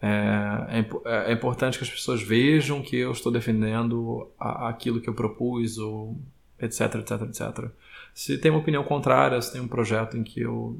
é, 0.00 0.84
é, 1.04 1.30
é 1.30 1.32
importante 1.32 1.76
que 1.76 1.84
as 1.84 1.90
pessoas 1.90 2.22
vejam 2.22 2.82
que 2.82 2.96
eu 2.96 3.12
estou 3.12 3.30
defendendo 3.30 4.28
aquilo 4.38 5.00
que 5.00 5.08
eu 5.08 5.14
propus, 5.14 5.76
ou 5.78 6.18
etc, 6.58 6.94
etc, 6.96 7.10
etc. 7.22 7.70
Se 8.20 8.36
tem 8.36 8.50
uma 8.50 8.60
opinião 8.60 8.84
contrária, 8.84 9.40
se 9.40 9.50
tem 9.50 9.62
um 9.62 9.66
projeto 9.66 10.14
em 10.14 10.22
que 10.22 10.42
eu, 10.42 10.78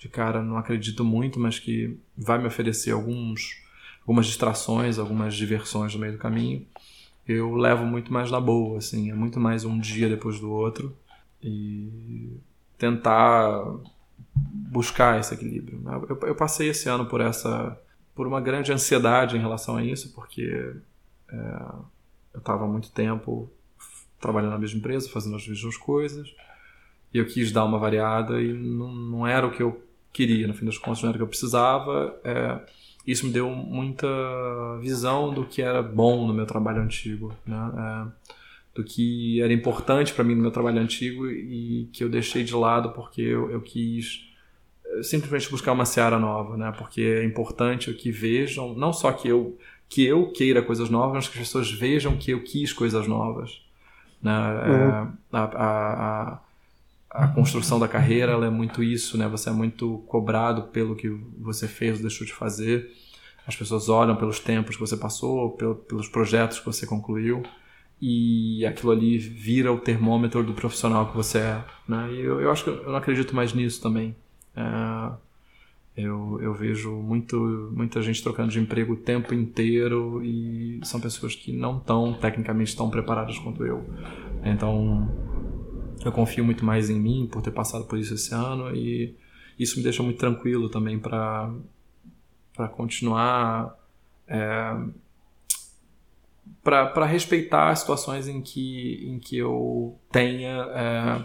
de 0.00 0.08
cara, 0.08 0.42
não 0.42 0.56
acredito 0.56 1.04
muito, 1.04 1.38
mas 1.38 1.56
que 1.56 1.96
vai 2.18 2.40
me 2.40 2.48
oferecer 2.48 2.90
alguns, 2.90 3.62
algumas 4.00 4.26
distrações, 4.26 4.98
algumas 4.98 5.36
diversões 5.36 5.94
no 5.94 6.00
meio 6.00 6.14
do 6.14 6.18
caminho, 6.18 6.66
eu 7.24 7.54
levo 7.54 7.86
muito 7.86 8.12
mais 8.12 8.32
na 8.32 8.40
boa, 8.40 8.78
assim, 8.78 9.12
é 9.12 9.14
muito 9.14 9.38
mais 9.38 9.64
um 9.64 9.78
dia 9.78 10.08
depois 10.08 10.40
do 10.40 10.50
outro 10.50 10.92
e 11.40 12.36
tentar 12.76 13.64
buscar 14.34 15.20
esse 15.20 15.32
equilíbrio. 15.34 15.80
Eu, 16.08 16.18
eu, 16.30 16.34
passei 16.34 16.70
esse 16.70 16.88
ano 16.88 17.06
por 17.06 17.20
essa, 17.20 17.80
por 18.12 18.26
uma 18.26 18.40
grande 18.40 18.72
ansiedade 18.72 19.36
em 19.36 19.40
relação 19.40 19.76
a 19.76 19.84
isso, 19.84 20.12
porque 20.16 20.74
é, 21.30 21.62
eu 22.34 22.40
estava 22.40 22.66
muito 22.66 22.90
tempo 22.90 23.48
trabalhando 24.18 24.50
na 24.50 24.58
mesma 24.58 24.80
empresa, 24.80 25.08
fazendo 25.08 25.36
as 25.36 25.46
mesmas 25.46 25.76
coisas. 25.76 26.34
E 27.12 27.18
eu 27.18 27.26
quis 27.26 27.52
dar 27.52 27.64
uma 27.64 27.78
variada 27.78 28.40
e 28.40 28.52
não, 28.52 28.92
não 28.92 29.26
era 29.26 29.46
o 29.46 29.50
que 29.50 29.62
eu 29.62 29.82
queria, 30.12 30.46
no 30.46 30.54
fim 30.54 30.64
das 30.64 30.78
contas, 30.78 31.02
não 31.02 31.10
era 31.10 31.16
o 31.16 31.18
que 31.18 31.24
eu 31.24 31.28
precisava. 31.28 32.18
É, 32.24 32.60
isso 33.06 33.26
me 33.26 33.32
deu 33.32 33.50
muita 33.50 34.06
visão 34.80 35.32
do 35.32 35.44
que 35.44 35.60
era 35.60 35.82
bom 35.82 36.26
no 36.26 36.32
meu 36.32 36.46
trabalho 36.46 36.82
antigo, 36.82 37.32
né? 37.46 37.72
É, 37.76 38.32
do 38.74 38.82
que 38.82 39.40
era 39.42 39.52
importante 39.52 40.14
para 40.14 40.24
mim 40.24 40.34
no 40.34 40.42
meu 40.42 40.50
trabalho 40.50 40.80
antigo 40.80 41.28
e 41.28 41.90
que 41.92 42.02
eu 42.02 42.08
deixei 42.08 42.42
de 42.42 42.54
lado 42.54 42.90
porque 42.92 43.20
eu, 43.20 43.50
eu 43.50 43.60
quis 43.60 44.30
eh, 44.86 45.02
simplesmente 45.02 45.50
buscar 45.50 45.72
uma 45.72 45.84
seara 45.84 46.18
nova, 46.18 46.56
né? 46.56 46.72
Porque 46.78 47.02
é 47.02 47.24
importante 47.24 47.92
que 47.92 48.10
vejam, 48.10 48.74
não 48.74 48.92
só 48.92 49.12
que 49.12 49.28
eu 49.28 49.58
que 49.92 50.06
eu 50.06 50.32
queira 50.32 50.62
coisas 50.62 50.88
novas, 50.88 51.12
mas 51.12 51.28
que 51.28 51.34
as 51.38 51.44
pessoas 51.46 51.70
vejam 51.70 52.16
que 52.16 52.30
eu 52.30 52.42
quis 52.42 52.72
coisas 52.72 53.06
novas. 53.06 53.60
Né? 54.22 54.32
Uhum. 54.32 54.72
É, 54.72 55.36
a, 55.36 55.42
a, 55.42 56.32
a, 56.32 56.40
a, 57.12 57.28
construção 57.28 57.78
da 57.78 57.86
carreira 57.86 58.32
é 58.32 58.50
muito 58.50 58.82
isso, 58.82 59.18
né? 59.18 59.28
Você 59.28 59.50
é 59.50 59.52
muito 59.52 59.98
cobrado 60.06 60.64
pelo 60.64 60.96
que 60.96 61.08
você 61.38 61.68
fez 61.68 61.96
ou 61.96 62.02
deixou 62.02 62.26
de 62.26 62.32
fazer. 62.32 62.90
As 63.46 63.54
pessoas 63.54 63.88
olham 63.88 64.16
pelos 64.16 64.40
tempos 64.40 64.76
que 64.76 64.80
você 64.80 64.96
passou, 64.96 65.50
pelo, 65.50 65.74
pelos 65.74 66.08
projetos 66.08 66.58
que 66.58 66.66
você 66.66 66.86
concluiu 66.86 67.42
e 68.00 68.64
aquilo 68.66 68.90
ali 68.90 69.18
vira 69.18 69.72
o 69.72 69.78
termômetro 69.78 70.42
do 70.42 70.54
profissional 70.54 71.08
que 71.08 71.16
você 71.16 71.38
é. 71.38 71.64
Né? 71.86 72.12
E 72.12 72.20
eu, 72.20 72.40
eu 72.40 72.50
acho 72.50 72.64
que 72.64 72.70
eu 72.70 72.88
não 72.88 72.96
acredito 72.96 73.34
mais 73.34 73.52
nisso 73.52 73.80
também. 73.80 74.16
É, 74.56 75.12
eu, 75.96 76.40
eu 76.40 76.54
vejo 76.54 76.90
muito, 76.92 77.70
muita 77.72 78.00
gente 78.00 78.22
trocando 78.22 78.50
de 78.50 78.58
emprego 78.58 78.94
o 78.94 78.96
tempo 78.96 79.34
inteiro 79.34 80.20
e 80.24 80.80
são 80.82 80.98
pessoas 81.00 81.34
que 81.34 81.52
não 81.52 81.76
estão 81.76 82.14
tecnicamente 82.14 82.74
tão 82.74 82.88
preparadas 82.88 83.38
quanto 83.38 83.64
eu. 83.64 83.84
Então, 84.44 85.08
eu 86.04 86.12
confio 86.12 86.44
muito 86.44 86.64
mais 86.64 86.90
em 86.90 86.98
mim 86.98 87.28
por 87.30 87.42
ter 87.42 87.50
passado 87.50 87.84
por 87.84 87.98
isso 87.98 88.14
esse 88.14 88.34
ano 88.34 88.74
e 88.74 89.16
isso 89.58 89.76
me 89.76 89.82
deixa 89.82 90.02
muito 90.02 90.18
tranquilo 90.18 90.68
também 90.68 90.98
para 90.98 91.52
para 92.54 92.68
continuar 92.68 93.78
é, 94.26 94.76
para 96.62 97.06
respeitar 97.06 97.74
situações 97.76 98.28
em 98.28 98.40
que 98.40 99.06
em 99.08 99.18
que 99.18 99.38
eu 99.38 99.98
tenha 100.10 100.66
é, 100.74 101.22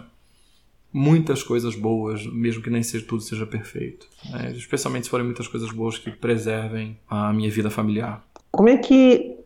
muitas 0.92 1.42
coisas 1.42 1.74
boas, 1.76 2.26
mesmo 2.26 2.62
que 2.62 2.70
nem 2.70 2.82
seja, 2.82 3.04
tudo 3.06 3.22
seja 3.22 3.46
perfeito. 3.46 4.08
Né? 4.30 4.52
Especialmente 4.56 5.04
se 5.04 5.10
forem 5.10 5.26
muitas 5.26 5.46
coisas 5.46 5.70
boas 5.70 5.98
que 5.98 6.10
preservem 6.10 6.98
a 7.08 7.32
minha 7.32 7.50
vida 7.50 7.70
familiar. 7.70 8.24
Como 8.50 8.68
é 8.68 8.78
que 8.78 9.36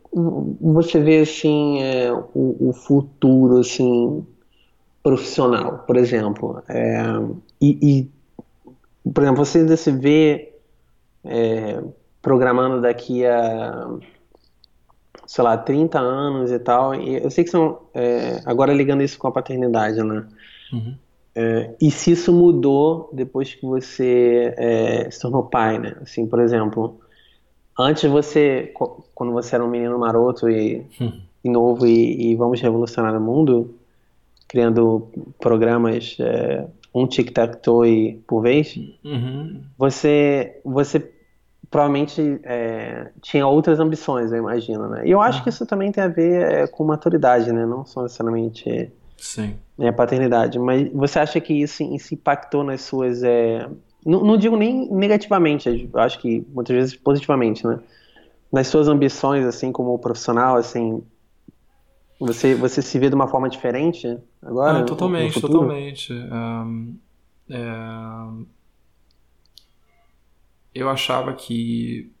você 0.61 0.99
vê 0.99 1.19
assim 1.19 1.81
é, 1.81 2.11
o, 2.11 2.69
o, 2.69 2.73
futuro 2.73 3.59
assim 3.59 4.25
profissional, 5.03 5.79
por 5.79 5.97
exemplo? 5.97 6.63
É, 6.67 7.03
e, 7.61 8.09
e, 9.05 9.11
por 9.11 9.23
exemplo, 9.23 9.45
você 9.45 9.59
ainda 9.59 9.77
se 9.77 9.91
vê 9.91 10.53
é, 11.23 11.83
programando 12.21 12.81
daqui 12.81 13.25
a 13.25 13.87
sei 15.25 15.43
lá, 15.43 15.57
30 15.57 15.99
anos 15.99 16.51
e 16.51 16.59
tal. 16.59 16.93
E 16.95 17.15
eu 17.15 17.31
sei 17.31 17.43
que 17.43 17.49
são. 17.49 17.79
É, 17.93 18.41
agora 18.45 18.73
ligando 18.73 19.01
isso 19.01 19.17
com 19.17 19.27
a 19.27 19.31
paternidade, 19.31 20.01
né? 20.03 20.27
Uhum. 20.71 20.95
É, 21.35 21.73
e 21.81 21.89
se 21.89 22.11
isso 22.11 22.31
mudou 22.31 23.09
depois 23.11 23.53
que 23.53 23.65
você 23.65 24.53
é, 24.57 25.09
se 25.09 25.19
tornou 25.19 25.43
pai, 25.43 25.79
né? 25.79 25.95
Assim, 26.01 26.27
por 26.27 26.39
exemplo, 26.39 26.99
antes 27.77 28.09
você, 28.09 28.71
quando 29.15 29.31
você 29.31 29.55
era 29.55 29.63
um 29.63 29.69
menino 29.69 29.97
maroto 29.97 30.47
e, 30.47 30.85
hum. 31.01 31.19
e 31.43 31.49
novo 31.49 31.87
e, 31.87 32.31
e, 32.31 32.35
vamos 32.35 32.61
revolucionar 32.61 33.17
o 33.17 33.21
mundo, 33.21 33.73
criando 34.53 35.09
programas 35.39 36.15
é, 36.19 36.63
um 36.93 37.07
tic-tac-toe 37.07 38.23
por 38.27 38.43
vez, 38.43 38.77
uhum. 39.03 39.63
você, 39.75 40.61
você 40.63 41.11
provavelmente 41.71 42.39
é, 42.43 43.09
tinha 43.19 43.47
outras 43.47 43.79
ambições, 43.79 44.31
eu 44.31 44.37
imagino, 44.37 44.87
né? 44.87 45.07
E 45.07 45.09
eu 45.09 45.19
acho 45.19 45.39
uhum. 45.39 45.43
que 45.43 45.49
isso 45.49 45.65
também 45.65 45.91
tem 45.91 46.03
a 46.03 46.07
ver 46.07 46.43
é, 46.43 46.67
com 46.67 46.83
maturidade, 46.83 47.51
né? 47.51 47.65
Não 47.65 47.83
só 47.83 48.03
necessariamente 48.03 48.91
Sim. 49.17 49.55
É, 49.79 49.91
paternidade. 49.91 50.59
Mas 50.59 50.87
você 50.93 51.17
acha 51.17 51.41
que 51.41 51.51
isso, 51.51 51.81
isso 51.81 52.13
impactou 52.13 52.63
nas 52.63 52.81
suas. 52.81 53.23
É... 53.23 53.67
Não, 54.05 54.23
não, 54.23 54.37
digo 54.37 54.55
nem 54.55 54.87
negativamente, 54.91 55.89
acho 55.95 56.19
que 56.19 56.45
muitas 56.53 56.75
vezes 56.75 56.95
positivamente, 56.95 57.65
né? 57.65 57.79
Nas 58.51 58.67
suas 58.67 58.87
ambições, 58.87 59.47
assim, 59.47 59.71
como 59.71 59.97
profissional, 59.97 60.57
assim. 60.57 61.01
Você, 62.19 62.53
você 62.53 62.83
se 62.83 62.99
vê 62.99 63.09
de 63.09 63.15
uma 63.15 63.27
forma 63.27 63.49
diferente 63.49 64.15
agora? 64.45 64.79
Ah, 64.79 64.83
totalmente, 64.83 65.39
totalmente. 65.39 66.13
Um, 66.13 66.97
é... 67.49 68.53
Eu 70.73 70.89
achava 70.89 71.33
que. 71.33 72.11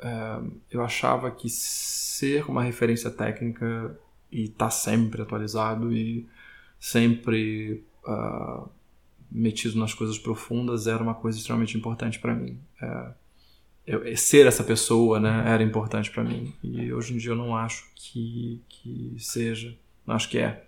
É, 0.00 0.40
eu 0.70 0.82
achava 0.82 1.30
que 1.30 1.48
ser 1.48 2.48
uma 2.48 2.62
referência 2.62 3.10
técnica 3.10 3.98
e 4.30 4.48
tá 4.48 4.70
sempre 4.70 5.22
atualizado 5.22 5.92
e 5.92 6.26
sempre 6.78 7.84
uh, 8.04 8.68
metido 9.30 9.78
nas 9.78 9.94
coisas 9.94 10.18
profundas 10.18 10.86
era 10.86 11.02
uma 11.02 11.14
coisa 11.14 11.38
extremamente 11.38 11.76
importante 11.76 12.18
para 12.18 12.34
mim. 12.34 12.58
É, 12.80 13.14
eu, 13.86 14.16
ser 14.16 14.46
essa 14.46 14.64
pessoa, 14.64 15.20
né, 15.20 15.44
era 15.46 15.62
importante 15.62 16.10
para 16.10 16.24
mim 16.24 16.52
e 16.62 16.92
hoje 16.92 17.14
em 17.14 17.18
dia 17.18 17.30
eu 17.30 17.36
não 17.36 17.54
acho 17.56 17.88
que, 17.94 18.60
que 18.68 19.14
seja, 19.18 19.76
acho 20.06 20.28
que 20.28 20.38
é. 20.38 20.64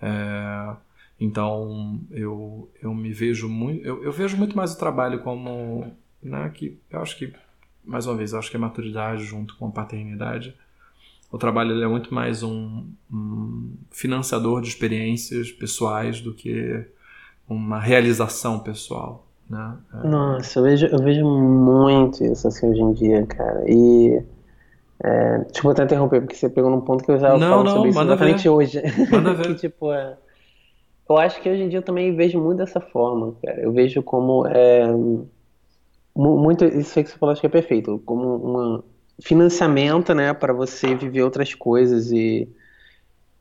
é 0.00 0.76
então 1.20 2.00
eu, 2.10 2.68
eu 2.82 2.92
me 2.92 3.12
vejo 3.12 3.48
muito, 3.48 3.86
eu, 3.86 4.02
eu 4.02 4.10
vejo 4.10 4.36
muito 4.36 4.56
mais 4.56 4.72
o 4.72 4.78
trabalho 4.78 5.20
como, 5.20 5.92
né, 6.20 6.50
que 6.52 6.76
eu 6.90 7.00
acho 7.00 7.16
que 7.16 7.32
mais 7.84 8.06
uma 8.06 8.16
vez, 8.16 8.34
acho 8.34 8.50
que 8.50 8.56
é 8.56 8.60
maturidade 8.60 9.24
junto 9.24 9.56
com 9.56 9.68
a 9.68 9.70
paternidade 9.70 10.56
o 11.32 11.38
trabalho 11.38 11.82
é 11.82 11.88
muito 11.88 12.14
mais 12.14 12.42
um, 12.42 12.84
um 13.10 13.72
financiador 13.90 14.60
de 14.60 14.68
experiências 14.68 15.50
pessoais 15.50 16.20
do 16.20 16.34
que 16.34 16.84
uma 17.48 17.80
realização 17.80 18.60
pessoal. 18.60 19.26
Né? 19.48 19.76
É... 19.94 20.06
Nossa, 20.06 20.58
eu 20.58 20.62
vejo, 20.64 20.86
eu 20.86 20.98
vejo 20.98 21.24
muito 21.24 22.22
isso 22.22 22.46
assim 22.46 22.68
hoje 22.68 22.82
em 22.82 22.92
dia, 22.92 23.26
cara. 23.26 23.64
E. 23.66 24.22
É, 25.04 25.38
deixa 25.38 25.66
eu 25.66 25.70
até 25.70 25.84
interromper, 25.84 26.20
porque 26.20 26.36
você 26.36 26.48
pegou 26.48 26.70
num 26.70 26.80
ponto 26.80 27.02
que 27.04 27.10
eu 27.10 27.18
já 27.18 27.36
não, 27.36 27.50
falo 27.50 27.64
não, 27.64 27.72
sobre 27.72 27.90
isso 27.90 28.00
exatamente 28.00 28.42
ver. 28.44 28.48
hoje. 28.48 28.82
Manda 29.10 29.34
ver. 29.34 29.46
que, 29.48 29.54
tipo, 29.56 29.92
é, 29.92 30.16
eu 31.08 31.18
acho 31.18 31.40
que 31.40 31.50
hoje 31.50 31.62
em 31.62 31.68
dia 31.68 31.78
eu 31.80 31.82
também 31.84 32.14
vejo 32.14 32.40
muito 32.40 32.58
dessa 32.58 32.80
forma, 32.80 33.34
cara. 33.44 33.60
Eu 33.60 33.72
vejo 33.72 34.02
como. 34.02 34.46
É, 34.46 34.86
muito, 36.14 36.64
isso 36.64 36.98
aí 36.98 37.04
que 37.04 37.10
você 37.10 37.18
falou, 37.18 37.32
acho 37.32 37.40
que 37.40 37.46
é 37.46 37.50
perfeito. 37.50 38.00
Como 38.04 38.36
uma, 38.36 38.84
financiamento, 39.20 40.14
né, 40.14 40.32
para 40.32 40.52
você 40.52 40.94
viver 40.94 41.22
outras 41.22 41.54
coisas 41.54 42.10
e, 42.12 42.48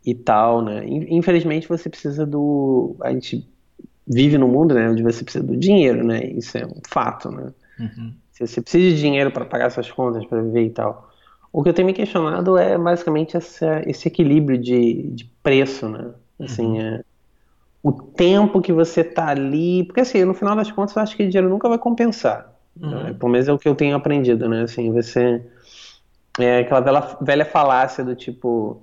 e 0.05 0.15
tal, 0.15 0.61
né? 0.61 0.83
Infelizmente 0.87 1.67
você 1.67 1.89
precisa 1.89 2.25
do, 2.25 2.95
a 3.01 3.11
gente 3.11 3.47
vive 4.07 4.37
no 4.37 4.47
mundo, 4.47 4.73
né, 4.73 4.89
onde 4.89 5.03
você 5.03 5.23
precisa 5.23 5.43
do 5.43 5.55
dinheiro, 5.55 6.03
né? 6.03 6.25
Isso 6.25 6.57
é 6.57 6.65
um 6.65 6.81
fato, 6.87 7.31
né? 7.31 7.53
Uhum. 7.79 8.13
Você 8.31 8.61
precisa 8.61 8.95
de 8.95 8.99
dinheiro 8.99 9.31
para 9.31 9.45
pagar 9.45 9.69
suas 9.69 9.91
contas, 9.91 10.25
para 10.25 10.41
viver 10.41 10.65
e 10.65 10.69
tal. 10.71 11.10
O 11.53 11.61
que 11.61 11.69
eu 11.69 11.73
tenho 11.73 11.85
me 11.85 11.93
questionado 11.93 12.57
é 12.57 12.77
basicamente 12.77 13.35
essa, 13.35 13.81
esse 13.85 14.07
equilíbrio 14.07 14.57
de, 14.57 15.09
de 15.09 15.25
preço, 15.43 15.89
né? 15.89 16.11
Assim, 16.39 16.79
uhum. 16.79 16.81
é, 16.81 17.03
o 17.83 17.91
tempo 17.91 18.61
que 18.61 18.71
você 18.71 19.03
tá 19.03 19.27
ali, 19.27 19.83
porque 19.83 20.01
assim, 20.01 20.23
no 20.23 20.33
final 20.33 20.55
das 20.55 20.71
contas, 20.71 20.95
eu 20.95 21.01
acho 21.01 21.15
que 21.15 21.23
o 21.23 21.29
dinheiro 21.29 21.49
nunca 21.49 21.67
vai 21.67 21.77
compensar. 21.77 22.51
Uhum. 22.79 22.89
Né? 22.89 23.13
Pelo 23.13 23.31
menos 23.31 23.47
é 23.47 23.53
o 23.53 23.59
que 23.59 23.67
eu 23.67 23.75
tenho 23.75 23.95
aprendido, 23.95 24.47
né? 24.47 24.63
Assim, 24.63 24.91
você 24.91 25.43
é 26.39 26.59
aquela 26.59 26.79
velha, 26.79 27.17
velha 27.21 27.45
falácia 27.45 28.03
do 28.03 28.15
tipo, 28.15 28.81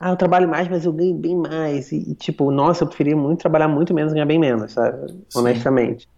ah, 0.00 0.10
eu 0.10 0.16
trabalho 0.16 0.48
mais, 0.48 0.66
mas 0.66 0.86
eu 0.86 0.92
ganho 0.94 1.14
bem 1.14 1.36
mais. 1.36 1.92
E, 1.92 2.14
tipo, 2.14 2.50
nossa, 2.50 2.84
eu 2.84 2.88
preferia 2.88 3.14
muito 3.14 3.40
trabalhar 3.40 3.68
muito 3.68 3.92
menos 3.92 4.12
e 4.12 4.14
ganhar 4.14 4.24
bem 4.24 4.38
menos, 4.38 4.72
sabe? 4.72 5.10
Sim. 5.28 5.38
Honestamente. 5.38 6.08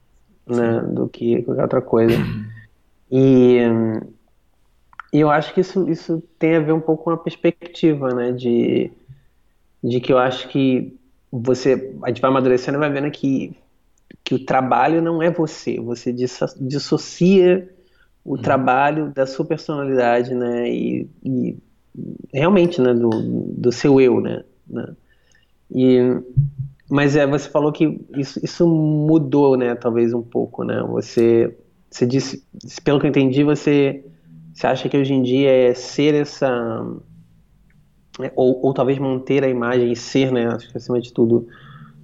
Né? 0.46 0.80
Do 0.82 1.09
que 1.09 1.42
qualquer 1.42 1.62
outra 1.62 1.82
coisa. 1.82 2.16
E, 3.14 3.59
e 5.12 5.20
eu 5.20 5.30
acho 5.30 5.52
que 5.52 5.60
isso, 5.60 5.88
isso 5.90 6.22
tem 6.38 6.56
a 6.56 6.60
ver 6.60 6.72
um 6.72 6.80
pouco 6.80 7.04
com 7.04 7.10
a 7.10 7.18
perspectiva, 7.18 8.14
né? 8.14 8.32
De, 8.32 8.90
de 9.84 10.00
que 10.00 10.10
eu 10.10 10.18
acho 10.18 10.48
que 10.48 10.98
você, 11.30 11.94
a 12.02 12.08
gente 12.08 12.22
vai 12.22 12.30
amadurecendo 12.30 12.78
e 12.78 12.80
vai 12.80 12.90
vendo 12.90 13.10
que, 13.10 13.54
que 14.24 14.34
o 14.34 14.44
trabalho 14.44 15.02
não 15.02 15.22
é 15.22 15.30
você. 15.30 15.78
Você 15.80 16.12
dissocia 16.12 17.68
o 18.24 18.36
uhum. 18.36 18.42
trabalho 18.42 19.10
da 19.10 19.26
sua 19.26 19.44
personalidade, 19.44 20.34
né? 20.34 20.70
E, 20.70 21.06
e, 21.22 21.58
realmente, 22.32 22.80
né? 22.80 22.94
Do, 22.94 23.10
do 23.10 23.70
seu 23.70 24.00
eu, 24.00 24.18
né? 24.18 24.44
né? 24.66 24.96
E, 25.70 26.00
mas 26.88 27.16
é, 27.16 27.26
você 27.26 27.50
falou 27.50 27.70
que 27.70 28.00
isso, 28.16 28.40
isso 28.42 28.66
mudou, 28.66 29.58
né? 29.58 29.74
Talvez 29.74 30.14
um 30.14 30.22
pouco, 30.22 30.64
né? 30.64 30.82
Você, 30.84 31.54
você 31.90 32.06
disse, 32.06 32.42
pelo 32.82 32.98
que 32.98 33.06
eu 33.06 33.10
entendi, 33.10 33.44
você, 33.44 34.02
você 34.53 34.66
acha 34.66 34.88
que 34.88 34.96
hoje 34.96 35.14
em 35.14 35.22
dia 35.22 35.50
é 35.50 35.74
ser 35.74 36.14
essa 36.14 36.84
é, 38.20 38.32
ou, 38.36 38.64
ou 38.66 38.74
talvez 38.74 38.98
manter 38.98 39.44
a 39.44 39.48
imagem 39.48 39.92
e 39.92 39.96
ser, 39.96 40.30
né, 40.30 40.46
acho 40.48 40.70
que 40.70 40.76
acima 40.76 41.00
de 41.00 41.12
tudo, 41.12 41.46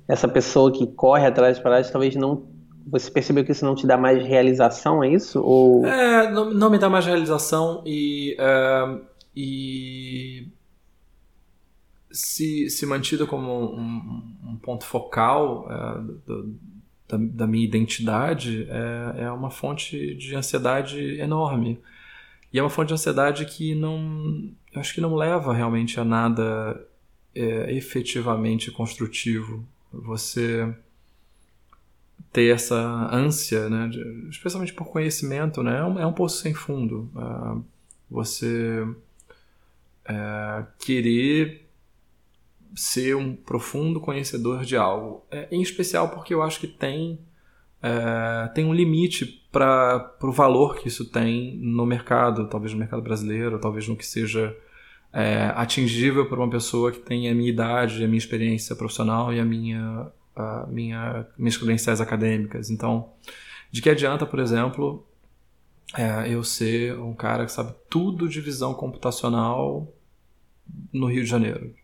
essa 0.06 0.26
pessoa 0.26 0.72
que 0.72 0.86
corre 0.86 1.26
atrás 1.26 1.56
de 1.56 1.62
paradas, 1.62 1.90
talvez 1.90 2.14
não 2.16 2.46
você 2.90 3.10
percebeu 3.10 3.44
que 3.44 3.52
isso 3.52 3.66
não 3.66 3.74
te 3.74 3.86
dá 3.86 3.98
mais 3.98 4.24
realização, 4.24 5.04
é 5.04 5.12
isso? 5.12 5.42
Ou... 5.42 5.84
É, 5.84 6.30
não, 6.30 6.50
não 6.50 6.70
me 6.70 6.78
dá 6.78 6.88
mais 6.88 7.04
realização 7.04 7.82
e, 7.84 8.34
é, 8.38 8.98
e 9.36 10.48
se, 12.10 12.70
se 12.70 12.86
mantido 12.86 13.26
como 13.26 13.52
um, 13.52 14.22
um 14.52 14.56
ponto 14.56 14.84
focal 14.84 15.66
é, 15.70 16.00
do, 16.26 16.56
da, 17.08 17.18
da, 17.18 17.46
minha 17.46 17.64
identidade, 17.64 18.66
é, 18.70 19.24
é 19.24 19.30
uma 19.30 19.50
fonte 19.50 20.14
de 20.14 20.34
ansiedade 20.34 21.20
enorme. 21.20 21.78
E 22.52 22.58
é 22.58 22.62
uma 22.62 22.70
fonte 22.70 22.88
de 22.88 22.94
ansiedade 22.94 23.44
que 23.44 23.74
não. 23.74 24.50
Acho 24.74 24.94
que 24.94 25.00
não 25.00 25.14
leva 25.14 25.52
realmente 25.52 26.00
a 26.00 26.04
nada 26.04 26.86
é, 27.34 27.72
efetivamente 27.74 28.70
construtivo. 28.70 29.66
Você 29.92 30.74
ter 32.32 32.54
essa 32.54 32.76
ânsia, 33.12 33.68
né, 33.68 33.88
de, 33.88 34.28
especialmente 34.28 34.72
por 34.72 34.86
conhecimento, 34.86 35.62
né, 35.62 35.78
é 35.78 35.84
um, 35.84 35.98
é 35.98 36.06
um 36.06 36.12
poço 36.12 36.42
sem 36.42 36.52
fundo. 36.52 37.10
Uh, 37.14 37.64
você 38.10 38.82
uh, 38.82 40.66
querer 40.78 41.66
ser 42.74 43.16
um 43.16 43.34
profundo 43.34 44.00
conhecedor 44.00 44.64
de 44.64 44.76
algo, 44.76 45.24
é, 45.30 45.48
em 45.50 45.62
especial 45.62 46.10
porque 46.10 46.34
eu 46.34 46.42
acho 46.42 46.60
que 46.60 46.66
tem 46.66 47.18
uh, 47.82 48.52
tem 48.54 48.64
um 48.64 48.72
limite 48.72 49.26
para 49.50 50.12
o 50.22 50.32
valor 50.32 50.76
que 50.76 50.88
isso 50.88 51.10
tem 51.10 51.56
no 51.58 51.86
mercado, 51.86 52.48
talvez 52.48 52.72
no 52.72 52.78
mercado 52.78 53.02
brasileiro, 53.02 53.58
talvez 53.58 53.88
no 53.88 53.96
que 53.96 54.06
seja 54.06 54.56
é, 55.12 55.52
atingível 55.56 56.28
para 56.28 56.38
uma 56.38 56.50
pessoa 56.50 56.92
que 56.92 56.98
tem 56.98 57.30
a 57.30 57.34
minha 57.34 57.48
idade, 57.48 58.04
a 58.04 58.06
minha 58.06 58.18
experiência 58.18 58.76
profissional 58.76 59.32
e 59.32 59.40
a 59.40 59.44
minha 59.44 60.12
a 60.38 60.66
minha, 60.68 61.26
minhas 61.36 61.56
credenciais 61.56 62.00
acadêmicas. 62.00 62.70
Então, 62.70 63.12
de 63.70 63.82
que 63.82 63.90
adianta, 63.90 64.24
por 64.24 64.38
exemplo, 64.38 65.04
é, 65.96 66.32
eu 66.32 66.44
ser 66.44 66.98
um 66.98 67.12
cara 67.12 67.44
que 67.44 67.52
sabe 67.52 67.74
tudo 67.90 68.28
de 68.28 68.40
visão 68.40 68.72
computacional 68.72 69.92
no 70.92 71.06
Rio 71.06 71.24
de 71.24 71.28
Janeiro? 71.28 71.74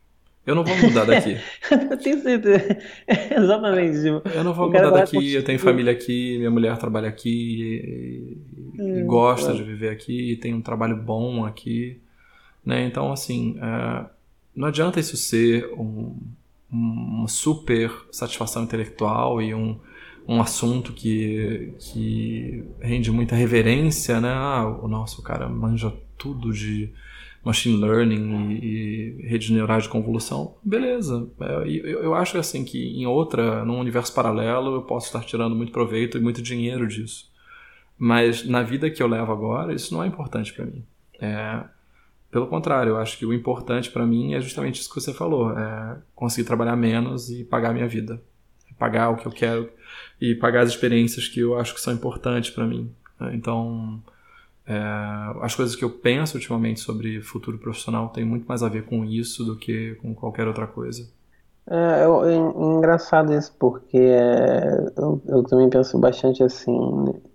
Eu 0.47 0.55
não 0.55 0.63
vou 0.63 0.77
mudar 0.77 1.05
daqui. 1.05 1.39
eu 1.91 1.97
tenho 1.97 2.23
certeza. 2.23 2.79
Exatamente. 3.09 4.03
Tipo, 4.03 4.29
eu 4.29 4.45
não 4.45 4.53
vou 4.53 4.67
mudar 4.67 4.91
daqui, 4.91 5.33
eu 5.33 5.43
tenho 5.43 5.59
família 5.59 5.93
aqui, 5.93 6.37
minha 6.37 6.51
mulher 6.51 6.77
trabalha 6.77 7.09
aqui 7.09 8.39
e, 8.77 8.83
e 8.83 9.03
hum, 9.03 9.07
gosta 9.07 9.53
é. 9.53 9.55
de 9.55 9.63
viver 9.63 9.89
aqui, 9.89 10.33
e 10.33 10.37
tem 10.37 10.53
um 10.53 10.61
trabalho 10.61 10.97
bom 10.97 11.45
aqui. 11.47 11.99
Né? 12.65 12.85
Então, 12.87 13.11
assim, 13.11 13.59
é, 13.61 14.05
não 14.55 14.69
adianta 14.69 15.01
isso 15.01 15.17
ser 15.17 15.67
um, 15.79 16.15
uma 16.71 17.29
super 17.29 17.91
satisfação 18.11 18.65
intelectual 18.65 19.41
e 19.41 19.55
um, 19.55 19.79
um 20.29 20.41
assunto 20.41 20.93
que, 20.93 21.73
que 21.79 22.65
rende 22.81 23.11
muita 23.11 23.35
reverência, 23.35 24.21
né? 24.21 24.31
Ah, 24.31 24.67
o 24.83 24.89
nosso 24.89 25.23
cara 25.23 25.49
manja 25.49 25.93
tudo 26.19 26.53
de 26.53 26.91
machine 27.45 27.77
learning 27.77 28.59
e, 28.61 29.21
e 29.21 29.27
redes 29.27 29.51
neurais 29.51 29.85
de 29.85 29.89
convolução. 29.89 30.57
Beleza. 30.63 31.29
É, 31.41 31.55
eu, 31.69 32.03
eu 32.03 32.15
acho 32.15 32.39
assim 32.39 32.65
que 32.65 32.79
em 32.99 33.07
outra, 33.07 33.65
num 33.65 33.79
universo 33.79 34.13
paralelo, 34.15 34.75
eu 34.75 34.83
posso 34.83 35.07
estar 35.07 35.21
tirando 35.25 35.55
muito 35.55 35.73
proveito 35.73 36.17
e 36.17 36.21
muito 36.21 36.41
dinheiro 36.41 36.87
disso. 36.89 37.31
Mas 37.99 38.45
na 38.45 38.63
vida 38.63 38.91
que 38.91 39.03
eu 39.03 39.07
levo 39.07 39.31
agora, 39.31 39.73
isso 39.73 39.95
não 39.95 40.03
é 40.03 40.07
importante 40.07 40.53
para 40.53 40.65
mim. 40.65 40.85
É, 41.21 41.65
pelo 42.31 42.49
contrário, 42.49 42.91
eu 42.91 42.97
acho 42.97 43.17
que 43.17 43.25
o 43.25 43.33
importante 43.33 43.91
para 43.91 44.05
mim 44.05 44.35
é 44.35 44.41
justamente 44.41 44.81
isso 44.81 44.89
que 44.89 45.01
você 45.01 45.15
falou: 45.15 45.57
é 45.57 45.99
conseguir 46.15 46.47
trabalhar 46.47 46.75
menos 46.75 47.31
e 47.31 47.45
pagar 47.45 47.71
a 47.71 47.73
minha 47.73 47.87
vida. 47.87 48.21
Pagar 48.77 49.11
o 49.11 49.17
que 49.17 49.27
eu 49.27 49.31
quero 49.31 49.71
e 50.21 50.35
pagar 50.35 50.63
as 50.63 50.71
experiências 50.71 51.29
que 51.29 51.39
eu 51.39 51.57
acho 51.57 51.73
que 51.73 51.81
são 51.81 51.95
importantes 51.95 52.51
para 52.51 52.67
mim. 52.67 52.91
Então, 53.33 54.03
é, 54.67 54.75
as 55.43 55.55
coisas 55.55 55.77
que 55.77 55.85
eu 55.85 55.91
penso 55.91 56.37
ultimamente 56.37 56.81
sobre 56.81 57.21
futuro 57.21 57.59
profissional 57.59 58.09
têm 58.09 58.25
muito 58.25 58.47
mais 58.47 58.63
a 58.63 58.69
ver 58.69 58.85
com 58.85 59.05
isso 59.05 59.45
do 59.45 59.57
que 59.57 59.95
com 59.97 60.15
qualquer 60.15 60.49
outra 60.49 60.67
coisa. 60.67 61.07
É, 61.67 61.77
é, 61.77 62.33
é 62.33 62.37
engraçado 62.37 63.33
isso, 63.33 63.55
porque 63.59 63.97
é, 63.97 64.93
eu, 64.97 65.23
eu, 65.27 65.43
também 65.45 65.69
penso 65.71 65.99
bastante 65.99 66.43
assim, 66.43 66.75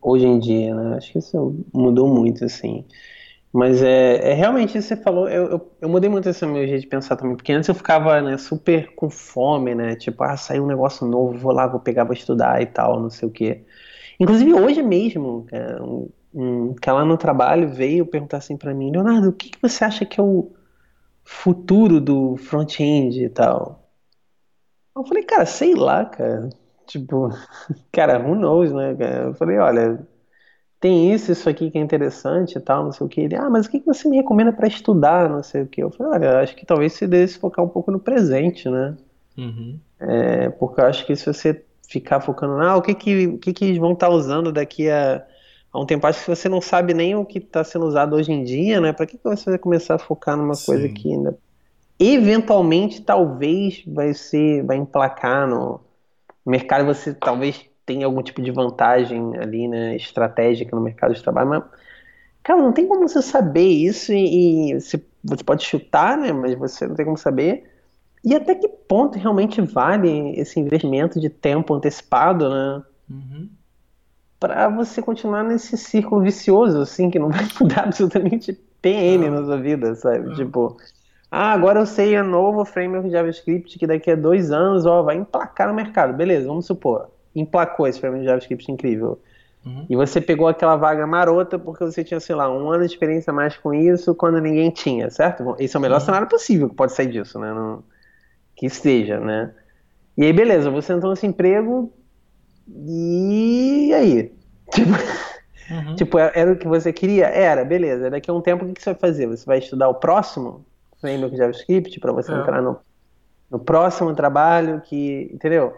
hoje 0.02 0.26
em 0.26 0.40
dia, 0.40 0.76
né? 0.76 0.98
Acho 0.98 1.12
que 1.12 1.20
isso 1.20 1.66
mudou 1.74 2.08
muito, 2.08 2.46
assim. 2.46 2.86
Mas 3.52 3.82
é, 3.82 4.32
é 4.32 4.34
realmente 4.34 4.78
isso 4.78 4.90
que 4.90 4.96
você 4.96 5.02
falou, 5.04 5.28
eu, 5.28 5.48
eu, 5.50 5.72
eu, 5.82 5.90
mudei 5.90 6.10
muito 6.10 6.30
esse 6.30 6.46
meu 6.46 6.68
jeito 6.68 6.82
de 6.82 6.88
pensar 6.88 7.16
também, 7.16 7.36
porque 7.36 7.52
antes 7.52 7.68
eu 7.68 7.74
ficava 7.74 8.22
né, 8.22 8.38
super 8.38 8.94
com 8.96 9.10
fome, 9.10 9.74
né? 9.74 9.96
Tipo, 9.96 10.24
ah, 10.24 10.38
saiu 10.38 10.64
um 10.64 10.68
negócio 10.68 11.08
novo, 11.08 11.38
vou 11.38 11.52
lá, 11.52 11.66
vou 11.66 11.80
pegar, 11.80 12.04
vou 12.04 12.14
estudar 12.14 12.62
e 12.62 12.68
tal, 12.68 13.00
não 13.00 13.10
sei 13.10 13.28
o 13.28 13.32
quê. 13.32 13.64
Inclusive 14.20 14.54
hoje 14.54 14.84
mesmo, 14.84 15.48
um, 15.82 16.10
um, 16.34 16.74
que 16.74 16.90
lá 16.90 17.04
no 17.04 17.18
trabalho 17.18 17.70
veio 17.70 18.06
perguntar 18.06 18.38
assim 18.38 18.58
para 18.58 18.74
mim, 18.74 18.92
Leonardo, 18.92 19.30
o 19.30 19.34
que, 19.34 19.50
que 19.50 19.62
você 19.62 19.84
acha 19.84 20.06
que 20.06 20.20
é 20.20 20.24
o 20.24 20.52
futuro 21.24 22.00
do 22.00 22.38
front-end 22.38 23.24
e 23.24 23.30
tal? 23.30 23.84
Eu 24.96 25.06
falei, 25.06 25.24
cara, 25.24 25.46
sei 25.46 25.76
lá, 25.76 26.06
cara. 26.06 26.50
Tipo, 26.86 27.30
cara, 27.92 28.20
who 28.20 28.36
knows, 28.36 28.72
né? 28.72 28.96
Eu 29.26 29.34
falei, 29.36 29.58
olha, 29.58 30.00
tem 30.80 31.14
isso, 31.14 31.32
isso 31.32 31.50
aqui 31.50 31.70
que 31.70 31.78
é 31.78 31.82
interessante 31.82 32.58
e 32.58 32.62
tal, 32.62 32.86
não 32.86 32.92
sei 32.92 33.06
o 33.06 33.10
que. 33.10 33.22
Ele, 33.22 33.36
ah, 33.36 33.50
mas 33.50 33.66
o 33.66 33.70
que 33.70 33.80
você 33.80 34.08
me 34.08 34.18
recomenda 34.18 34.52
para 34.54 34.68
estudar, 34.68 35.30
não 35.30 35.44
sei 35.44 35.64
o 35.64 35.68
que. 35.68 35.82
Eu 35.82 35.92
falei, 35.92 36.14
olha, 36.14 36.40
acho 36.40 36.56
que 36.56 36.66
talvez 36.66 36.94
se 36.94 37.40
focar 37.40 37.64
um 37.64 37.70
pouco 37.70 37.92
no 37.92 38.00
presente, 38.00 38.70
né? 38.70 38.96
Uhum. 39.38 39.80
É, 40.00 40.50
porque 40.50 40.82
eu 40.82 40.86
acho 40.86 41.06
que 41.06 41.16
se 41.16 41.26
você 41.26 41.64
ficar 41.88 42.22
focando, 42.22 42.62
ah, 42.62 42.78
o 42.78 42.82
que 42.82 42.94
que, 42.94 43.28
o 43.28 43.38
que, 43.38 43.52
que 43.52 43.80
vão 43.80 43.94
estar 43.94 44.08
tá 44.08 44.14
usando 44.14 44.52
daqui 44.52 44.90
a, 44.90 45.26
a 45.72 45.80
um 45.80 45.86
tempo, 45.86 46.08
acho 46.08 46.22
que 46.24 46.36
você 46.36 46.50
não 46.50 46.62
sabe 46.62 46.94
nem 46.94 47.16
o 47.16 47.26
que 47.26 47.38
está 47.40 47.64
sendo 47.64 47.86
usado 47.86 48.16
hoje 48.16 48.32
em 48.32 48.44
dia, 48.44 48.82
né? 48.82 48.92
Para 48.92 49.06
que, 49.06 49.18
que 49.18 49.24
você 49.24 49.52
vai 49.52 49.60
começar 49.60 49.96
a 49.96 50.00
focar 50.00 50.36
numa 50.36 50.56
Sim. 50.56 50.66
coisa 50.66 50.90
que 50.90 51.14
ainda 51.14 51.38
eventualmente 52.00 53.02
talvez 53.02 53.84
vai 53.86 54.14
ser, 54.14 54.64
vai 54.64 54.78
emplacar 54.78 55.48
no 55.48 55.82
mercado, 56.46 56.86
você 56.86 57.14
talvez 57.14 57.66
tem 57.86 58.04
algum 58.04 58.24
tipo 58.24 58.42
de 58.42 58.52
vantagem 58.52 59.36
ali, 59.38 59.68
né, 59.68 59.96
estratégica 59.96 60.76
no 60.76 60.82
mercado 60.82 61.14
de 61.14 61.22
trabalho, 61.22 61.50
mas, 61.50 61.64
cara, 62.42 62.62
não 62.62 62.72
tem 62.72 62.88
como 62.88 63.08
você 63.08 63.22
saber 63.22 63.68
isso 63.68 64.14
e, 64.14 64.72
e 64.72 64.80
você, 64.80 65.04
você 65.24 65.44
pode 65.44 65.66
chutar, 65.66 66.18
né, 66.18 66.32
mas 66.32 66.58
você 66.58 66.88
não 66.88 66.96
tem 66.96 67.06
como 67.06 67.18
saber. 67.18 67.70
E 68.24 68.36
até 68.36 68.56
que 68.56 68.68
ponto 68.68 69.18
realmente 69.18 69.62
vale 69.62 70.40
esse 70.40 70.60
investimento 70.60 71.20
de 71.20 71.30
tempo 71.30 71.74
antecipado, 71.74 72.50
né? 72.50 72.84
Uhum. 73.10 73.50
Para 74.40 74.70
você 74.70 75.02
continuar 75.02 75.44
nesse 75.44 75.78
círculo 75.78 76.22
vicioso, 76.22 76.82
assim, 76.82 77.10
que 77.10 77.20
não 77.20 77.30
vai 77.30 77.46
mudar 77.60 77.86
absolutamente 77.86 78.54
PN 78.82 79.30
na 79.30 79.44
sua 79.44 79.58
vida, 79.58 79.96
sabe? 79.96 80.34
Tipo, 80.36 80.78
ah, 81.30 81.52
agora 81.52 81.82
eu 81.82 81.86
sei 81.86 82.16
a 82.16 82.24
novo 82.24 82.64
framework 82.64 83.08
de 83.08 83.14
JavaScript 83.14 83.78
que 83.78 83.86
daqui 83.86 84.12
a 84.12 84.16
dois 84.16 84.52
anos 84.52 84.86
ó, 84.86 85.04
vai 85.04 85.18
emplacar 85.18 85.68
no 85.68 85.74
mercado. 85.74 86.14
Beleza, 86.14 86.48
vamos 86.48 86.66
supor 86.66 87.10
emplacou 87.36 87.88
esse 87.88 88.00
framework 88.00 88.24
de 88.24 88.30
JavaScript 88.30 88.72
incrível. 88.72 89.20
Uhum. 89.66 89.86
E 89.90 89.96
você 89.96 90.22
pegou 90.22 90.48
aquela 90.48 90.76
vaga 90.76 91.06
marota 91.06 91.60
porque 91.60 91.84
você 91.84 92.04
tinha, 92.04 92.20
sei 92.20 92.36
lá, 92.36 92.52
um 92.52 92.70
ano 92.72 92.86
de 92.86 92.94
experiência 92.94 93.32
mais 93.34 93.58
com 93.58 93.74
isso 93.74 94.16
quando 94.16 94.40
ninguém 94.40 94.70
tinha, 94.70 95.10
certo? 95.10 95.56
Esse 95.60 95.76
é 95.76 95.80
o 95.80 95.82
melhor 95.82 96.00
uhum. 96.00 96.06
cenário 96.06 96.28
possível 96.28 96.70
que 96.70 96.76
pode 96.76 96.94
sair 96.94 97.12
disso, 97.12 97.40
né? 97.40 97.54
Não... 97.54 97.84
Que 98.56 98.66
esteja, 98.66 99.20
né? 99.20 99.54
E 100.18 100.24
aí, 100.26 100.34
beleza, 100.34 100.70
você 100.70 100.94
entrou 100.94 101.12
nesse 101.12 101.26
emprego 101.26 101.94
e 102.76 103.94
aí? 103.94 104.34
Tipo, 104.72 104.92
uhum. 105.72 105.96
tipo, 105.96 106.20
é, 106.20 106.32
era 106.36 106.54
o 106.54 106.58
que 106.58 106.68
você 106.68 106.94
queria? 106.94 107.26
Era, 107.26 107.66
beleza. 107.66 108.10
Daqui 108.10 108.30
a 108.30 108.34
um 108.34 108.42
tempo, 108.42 108.66
o 108.66 108.74
que 108.74 108.82
você 108.82 108.92
vai 108.92 109.00
fazer? 109.00 109.28
Você 109.28 109.46
vai 109.46 109.60
estudar 109.60 109.90
o 109.90 109.96
próximo 109.96 110.66
framework 111.00 111.36
JavaScript 111.36 112.00
para 112.00 112.12
você 112.12 112.32
é. 112.32 112.36
entrar 112.36 112.62
no, 112.62 112.78
no 113.50 113.60
próximo 113.60 114.14
trabalho 114.14 114.82
que, 114.82 115.30
entendeu? 115.34 115.76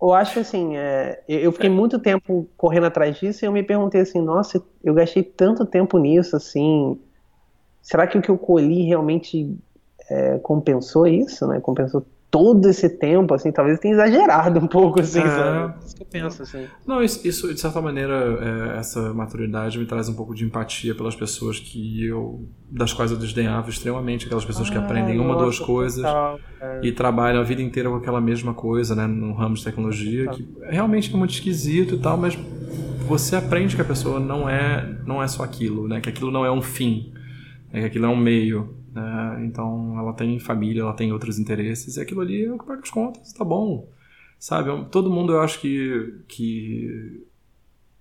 Eu 0.00 0.12
acho 0.12 0.40
assim, 0.40 0.76
é, 0.76 1.22
eu 1.28 1.52
fiquei 1.52 1.70
muito 1.70 1.98
tempo 1.98 2.48
correndo 2.56 2.86
atrás 2.86 3.16
disso 3.16 3.44
e 3.44 3.46
eu 3.46 3.52
me 3.52 3.62
perguntei 3.62 4.00
assim, 4.00 4.20
nossa, 4.20 4.60
eu 4.82 4.94
gastei 4.94 5.22
tanto 5.22 5.64
tempo 5.64 5.96
nisso, 5.96 6.34
assim, 6.34 7.00
será 7.80 8.06
que 8.06 8.18
o 8.18 8.22
que 8.22 8.28
eu 8.28 8.36
colhi 8.36 8.82
realmente 8.82 9.56
é, 10.10 10.38
compensou 10.38 11.06
isso, 11.06 11.46
né? 11.46 11.60
Compensou 11.60 12.04
todo 12.32 12.66
esse 12.66 12.88
tempo, 12.88 13.34
assim, 13.34 13.52
talvez 13.52 13.78
tenha 13.78 13.92
exagerado 13.92 14.58
um 14.58 14.66
pouco, 14.66 15.00
assim, 15.00 15.20
é, 15.20 15.26
sabe? 15.26 15.74
Isso 15.84 15.96
que 15.96 16.02
eu 16.02 16.06
penso, 16.06 16.42
assim. 16.42 16.66
Não, 16.86 17.02
isso, 17.02 17.28
isso 17.28 17.52
de 17.52 17.60
certa 17.60 17.78
maneira, 17.78 18.14
é, 18.74 18.78
essa 18.78 19.12
maturidade 19.12 19.78
me 19.78 19.84
traz 19.84 20.08
um 20.08 20.14
pouco 20.14 20.34
de 20.34 20.42
empatia 20.42 20.94
pelas 20.94 21.14
pessoas 21.14 21.60
que 21.60 22.06
eu, 22.06 22.48
das 22.70 22.90
quais 22.90 23.10
eu 23.10 23.18
desdenhava 23.18 23.68
extremamente, 23.68 24.24
aquelas 24.24 24.46
pessoas 24.46 24.70
ah, 24.70 24.72
que 24.72 24.78
aprendem 24.78 25.20
uma, 25.20 25.36
duas 25.36 25.58
coisas 25.58 26.02
total, 26.02 26.40
e 26.82 26.90
trabalham 26.90 27.38
a 27.38 27.44
vida 27.44 27.60
inteira 27.60 27.90
com 27.90 27.96
aquela 27.96 28.20
mesma 28.20 28.54
coisa, 28.54 28.94
né, 28.94 29.06
no 29.06 29.34
ramo 29.34 29.54
de 29.54 29.62
tecnologia, 29.62 30.28
que 30.28 30.48
realmente 30.62 31.12
é 31.12 31.16
muito 31.18 31.34
esquisito 31.34 31.96
e 31.96 31.98
tal, 31.98 32.16
mas 32.16 32.34
você 33.06 33.36
aprende 33.36 33.76
que 33.76 33.82
a 33.82 33.84
pessoa 33.84 34.18
não 34.18 34.48
é, 34.48 34.96
não 35.04 35.22
é 35.22 35.28
só 35.28 35.42
aquilo, 35.42 35.86
né, 35.86 36.00
que 36.00 36.08
aquilo 36.08 36.30
não 36.30 36.46
é 36.46 36.50
um 36.50 36.62
fim, 36.62 37.12
né, 37.70 37.80
que 37.80 37.86
aquilo 37.88 38.06
é 38.06 38.08
um 38.08 38.16
meio, 38.16 38.81
Né? 38.92 39.44
Então 39.46 39.98
ela 39.98 40.12
tem 40.12 40.38
família, 40.38 40.82
ela 40.82 40.92
tem 40.92 41.12
outros 41.12 41.38
interesses, 41.38 41.96
e 41.96 42.00
aquilo 42.00 42.20
ali 42.20 42.44
é 42.44 42.52
o 42.52 42.58
que 42.58 42.66
paga 42.66 42.82
as 42.82 42.90
contas, 42.90 43.32
tá 43.32 43.44
bom. 43.44 43.88
Sabe? 44.38 44.86
Todo 44.90 45.10
mundo 45.10 45.32
eu 45.32 45.40
acho 45.40 45.60
que, 45.60 46.20
que, 46.28 47.24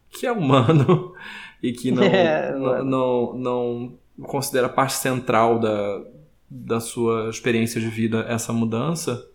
que 0.10 0.26
é 0.26 0.32
humano 0.32 1.14
e 1.64 1.72
que 1.72 1.92
não, 1.92 2.04
é, 2.04 2.52
não, 2.52 2.84
não, 2.84 3.34
não, 3.34 4.00
considera 4.24 4.68
parte 4.68 4.94
central 4.94 5.60
da, 5.60 6.02
da 6.50 6.80
sua 6.80 7.30
experiência 7.30 7.80
de 7.80 7.88
vida 7.88 8.26
essa 8.28 8.52
mudança. 8.52 9.26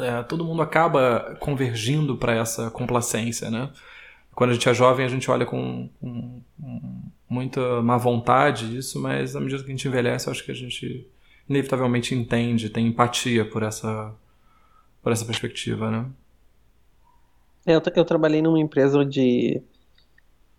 É, 0.00 0.22
todo 0.22 0.44
mundo 0.44 0.60
acaba 0.62 1.36
convergindo 1.38 2.16
para 2.16 2.34
essa 2.34 2.70
complacência, 2.70 3.50
né? 3.50 3.70
Quando 4.34 4.50
a 4.50 4.52
gente 4.52 4.68
é 4.68 4.74
jovem, 4.74 5.06
a 5.06 5.08
gente 5.08 5.30
olha 5.30 5.46
com, 5.46 5.88
com, 5.98 6.42
com 6.60 7.02
muita 7.28 7.82
má 7.82 7.96
vontade 7.96 8.76
isso, 8.76 9.00
mas 9.00 9.34
à 9.34 9.40
medida 9.40 9.62
que 9.62 9.68
a 9.68 9.70
gente 9.70 9.88
envelhece, 9.88 10.28
eu 10.28 10.32
acho 10.32 10.44
que 10.44 10.52
a 10.52 10.54
gente 10.54 11.06
inevitavelmente 11.48 12.14
entende, 12.14 12.70
tem 12.70 12.86
empatia 12.86 13.44
por 13.44 13.62
essa, 13.62 14.12
por 15.02 15.12
essa 15.12 15.24
perspectiva, 15.24 15.90
né? 15.90 16.06
Eu, 17.64 17.82
eu 17.94 18.04
trabalhei 18.04 18.40
numa 18.40 18.60
empresa 18.60 18.98
onde 18.98 19.60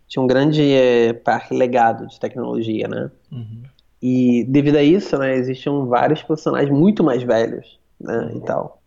tinha 0.06 0.22
um 0.22 0.26
grande 0.26 0.62
é, 0.62 1.12
parque 1.12 1.54
legado 1.54 2.06
de 2.06 2.18
tecnologia, 2.18 2.86
né? 2.88 3.10
Uhum. 3.30 3.62
E 4.00 4.44
devido 4.44 4.76
a 4.76 4.82
isso, 4.82 5.18
né, 5.18 5.34
existiam 5.34 5.86
vários 5.86 6.22
profissionais 6.22 6.70
muito 6.70 7.02
mais 7.02 7.22
velhos, 7.22 7.78
né, 8.00 8.16
uhum. 8.16 8.38
e 8.38 8.40
tal. 8.42 8.80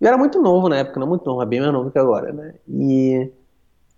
Eu 0.00 0.08
era 0.08 0.18
muito 0.18 0.40
novo 0.40 0.68
na 0.68 0.78
época, 0.78 0.98
não 0.98 1.06
muito 1.06 1.24
novo, 1.24 1.44
bem 1.44 1.60
mais 1.60 1.72
novo 1.72 1.90
que 1.90 1.98
agora, 1.98 2.32
né? 2.32 2.54
E 2.68 3.30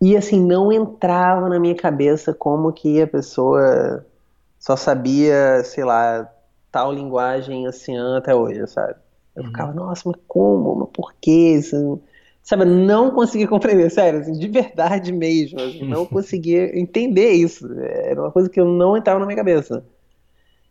e 0.01 0.17
assim, 0.17 0.41
não 0.41 0.73
entrava 0.73 1.49
na 1.49 1.59
minha 1.59 1.75
cabeça 1.75 2.33
como 2.33 2.73
que 2.73 3.03
a 3.03 3.07
pessoa 3.07 4.07
só 4.59 4.77
sabia, 4.77 5.63
sei 5.65 5.85
lá, 5.85 6.31
tal 6.71 6.93
linguagem 6.93 7.67
assim 7.67 7.97
até 8.17 8.35
hoje, 8.35 8.67
sabe? 8.69 8.95
Eu 9.35 9.43
uhum. 9.43 9.49
ficava, 9.49 9.73
nossa, 9.73 10.03
mas 10.07 10.21
como? 10.27 10.75
Mas 10.77 10.89
por 10.93 11.15
quê? 11.21 11.61
Sabe, 12.43 12.65
não 12.65 13.11
conseguia 13.11 13.49
compreender, 13.49 13.91
sério, 13.91 14.21
assim, 14.21 14.33
de 14.33 14.49
verdade 14.49 15.13
mesmo, 15.13 15.61
assim, 15.61 15.85
não 15.85 16.07
conseguia 16.07 16.79
entender 16.79 17.33
isso. 17.33 17.69
Era 17.81 18.21
uma 18.23 18.31
coisa 18.31 18.49
que 18.49 18.61
eu 18.61 18.65
não 18.65 18.97
entrava 18.97 19.21
na 19.21 19.27
minha 19.27 19.37
cabeça. 19.37 19.85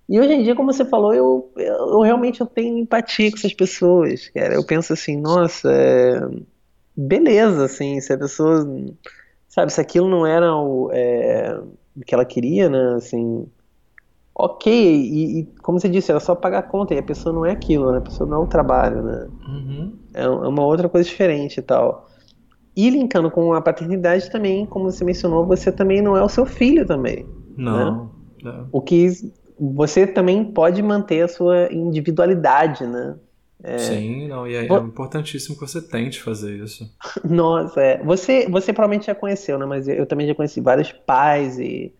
E 0.09 0.19
hoje 0.19 0.33
em 0.33 0.43
dia, 0.43 0.55
como 0.55 0.71
você 0.71 0.85
falou, 0.85 1.13
eu, 1.13 1.51
eu, 1.57 1.75
eu 1.75 2.01
realmente 2.01 2.39
eu 2.39 2.47
tenho 2.47 2.77
empatia 2.77 3.29
com 3.29 3.37
essas 3.37 3.53
pessoas, 3.53 4.29
cara. 4.29 4.53
Eu 4.53 4.65
penso 4.65 4.93
assim, 4.93 5.17
nossa, 5.17 5.69
é 5.69 6.21
beleza, 6.97 7.65
assim, 7.65 8.01
se 8.01 8.11
a 8.11 8.17
pessoa, 8.17 8.65
sabe, 9.57 9.73
se 9.73 9.81
aquilo 9.81 10.07
não 10.07 10.23
era 10.23 10.55
o, 10.55 10.91
é, 10.93 11.59
o 11.95 12.01
que 12.05 12.13
ela 12.13 12.23
queria, 12.23 12.69
né, 12.69 12.93
assim, 12.95 13.47
ok, 14.35 14.71
e, 14.71 15.39
e, 15.39 15.45
como 15.63 15.79
você 15.79 15.89
disse, 15.89 16.11
era 16.11 16.19
só 16.19 16.35
pagar 16.35 16.59
a 16.59 16.63
conta, 16.63 16.93
e 16.93 16.99
a 16.99 17.03
pessoa 17.03 17.33
não 17.33 17.43
é 17.43 17.51
aquilo, 17.53 17.91
né, 17.91 17.97
a 17.97 18.01
pessoa 18.01 18.29
não 18.29 18.37
é 18.37 18.43
o 18.43 18.47
trabalho, 18.47 19.01
né, 19.01 19.27
uhum. 19.47 19.93
é, 20.13 20.23
é 20.25 20.29
uma 20.29 20.63
outra 20.63 20.87
coisa 20.87 21.09
diferente 21.09 21.59
e 21.59 21.63
tal. 21.63 22.07
E 22.75 22.87
linkando 22.91 23.31
com 23.31 23.51
a 23.53 23.61
paternidade 23.61 24.29
também, 24.29 24.63
como 24.63 24.91
você 24.91 25.03
mencionou, 25.03 25.43
você 25.43 25.71
também 25.71 26.03
não 26.03 26.15
é 26.15 26.21
o 26.21 26.29
seu 26.29 26.45
filho 26.45 26.85
também. 26.85 27.25
Não. 27.57 28.03
Né? 28.03 28.09
não. 28.43 28.69
O 28.71 28.79
que 28.79 29.09
você 29.59 30.05
também 30.05 30.45
pode 30.45 30.83
manter 30.83 31.23
a 31.23 31.27
sua 31.27 31.73
individualidade, 31.73 32.85
né? 32.85 33.15
É... 33.63 33.77
Sim, 33.79 34.27
não, 34.27 34.47
e 34.47 34.55
é, 34.55 34.67
é, 34.67 34.73
importantíssimo 34.77 35.55
que 35.55 35.61
você 35.61 35.81
tente 35.81 36.21
fazer 36.21 36.57
isso. 36.57 36.89
Nossa, 37.25 37.81
é. 37.81 38.03
Você, 38.03 38.47
você 38.47 38.71
provavelmente 38.71 39.07
já 39.07 39.15
conheceu, 39.15 39.57
né? 39.57 39.65
Mas 39.65 39.87
eu 39.87 40.05
também 40.05 40.27
já 40.27 40.35
conheci 40.35 40.61
vários 40.61 40.91
pais 40.91 41.57
e, 41.57 41.93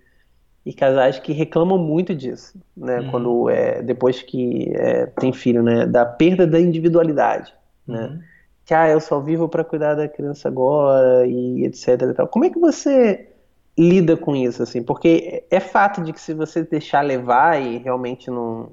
e 0.66 0.74
casais 0.74 1.18
que 1.20 1.34
reclamam 1.34 1.78
muito 1.78 2.14
disso, 2.14 2.60
né? 2.76 2.99
Uhum. 2.99 3.12
Quando 3.12 3.49
é 3.49 3.82
depois 3.82 4.22
que 4.22 4.72
é, 4.76 5.08
tem 5.08 5.34
filho, 5.34 5.64
né? 5.64 5.88
Da 5.88 6.05
perda 6.05 6.45
da 6.45 6.60
individualidade, 6.60 7.53
uhum. 7.88 7.95
né? 7.95 8.24
Que 8.64 8.74
ah, 8.74 8.89
eu 8.89 8.99
só 8.99 9.20
vivo 9.20 9.47
para 9.49 9.64
cuidar 9.64 9.95
da 9.95 10.08
criança 10.08 10.49
agora 10.49 11.26
e 11.26 11.66
etc. 11.66 12.01
E 12.01 12.14
tal. 12.14 12.28
Como 12.28 12.45
é 12.45 12.49
que 12.49 12.60
você 12.60 13.30
lida 13.78 14.18
com 14.18 14.36
isso, 14.36 14.62
assim? 14.62 14.84
Porque 14.84 15.45
é 15.49 15.60
fato 15.60 16.03
de 16.03 16.12
que 16.12 16.20
se 16.20 16.34
você 16.34 16.64
deixar 16.64 17.01
levar 17.01 17.62
e 17.62 17.78
realmente 17.78 18.30
não 18.30 18.72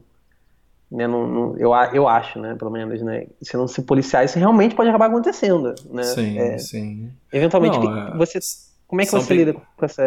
né, 0.94 1.06
não, 1.06 1.26
não, 1.26 1.58
eu, 1.58 1.72
eu 1.92 2.08
acho, 2.08 2.38
né, 2.38 2.54
pelo 2.54 2.70
menos, 2.70 3.02
né, 3.02 3.26
se 3.42 3.56
não 3.56 3.66
se 3.66 3.82
policiar, 3.82 4.24
isso 4.24 4.38
realmente 4.38 4.74
pode 4.74 4.88
acabar 4.88 5.06
acontecendo, 5.06 5.74
né? 5.90 6.02
Sim, 6.04 6.38
é, 6.38 6.58
sim. 6.58 7.10
Eventualmente, 7.32 7.78
não, 7.78 8.14
é... 8.14 8.16
você, 8.16 8.38
como 8.86 9.00
é 9.00 9.06
que 9.06 9.10
você 9.10 9.34
lida 9.34 9.54
com 9.54 9.84
essa, 9.84 10.02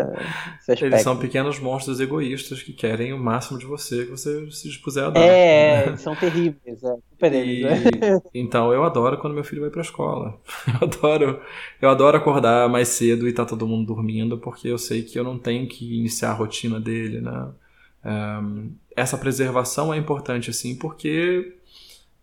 esse 0.62 0.72
aspecto? 0.72 0.86
Eles 0.86 1.02
são 1.02 1.18
pequenos 1.18 1.60
monstros 1.60 2.00
egoístas 2.00 2.64
que 2.64 2.72
querem 2.72 3.12
o 3.12 3.20
máximo 3.20 3.60
de 3.60 3.66
você 3.66 4.06
que 4.06 4.12
você 4.12 4.50
se 4.50 4.70
dispuser 4.70 5.04
a 5.04 5.10
dar. 5.10 5.20
É, 5.20 5.90
né? 5.90 5.98
são 6.00 6.16
terríveis, 6.16 6.82
é, 6.82 6.96
super 7.10 7.34
e, 7.34 7.64
né? 7.64 7.72
Então, 8.34 8.72
eu 8.72 8.84
adoro 8.86 9.18
quando 9.18 9.34
meu 9.34 9.44
filho 9.44 9.62
vai 9.62 9.70
pra 9.70 9.82
escola. 9.82 10.40
Eu 10.80 10.88
adoro, 10.88 11.42
eu 11.82 11.90
adoro 11.90 12.18
acordar 12.18 12.70
mais 12.70 12.88
cedo 12.90 13.28
e 13.28 13.34
tá 13.34 13.46
todo 13.46 13.68
mundo 13.68 13.88
dormindo, 13.88 14.38
porque 14.38 14.68
eu 14.68 14.78
sei 14.78 15.02
que 15.02 15.18
eu 15.18 15.24
não 15.24 15.38
tenho 15.38 15.68
que 15.68 15.98
iniciar 16.00 16.32
a 16.32 16.34
rotina 16.34 16.80
dele, 16.80 17.20
né? 17.20 17.48
Um, 18.08 18.72
essa 18.96 19.18
preservação 19.18 19.94
é 19.94 19.98
importante, 19.98 20.50
assim, 20.50 20.76
porque 20.76 21.58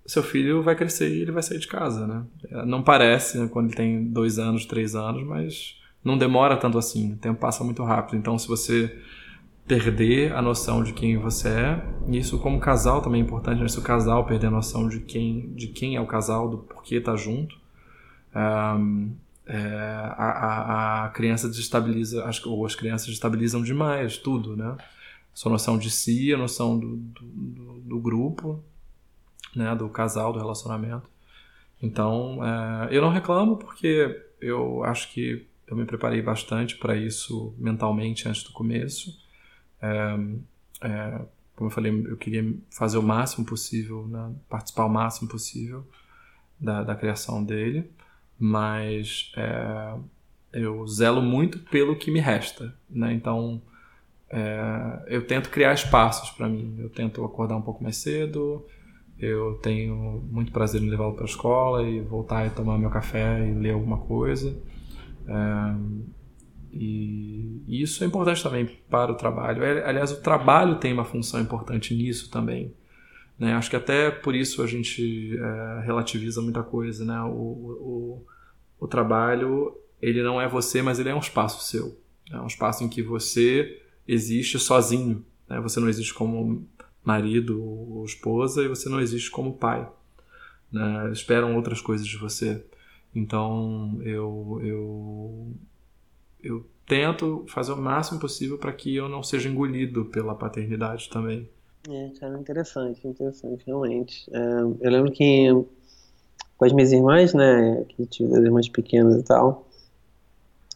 seu 0.07 0.23
filho 0.23 0.63
vai 0.63 0.75
crescer 0.75 1.15
e 1.15 1.21
ele 1.21 1.33
vai 1.33 1.43
sair 1.43 1.59
de 1.59 1.69
casa, 1.69 2.07
né? 2.07 2.25
Não 2.67 2.83
parece 2.83 3.39
né, 3.39 3.49
quando 3.49 3.67
ele 3.67 3.77
tem 3.77 4.05
dois 4.05 4.39
anos, 4.39 4.65
três 4.65 4.95
anos, 4.95 5.23
mas 5.27 5.79
não 6.03 6.17
demora 6.17 6.57
tanto 6.57 6.79
assim. 6.79 7.13
O 7.13 7.17
tempo 7.17 7.39
passa 7.39 7.63
muito 7.63 7.83
rápido. 7.85 8.17
Então, 8.17 8.39
se 8.39 8.49
você 8.49 8.99
perder 9.67 10.33
a 10.35 10.43
noção 10.43 10.83
de 10.83 10.93
quem 10.93 11.17
você 11.17 11.49
é, 11.49 11.85
isso 12.09 12.39
como 12.39 12.61
casal 12.61 13.01
também 13.01 13.21
é 13.21 13.25
importante, 13.25 13.61
né? 13.61 13.69
Se 13.69 13.79
o 13.79 13.83
casal 13.83 14.25
perder 14.25 14.49
a 14.49 14.51
noção 14.51 14.89
de 14.89 15.01
quem, 15.01 15.53
de 15.55 15.69
quem 15.69 15.97
é 15.97 16.01
o 16.01 16.07
casal, 16.07 16.49
do 16.49 16.59
porquê 16.59 17.01
tá 17.01 17.17
junto, 17.17 17.57
um, 18.35 19.13
é, 19.47 19.59
a, 20.17 20.25
a, 20.25 21.05
a, 21.05 21.09
criança 21.11 21.49
desestabiliza, 21.49 22.25
as, 22.25 22.45
ou 22.45 22.65
as 22.65 22.75
crianças 22.75 23.07
desestabilizam 23.07 23.63
demais 23.63 24.17
tudo, 24.19 24.57
né? 24.57 24.77
Sua 25.35 25.51
noção 25.51 25.77
de 25.77 25.91
si, 25.91 26.33
a 26.33 26.39
noção 26.39 26.79
do, 26.79 26.97
do, 26.97 27.81
do 27.81 27.99
grupo, 27.99 28.63
né, 29.55 29.75
do 29.75 29.89
casal, 29.89 30.33
do 30.33 30.39
relacionamento. 30.39 31.09
Então, 31.83 32.39
é, 32.43 32.89
eu 32.97 33.03
não 33.03 33.11
reclamo 33.11 33.57
porque 33.57 34.23
eu 34.41 34.85
acho 34.85 35.13
que 35.13 35.47
eu 35.67 35.77
me 35.77 35.85
preparei 35.85 36.23
bastante 36.23 36.77
para 36.77 36.97
isso 36.97 37.55
mentalmente 37.59 38.29
antes 38.29 38.45
do 38.45 38.53
começo. 38.53 39.19
É, 39.83 40.17
é, 40.83 41.21
como 41.57 41.69
eu 41.69 41.75
falei, 41.75 41.93
eu 42.07 42.17
queria 42.17 42.55
fazer 42.71 42.99
o 42.99 43.03
máximo 43.03 43.45
possível, 43.45 44.07
né, 44.07 44.33
participar 44.49 44.87
o 44.87 44.91
máximo 44.91 45.29
possível 45.29 45.87
da, 46.59 46.83
da 46.83 46.95
criação 46.95 47.45
dele, 47.45 47.91
mas 48.39 49.33
é, 49.37 49.95
eu 50.53 50.87
zelo 50.87 51.21
muito 51.21 51.59
pelo 51.59 51.97
que 51.97 52.11
me 52.11 52.21
resta. 52.21 52.75
Né? 52.89 53.13
Então, 53.13 53.61
é, 54.37 55.05
eu 55.07 55.25
tento 55.25 55.49
criar 55.49 55.73
espaços 55.73 56.29
para 56.31 56.49
mim. 56.49 56.75
Eu 56.81 56.91
tento 56.91 57.25
acordar 57.25 57.57
um 57.57 57.63
pouco 57.63 57.85
mais 57.85 57.99
cedo. 57.99 58.67
Eu 59.17 59.55
tenho 59.63 60.25
muito 60.29 60.51
prazer 60.51 60.83
em 60.83 60.91
levá-lo 60.91 61.15
para 61.15 61.23
a 61.23 61.27
escola 61.27 61.85
e 61.85 62.01
voltar 62.01 62.45
e 62.45 62.51
tomar 62.51 62.77
meu 62.77 62.91
café 62.91 63.47
e 63.49 63.55
ler 63.55 63.71
alguma 63.71 63.99
coisa. 63.99 64.61
É, 65.29 65.75
e, 66.73 67.63
e 67.69 67.81
isso 67.81 68.03
é 68.03 68.09
importante 68.09 68.43
também 68.43 68.67
para 68.91 69.13
o 69.13 69.15
trabalho. 69.15 69.63
É, 69.63 69.89
aliás, 69.89 70.11
o 70.11 70.21
trabalho 70.21 70.81
tem 70.81 70.93
uma 70.93 71.05
função 71.05 71.41
importante 71.41 71.95
nisso 71.95 72.29
também. 72.29 72.75
Né? 73.39 73.55
Acho 73.55 73.71
que 73.71 73.77
até 73.77 74.11
por 74.11 74.35
isso 74.35 74.65
a 74.65 74.67
gente 74.67 75.39
é, 75.39 75.85
relativiza 75.85 76.43
muita 76.43 76.65
coisa. 76.65 77.05
Né? 77.05 77.21
O, 77.21 77.31
o, 77.31 78.27
o, 78.81 78.89
trabalho 78.89 79.77
ele 80.03 80.25
não 80.25 80.41
é 80.41 80.49
você, 80.49 80.83
mas 80.83 80.99
ele 80.99 81.11
é 81.11 81.15
um 81.15 81.21
espaço 81.21 81.65
seu. 81.65 81.97
É 82.33 82.41
um 82.41 82.49
espaço 82.49 82.83
em 82.83 82.89
que 82.89 83.01
você 83.01 83.81
existe 84.07 84.59
sozinho. 84.59 85.25
Né? 85.49 85.61
Você 85.61 85.81
não 85.81 85.89
existe 85.89 86.15
como 86.15 86.67
marido 87.03 87.63
ou 87.63 88.05
esposa 88.05 88.63
e 88.63 88.69
você 88.69 88.89
não 88.89 89.01
existe 89.01 89.31
como 89.31 89.55
pai. 89.55 89.89
Né? 90.73 91.11
Esperam 91.13 91.57
outras 91.57 91.81
coisas 91.81 92.07
de 92.07 92.17
você. 92.17 92.65
Então 93.15 94.01
eu, 94.03 94.61
eu, 94.63 95.53
eu 96.43 96.67
tento 96.87 97.45
fazer 97.49 97.73
o 97.73 97.77
máximo 97.77 98.19
possível 98.19 98.59
para 98.59 98.73
que 98.73 98.95
eu 98.95 99.09
não 99.09 99.23
seja 99.23 99.49
engolido 99.49 100.07
pela 100.07 100.35
paternidade 100.35 101.09
também. 101.09 101.49
É, 101.89 102.11
cara, 102.19 102.39
interessante, 102.39 103.07
interessante, 103.07 103.63
realmente. 103.67 104.29
É, 104.33 104.61
eu 104.81 104.91
lembro 104.91 105.13
que 105.13 105.49
com 106.57 106.65
as 106.65 106.73
minhas 106.73 106.93
irmãs, 106.93 107.35
né, 107.35 107.85
que 107.89 108.07
tive 108.07 108.33
as 108.35 108.43
irmãs 108.43 108.69
pequenas 108.69 109.21
e 109.21 109.23
tal, 109.23 109.69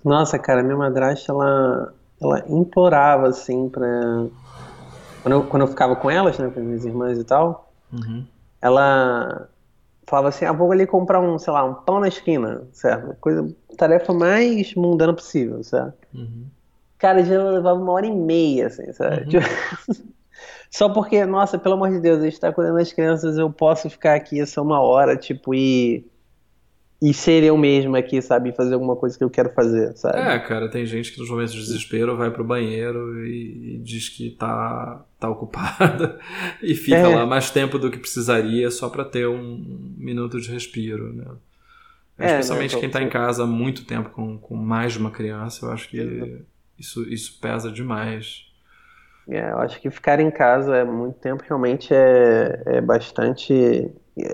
nossa, 0.05 0.39
cara, 0.39 0.63
minha 0.63 0.77
madrasta, 0.77 1.33
ela, 1.33 1.95
ela 2.21 2.45
implorava 2.49 3.29
assim 3.29 3.69
pra. 3.69 3.89
Quando 5.23 5.33
eu, 5.33 5.45
quando 5.45 5.63
eu 5.63 5.69
ficava 5.69 5.97
com 5.97 6.11
elas, 6.11 6.39
né, 6.39 6.49
com 6.49 6.61
as 6.61 6.67
minhas 6.67 6.85
irmãs 6.85 7.19
e 7.19 7.25
tal, 7.25 7.71
uhum. 7.93 8.25
ela 8.61 9.49
falava 10.07 10.29
assim: 10.29 10.45
ah, 10.45 10.53
vou 10.53 10.71
ali 10.73 10.87
comprar 10.87 11.21
um, 11.21 11.39
sei 11.39 11.53
lá, 11.53 11.65
um 11.65 11.75
pão 11.75 12.01
na 12.01 12.09
esquina, 12.09 12.63
certo? 12.73 13.17
Coisa, 13.21 13.49
tarefa 13.77 14.13
mais 14.13 14.75
mundana 14.75 15.13
possível, 15.13 15.63
certo? 15.63 15.95
Uhum. 16.15 16.47
Cara, 16.99 17.23
já 17.25 17.43
levava 17.43 17.81
uma 17.81 17.93
hora 17.93 18.07
e 18.07 18.15
meia, 18.15 18.67
assim, 18.67 18.93
sabe? 18.93 19.23
Uhum. 19.23 19.29
Tipo, 19.29 19.47
Só 20.71 20.89
porque, 20.89 21.25
nossa, 21.25 21.59
pelo 21.59 21.75
amor 21.75 21.91
de 21.91 22.01
Deus, 22.01 22.21
a 22.21 22.25
gente 22.25 22.39
tá 22.39 22.53
cuidando 22.53 22.77
das 22.77 22.93
crianças, 22.93 23.39
eu 23.39 23.51
posso 23.51 23.89
ficar 23.89 24.15
aqui 24.15 24.41
essa 24.41 24.61
uma 24.61 24.81
hora, 24.81 25.17
tipo, 25.17 25.55
e. 25.55 26.07
E 27.01 27.15
ser 27.15 27.45
eu 27.45 27.57
mesmo 27.57 27.97
aqui, 27.97 28.21
sabe? 28.21 28.53
Fazer 28.53 28.75
alguma 28.75 28.97
coisa 28.97 29.17
que 29.17 29.23
eu 29.23 29.31
quero 29.31 29.51
fazer, 29.51 29.97
sabe? 29.97 30.19
É, 30.19 30.39
cara, 30.41 30.69
tem 30.69 30.85
gente 30.85 31.13
que 31.13 31.21
nos 31.21 31.31
momentos 31.31 31.53
de 31.53 31.61
desespero 31.61 32.17
vai 32.17 32.29
pro 32.31 32.43
banheiro 32.43 33.25
e, 33.25 33.77
e 33.77 33.79
diz 33.79 34.09
que 34.09 34.31
tá, 34.31 35.05
tá 35.19 35.31
ocupada 35.31 36.19
e 36.61 36.75
fica 36.75 36.97
é. 36.97 37.15
lá 37.15 37.25
mais 37.25 37.51
tempo 37.51 37.79
do 37.79 37.89
que 37.89 37.99
precisaria 37.99 38.69
só 38.73 38.89
para 38.89 39.05
ter 39.05 39.29
um 39.29 39.95
minuto 39.97 40.41
de 40.41 40.51
respiro, 40.51 41.13
né? 41.13 41.25
É, 42.19 42.31
Especialmente 42.31 42.75
né, 42.75 42.81
quem 42.81 42.91
tá 42.91 43.01
em 43.01 43.09
casa 43.09 43.45
há 43.45 43.47
muito 43.47 43.85
tempo 43.85 44.11
com, 44.11 44.37
com 44.37 44.57
mais 44.57 44.95
de 44.95 44.99
uma 44.99 45.13
criança, 45.13 45.67
eu 45.67 45.71
acho 45.71 45.89
que 45.89 46.43
isso, 46.77 47.09
isso 47.09 47.39
pesa 47.41 47.71
demais. 47.71 48.45
É, 49.29 49.53
eu 49.53 49.59
acho 49.59 49.81
que 49.81 49.89
ficar 49.89 50.19
em 50.19 50.31
casa 50.31 50.75
é 50.77 50.85
muito 50.85 51.21
tempo 51.21 51.45
realmente 51.47 51.95
é, 51.95 52.63
é 52.67 52.81
bastante. 52.81 53.89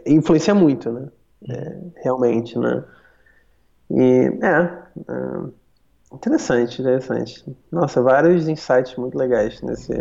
influencia 0.06 0.54
muito, 0.54 0.90
né? 0.90 1.08
É, 1.48 1.78
realmente, 2.02 2.58
né? 2.58 2.84
E 3.90 4.30
é, 4.42 4.82
é, 5.08 6.14
interessante, 6.14 6.80
interessante. 6.80 7.44
Nossa, 7.70 8.02
vários 8.02 8.48
insights 8.48 8.96
muito 8.96 9.16
legais 9.16 9.60
nesse, 9.62 9.92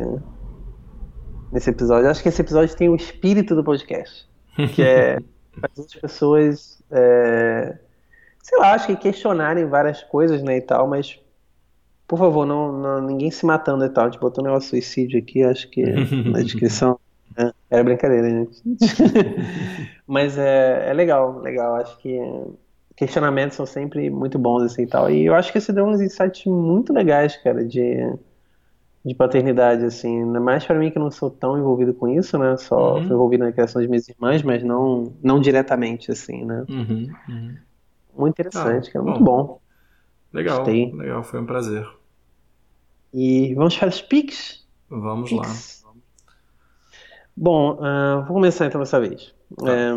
nesse 1.52 1.70
episódio. 1.70 2.10
Acho 2.10 2.24
que 2.24 2.30
esse 2.30 2.42
episódio 2.42 2.76
tem 2.76 2.90
o 2.90 2.96
espírito 2.96 3.56
do 3.56 3.64
podcast, 3.64 4.28
que 4.74 4.82
é 4.82 5.20
fazer 5.60 5.88
as 5.88 5.96
pessoas, 5.96 6.84
é, 6.90 7.78
sei 8.42 8.58
lá, 8.60 8.74
acho 8.74 8.88
que 8.88 8.96
questionarem 8.96 9.66
várias 9.66 10.02
coisas, 10.04 10.42
né, 10.42 10.58
e 10.58 10.62
tal, 10.62 10.88
mas 10.88 11.20
por 12.08 12.20
favor, 12.20 12.46
não, 12.46 12.72
não, 12.72 13.02
ninguém 13.02 13.32
se 13.32 13.46
matando 13.46 13.84
e 13.86 13.90
tal. 13.90 14.06
A 14.06 14.10
gente 14.10 14.20
botou 14.20 14.44
um 14.44 14.48
negócio 14.48 14.70
suicídio 14.70 15.20
aqui, 15.20 15.42
acho 15.42 15.68
que 15.70 15.84
na 16.30 16.42
descrição. 16.44 17.00
É, 17.38 17.54
era 17.70 17.84
brincadeira, 17.84 18.30
gente. 18.30 18.62
Mas 20.08 20.38
é, 20.38 20.90
é 20.90 20.94
legal, 20.94 21.40
legal. 21.40 21.76
Acho 21.76 21.98
que 22.00 22.20
questionamentos 22.96 23.58
são 23.58 23.66
sempre 23.66 24.10
muito 24.10 24.38
bons 24.38 24.64
assim 24.64 24.84
e 24.84 24.88
tal. 24.88 25.10
E 25.10 25.26
eu 25.26 25.34
acho 25.34 25.52
que 25.52 25.60
você 25.60 25.74
deu 25.74 25.86
uns 25.86 26.02
insights 26.02 26.46
muito 26.46 26.94
legais, 26.94 27.36
cara, 27.38 27.66
de, 27.66 27.98
de 29.04 29.16
paternidade, 29.16 29.86
assim. 29.86 30.24
Ainda 30.24 30.40
mais 30.40 30.66
para 30.66 30.78
mim 30.78 30.92
que 30.92 30.98
eu 30.98 31.04
não 31.04 31.12
sou 31.12 31.30
tão 31.30 31.58
envolvido 31.58 31.94
com 31.94 32.08
isso, 32.08 32.38
né? 32.38 32.56
Só 32.58 32.96
uhum. 32.96 33.04
fui 33.04 33.14
envolvido 33.14 33.44
na 33.44 33.52
criação 33.52 33.82
de 33.82 33.88
minhas 33.88 34.08
irmãs, 34.08 34.44
mas 34.44 34.64
não, 34.64 35.14
não 35.22 35.40
diretamente, 35.40 36.12
assim, 36.12 36.46
né? 36.46 36.66
Uhum. 36.70 37.10
Uhum. 37.28 37.56
Muito 38.16 38.34
interessante, 38.34 38.90
ah, 38.90 38.94
cara. 38.94 39.06
Muito 39.06 39.24
bom. 39.24 39.44
bom. 39.44 39.60
Legal, 40.32 40.58
Gostei. 40.58 40.92
legal. 40.94 41.24
Foi 41.24 41.40
um 41.40 41.46
prazer. 41.46 41.88
E 43.14 43.54
vamos 43.54 43.78
para 43.78 43.90
os 43.90 44.02
pics? 44.02 44.66
Vamos 44.90 45.30
pics. 45.30 45.83
lá. 45.83 45.83
Bom, 47.36 47.74
uh, 47.74 48.24
vou 48.26 48.36
começar 48.36 48.68
então 48.68 48.80
dessa 48.80 49.00
vez. 49.00 49.34
Tá. 49.58 49.72
É, 49.72 49.92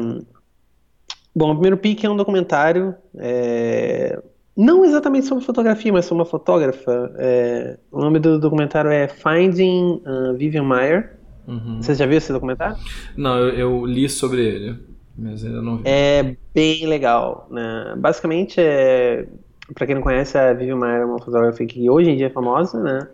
bom, 1.34 1.50
o 1.50 1.54
primeiro 1.54 1.76
pick 1.76 2.04
é 2.04 2.10
um 2.10 2.16
documentário, 2.16 2.94
é, 3.16 4.20
não 4.56 4.84
exatamente 4.84 5.26
sobre 5.26 5.44
fotografia, 5.44 5.92
mas 5.92 6.06
sobre 6.06 6.22
uma 6.22 6.28
fotógrafa. 6.28 7.12
É, 7.18 7.78
o 7.92 8.00
nome 8.00 8.18
do 8.18 8.40
documentário 8.40 8.90
é 8.90 9.06
Finding 9.06 10.02
uh, 10.06 10.34
Vivian 10.34 10.64
Meyer. 10.64 11.18
Uhum. 11.46 11.80
Você 11.80 11.94
já 11.94 12.06
viu 12.06 12.16
esse 12.16 12.32
documentário? 12.32 12.76
Não, 13.16 13.38
eu, 13.38 13.50
eu, 13.50 13.86
li 13.86 14.08
sobre 14.08 14.44
ele, 14.44 14.78
mas 15.16 15.44
ainda 15.44 15.60
não 15.60 15.76
vi. 15.76 15.82
É 15.84 16.36
bem 16.54 16.86
legal. 16.86 17.46
Né? 17.50 17.94
Basicamente, 17.98 18.58
é, 18.58 19.26
para 19.74 19.86
quem 19.86 19.94
não 19.94 20.02
conhece, 20.02 20.38
a 20.38 20.54
Vivian 20.54 20.76
Maier 20.76 21.02
é 21.02 21.04
uma 21.04 21.18
fotógrafa 21.18 21.64
que 21.66 21.88
hoje 21.90 22.10
em 22.10 22.16
dia 22.16 22.26
é 22.26 22.30
famosa, 22.30 22.82
né? 22.82 23.06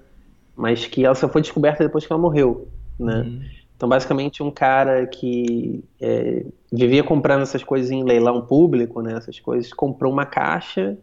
Mas 0.57 0.87
que 0.87 1.05
ela 1.05 1.15
só 1.15 1.29
foi 1.29 1.41
descoberta 1.41 1.83
depois 1.83 2.07
que 2.07 2.13
ela 2.13 2.23
morreu, 2.23 2.69
né? 2.99 3.23
Uhum. 3.23 3.43
Então, 3.83 3.89
basicamente, 3.89 4.45
um 4.45 4.51
cara 4.53 5.09
que 5.09 5.83
é, 6.01 6.47
vivia 6.73 7.03
comprando 7.03 7.43
essas 7.43 7.65
coisas 7.65 7.91
em 7.91 8.05
leilão 8.05 8.41
público, 8.41 9.03
né? 9.03 9.15
Essas 9.15 9.41
coisas, 9.41 9.73
comprou 9.73 10.13
uma 10.13 10.25
caixa 10.25 10.97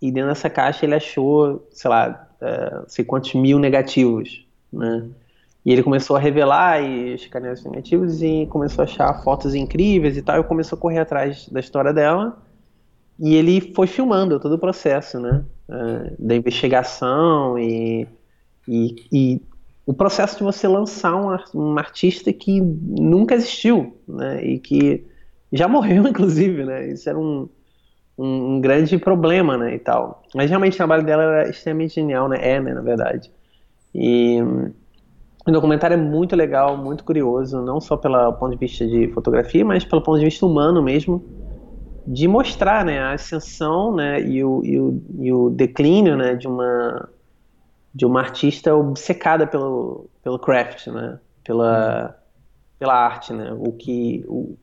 e 0.00 0.12
dentro 0.12 0.28
dessa 0.28 0.48
caixa 0.48 0.86
ele 0.86 0.94
achou, 0.94 1.66
sei 1.72 1.90
lá, 1.90 2.28
é, 2.40 2.82
sei 2.86 3.04
quantos 3.04 3.34
mil 3.34 3.58
negativos, 3.58 4.46
né? 4.72 5.04
E 5.64 5.72
ele 5.72 5.82
começou 5.82 6.14
a 6.14 6.20
revelar 6.20 6.80
e 6.80 7.14
escanear 7.14 7.54
os 7.54 7.64
negativos 7.64 8.22
e 8.22 8.46
começou 8.50 8.82
a 8.82 8.84
achar 8.84 9.12
fotos 9.24 9.52
incríveis 9.52 10.16
e 10.16 10.22
tal. 10.22 10.38
E 10.38 10.44
começou 10.44 10.78
a 10.78 10.80
correr 10.80 11.00
atrás 11.00 11.48
da 11.48 11.58
história 11.58 11.92
dela. 11.92 12.40
E 13.18 13.34
ele 13.34 13.72
foi 13.74 13.88
filmando 13.88 14.38
todo 14.38 14.52
o 14.54 14.58
processo, 14.60 15.18
né? 15.18 15.44
Uh, 15.68 16.14
da 16.24 16.36
investigação 16.36 17.58
e, 17.58 18.06
e, 18.68 18.94
e, 19.12 19.42
o 19.86 19.94
processo 19.94 20.36
de 20.36 20.42
você 20.42 20.66
lançar 20.66 21.14
um, 21.54 21.78
artista 21.78 22.32
que 22.32 22.60
nunca 22.60 23.36
existiu, 23.36 23.96
né? 24.06 24.44
E 24.44 24.58
que 24.58 25.06
já 25.52 25.68
morreu, 25.68 26.06
inclusive, 26.08 26.64
né? 26.64 26.88
Isso 26.88 27.08
era 27.08 27.16
um, 27.16 27.48
um, 28.18 28.56
um, 28.56 28.60
grande 28.60 28.98
problema, 28.98 29.56
né? 29.56 29.76
E 29.76 29.78
tal. 29.78 30.24
Mas 30.34 30.50
realmente 30.50 30.74
o 30.74 30.76
trabalho 30.76 31.04
dela 31.04 31.22
era 31.22 31.48
extremamente 31.48 31.94
genial, 31.94 32.28
né? 32.28 32.38
É, 32.40 32.60
né? 32.60 32.74
Na 32.74 32.82
verdade. 32.82 33.30
E 33.94 34.40
o 35.46 35.52
documentário 35.52 35.94
é 35.94 35.96
muito 35.96 36.34
legal, 36.34 36.76
muito 36.76 37.04
curioso, 37.04 37.62
não 37.62 37.80
só 37.80 37.96
pelo 37.96 38.32
ponto 38.32 38.50
de 38.52 38.58
vista 38.58 38.84
de 38.84 39.06
fotografia, 39.12 39.64
mas 39.64 39.84
pelo 39.84 40.02
ponto 40.02 40.18
de 40.18 40.24
vista 40.24 40.44
humano 40.44 40.82
mesmo 40.82 41.24
de 42.06 42.28
mostrar 42.28 42.84
né, 42.84 43.00
a 43.00 43.12
ascensão 43.12 43.94
né, 43.94 44.20
e, 44.20 44.44
o, 44.44 44.64
e, 44.64 44.78
o, 44.78 45.02
e 45.18 45.32
o 45.32 45.50
declínio 45.50 46.16
né, 46.16 46.34
de, 46.34 46.46
uma, 46.46 47.08
de 47.96 48.04
uma 48.04 48.20
artista 48.20 48.74
obcecada 48.76 49.46
pelo, 49.46 50.10
pelo 50.22 50.38
craft, 50.38 50.88
né, 50.88 51.18
pela, 51.42 52.14
pela 52.78 52.92
arte, 52.92 53.32
né, 53.32 53.50
o 53.58 53.72
que 53.72 54.22
o, 54.28 54.54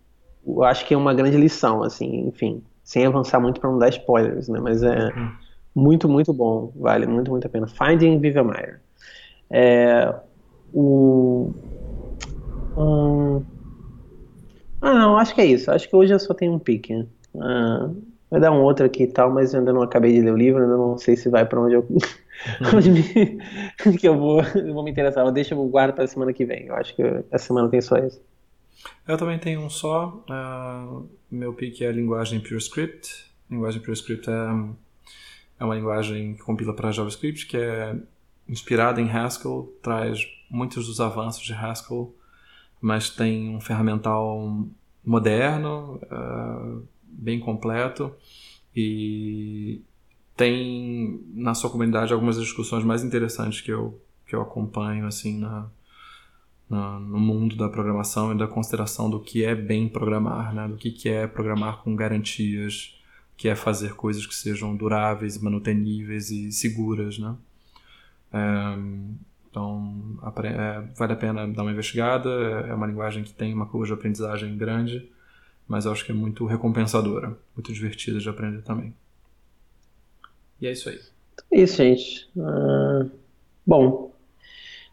eu 0.45 0.63
acho 0.63 0.85
que 0.85 0.93
é 0.93 0.97
uma 0.97 1.15
grande 1.15 1.35
lição, 1.35 1.81
assim, 1.81 2.27
enfim, 2.27 2.63
sem 2.83 3.07
avançar 3.07 3.39
muito 3.39 3.59
para 3.59 3.71
não 3.71 3.79
dar 3.79 3.89
spoilers, 3.89 4.47
né, 4.47 4.59
mas 4.59 4.83
é 4.83 5.07
uhum. 5.07 5.31
muito, 5.73 6.07
muito 6.07 6.31
bom, 6.31 6.71
vale 6.75 7.07
muito, 7.07 7.31
muito 7.31 7.47
a 7.47 7.49
pena. 7.49 7.65
Finding 7.65 8.19
Vivian 8.19 8.43
Meyer. 8.43 8.81
É, 9.49 10.13
o, 10.71 11.55
um, 12.77 13.43
ah, 14.79 14.93
não, 14.93 15.17
acho 15.17 15.33
que 15.33 15.41
é 15.41 15.45
isso. 15.45 15.71
Acho 15.71 15.89
que 15.89 15.95
hoje 15.95 16.13
eu 16.13 16.19
só 16.19 16.35
tenho 16.35 16.53
um 16.53 16.59
pique. 16.59 17.07
Ah, 17.41 17.89
vai 18.33 18.41
dar 18.41 18.51
um 18.51 18.63
outro 18.63 18.83
aqui 18.83 19.03
e 19.03 19.07
tal, 19.07 19.31
mas 19.31 19.53
eu 19.53 19.59
ainda 19.59 19.71
não 19.71 19.83
acabei 19.83 20.11
de 20.11 20.19
ler 20.19 20.33
o 20.33 20.37
livro, 20.37 20.63
ainda 20.63 20.75
não 20.75 20.97
sei 20.97 21.15
se 21.15 21.29
vai 21.29 21.45
para 21.45 21.61
onde 21.61 21.75
eu. 21.75 21.87
onde 22.75 22.89
me, 22.89 23.03
que 23.99 24.07
eu 24.07 24.17
vou, 24.17 24.41
eu 24.41 24.73
vou 24.73 24.83
me 24.83 24.89
interessar. 24.89 25.23
Mas 25.23 25.35
deixa 25.35 25.53
eu 25.53 25.63
guardar 25.67 25.93
para 25.93 26.05
a 26.05 26.07
semana 26.07 26.33
que 26.33 26.43
vem. 26.43 26.65
Eu 26.65 26.75
acho 26.75 26.95
que 26.95 27.03
essa 27.29 27.45
semana 27.45 27.69
tem 27.69 27.79
só 27.79 27.95
esse. 27.97 28.19
Eu 29.07 29.17
também 29.17 29.37
tenho 29.37 29.61
um 29.61 29.69
só. 29.69 30.25
Uh, 30.27 31.07
meu 31.29 31.53
pique 31.53 31.85
é 31.85 31.89
a 31.89 31.91
linguagem 31.91 32.39
PureScript. 32.39 33.31
A 33.51 33.53
linguagem 33.53 33.79
PureScript 33.79 34.27
é, 34.27 34.33
é 35.59 35.63
uma 35.63 35.75
linguagem 35.75 36.33
que 36.33 36.41
compila 36.41 36.75
para 36.75 36.91
JavaScript, 36.91 37.45
que 37.45 37.57
é 37.57 37.95
inspirada 38.49 38.99
em 38.99 39.11
Haskell, 39.11 39.71
traz 39.83 40.19
muitos 40.49 40.87
dos 40.87 40.99
avanços 40.99 41.43
de 41.43 41.53
Haskell, 41.53 42.15
mas 42.81 43.11
tem 43.11 43.55
um 43.55 43.61
ferramental 43.61 44.65
moderno, 45.05 46.01
uh, 46.11 46.83
bem 47.17 47.39
completo 47.39 48.13
e 48.75 49.81
tem 50.35 51.23
na 51.33 51.53
sua 51.53 51.69
comunidade 51.69 52.13
algumas 52.13 52.39
discussões 52.39 52.83
mais 52.83 53.03
interessantes 53.03 53.61
que 53.61 53.71
eu, 53.71 54.01
que 54.25 54.35
eu 54.35 54.41
acompanho 54.41 55.05
assim 55.05 55.39
na, 55.39 55.69
na, 56.69 56.99
no 56.99 57.19
mundo 57.19 57.55
da 57.55 57.69
programação 57.69 58.33
e 58.33 58.37
da 58.37 58.47
consideração 58.47 59.09
do 59.09 59.19
que 59.19 59.43
é 59.43 59.53
bem 59.53 59.87
programar, 59.87 60.53
né? 60.53 60.67
do 60.67 60.75
que, 60.75 60.91
que 60.91 61.07
é 61.07 61.27
programar 61.27 61.77
com 61.83 61.95
garantias, 61.95 62.99
que 63.37 63.47
é 63.47 63.55
fazer 63.55 63.93
coisas 63.95 64.25
que 64.25 64.35
sejam 64.35 64.75
duráveis, 64.75 65.37
manuteníveis 65.37 66.31
e 66.31 66.51
seguras. 66.51 67.19
Né? 67.19 67.35
É, 68.33 68.77
então, 69.49 70.17
é, 70.43 70.81
vale 70.97 71.13
a 71.13 71.15
pena 71.15 71.47
dar 71.47 71.61
uma 71.61 71.71
investigada. 71.71 72.29
É 72.67 72.73
uma 72.73 72.87
linguagem 72.87 73.23
que 73.23 73.33
tem 73.33 73.53
uma 73.53 73.67
curva 73.67 73.85
de 73.85 73.93
aprendizagem 73.93 74.57
grande 74.57 75.12
mas 75.67 75.87
acho 75.87 76.05
que 76.05 76.11
é 76.11 76.15
muito 76.15 76.45
recompensadora, 76.45 77.37
muito 77.55 77.71
divertida 77.71 78.19
de 78.19 78.29
aprender 78.29 78.61
também. 78.61 78.93
E 80.59 80.67
é 80.67 80.71
isso 80.71 80.89
aí. 80.89 80.99
É 81.51 81.59
isso, 81.59 81.77
gente. 81.77 82.29
Uh, 82.35 83.09
bom, 83.65 84.13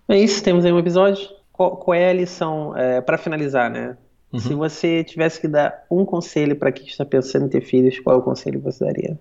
é 0.08 0.18
isso. 0.18 0.42
Temos 0.42 0.64
aí 0.64 0.72
um 0.72 0.78
episódio. 0.78 1.28
Qual, 1.52 1.76
qual 1.76 1.94
é 1.94 2.10
a 2.10 2.12
lição 2.12 2.76
é, 2.76 3.00
para 3.00 3.18
finalizar, 3.18 3.70
né? 3.70 3.96
Uhum. 4.32 4.40
Se 4.40 4.54
você 4.54 5.04
tivesse 5.04 5.40
que 5.40 5.48
dar 5.48 5.84
um 5.90 6.04
conselho 6.04 6.56
para 6.56 6.72
quem 6.72 6.86
está 6.86 7.04
pensando 7.04 7.46
em 7.46 7.48
ter 7.48 7.60
filhos, 7.60 7.98
qual 8.00 8.16
é 8.16 8.18
o 8.18 8.22
conselho 8.22 8.60
você 8.60 8.84
daria? 8.84 9.18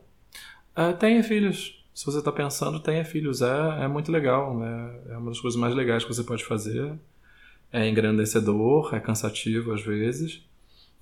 Uh, 0.77 0.95
tenha 0.97 1.21
filhos. 1.23 1.83
Se 1.93 2.05
você 2.05 2.19
está 2.19 2.31
pensando, 2.31 2.79
tenha 2.79 3.03
filhos. 3.03 3.41
É, 3.41 3.83
é 3.83 3.87
muito 3.87 4.11
legal. 4.11 4.63
É, 4.63 5.13
é 5.13 5.17
uma 5.17 5.31
das 5.31 5.39
coisas 5.39 5.59
mais 5.59 5.75
legais 5.75 6.03
que 6.03 6.13
você 6.13 6.23
pode 6.23 6.45
fazer. 6.45 6.93
É 7.71 7.87
engrandecedor, 7.87 8.95
é 8.95 8.99
cansativo 8.99 9.73
às 9.73 9.83
vezes 9.83 10.48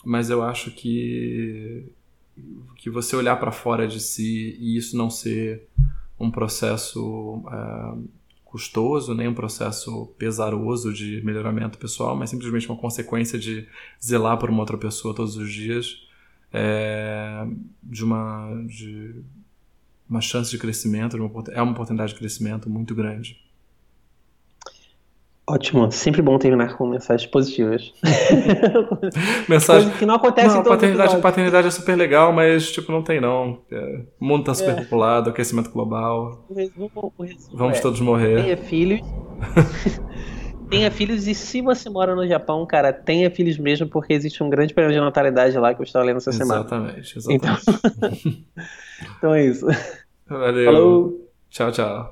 mas 0.07 0.29
eu 0.29 0.41
acho 0.41 0.71
que 0.71 1.85
que 2.77 2.89
você 2.89 3.15
olhar 3.15 3.35
para 3.37 3.51
fora 3.51 3.87
de 3.87 3.99
si 3.99 4.55
e 4.59 4.77
isso 4.77 4.95
não 4.95 5.09
ser 5.09 5.67
um 6.19 6.31
processo 6.31 7.43
uh, 7.45 8.09
custoso, 8.45 9.13
nem 9.13 9.27
um 9.27 9.33
processo 9.33 10.05
pesaroso 10.17 10.93
de 10.93 11.21
melhoramento 11.25 11.77
pessoal, 11.77 12.15
mas 12.15 12.29
simplesmente 12.29 12.69
uma 12.69 12.77
consequência 12.77 13.37
de 13.37 13.67
zelar 14.01 14.37
por 14.37 14.49
uma 14.49 14.59
outra 14.59 14.77
pessoa 14.77 15.13
todos 15.13 15.35
os 15.35 15.51
dias, 15.51 16.07
é, 16.53 17.45
de 17.83 18.03
uma 18.03 18.63
de 18.65 19.15
uma 20.09 20.21
chance 20.21 20.49
de 20.49 20.57
crescimento, 20.57 21.17
é 21.51 21.61
uma 21.61 21.71
oportunidade 21.71 22.13
de 22.13 22.19
crescimento 22.19 22.69
muito 22.69 22.95
grande. 22.95 23.41
Ótimo, 25.49 25.89
sempre 25.93 26.21
bom 26.21 26.37
terminar 26.37 26.75
com 26.75 26.85
mensagens 26.85 27.29
positivas. 27.29 27.93
Mensagem 29.47 29.89
que 29.91 30.05
não 30.05 30.15
acontece 30.15 30.49
não, 30.49 30.59
em 30.59 30.63
todo 30.63 30.73
paternidade, 30.73 31.21
paternidade 31.21 31.67
é 31.67 31.71
super 31.71 31.95
legal, 31.95 32.33
mas 32.33 32.69
tipo 32.69 32.91
não 32.91 33.01
tem 33.01 33.21
não. 33.21 33.61
É, 33.71 34.01
o 34.19 34.25
mundo 34.25 34.43
tá 34.43 34.53
super 34.53 34.77
é. 34.77 34.81
populado, 34.81 35.29
aquecimento 35.29 35.69
global. 35.69 36.45
O 36.49 36.53
resumo, 36.53 37.13
o 37.17 37.23
resumo 37.23 37.57
Vamos 37.57 37.77
é, 37.77 37.81
todos 37.81 38.01
morrer. 38.01 38.43
Tenha 38.43 38.57
filhos. 38.57 38.99
tenha 40.69 40.91
filhos 40.91 41.27
e 41.27 41.33
se 41.33 41.61
você 41.61 41.89
mora 41.89 42.13
no 42.13 42.27
Japão, 42.27 42.65
cara, 42.65 42.91
tenha 42.91 43.31
filhos 43.31 43.57
mesmo, 43.57 43.87
porque 43.87 44.11
existe 44.11 44.43
um 44.43 44.49
grande 44.49 44.73
problema 44.73 44.99
de 44.99 45.05
natalidade 45.05 45.57
lá 45.57 45.73
que 45.73 45.79
eu 45.79 45.85
estava 45.85 46.03
lendo 46.03 46.17
essa 46.17 46.29
exatamente, 46.29 47.17
semana. 47.17 47.55
Exatamente, 47.55 48.03
então... 48.03 48.33
então 49.17 49.33
é 49.33 49.45
isso. 49.45 49.65
Valeu. 50.27 50.65
Falou. 50.65 51.29
Tchau, 51.49 51.71
tchau. 51.71 52.05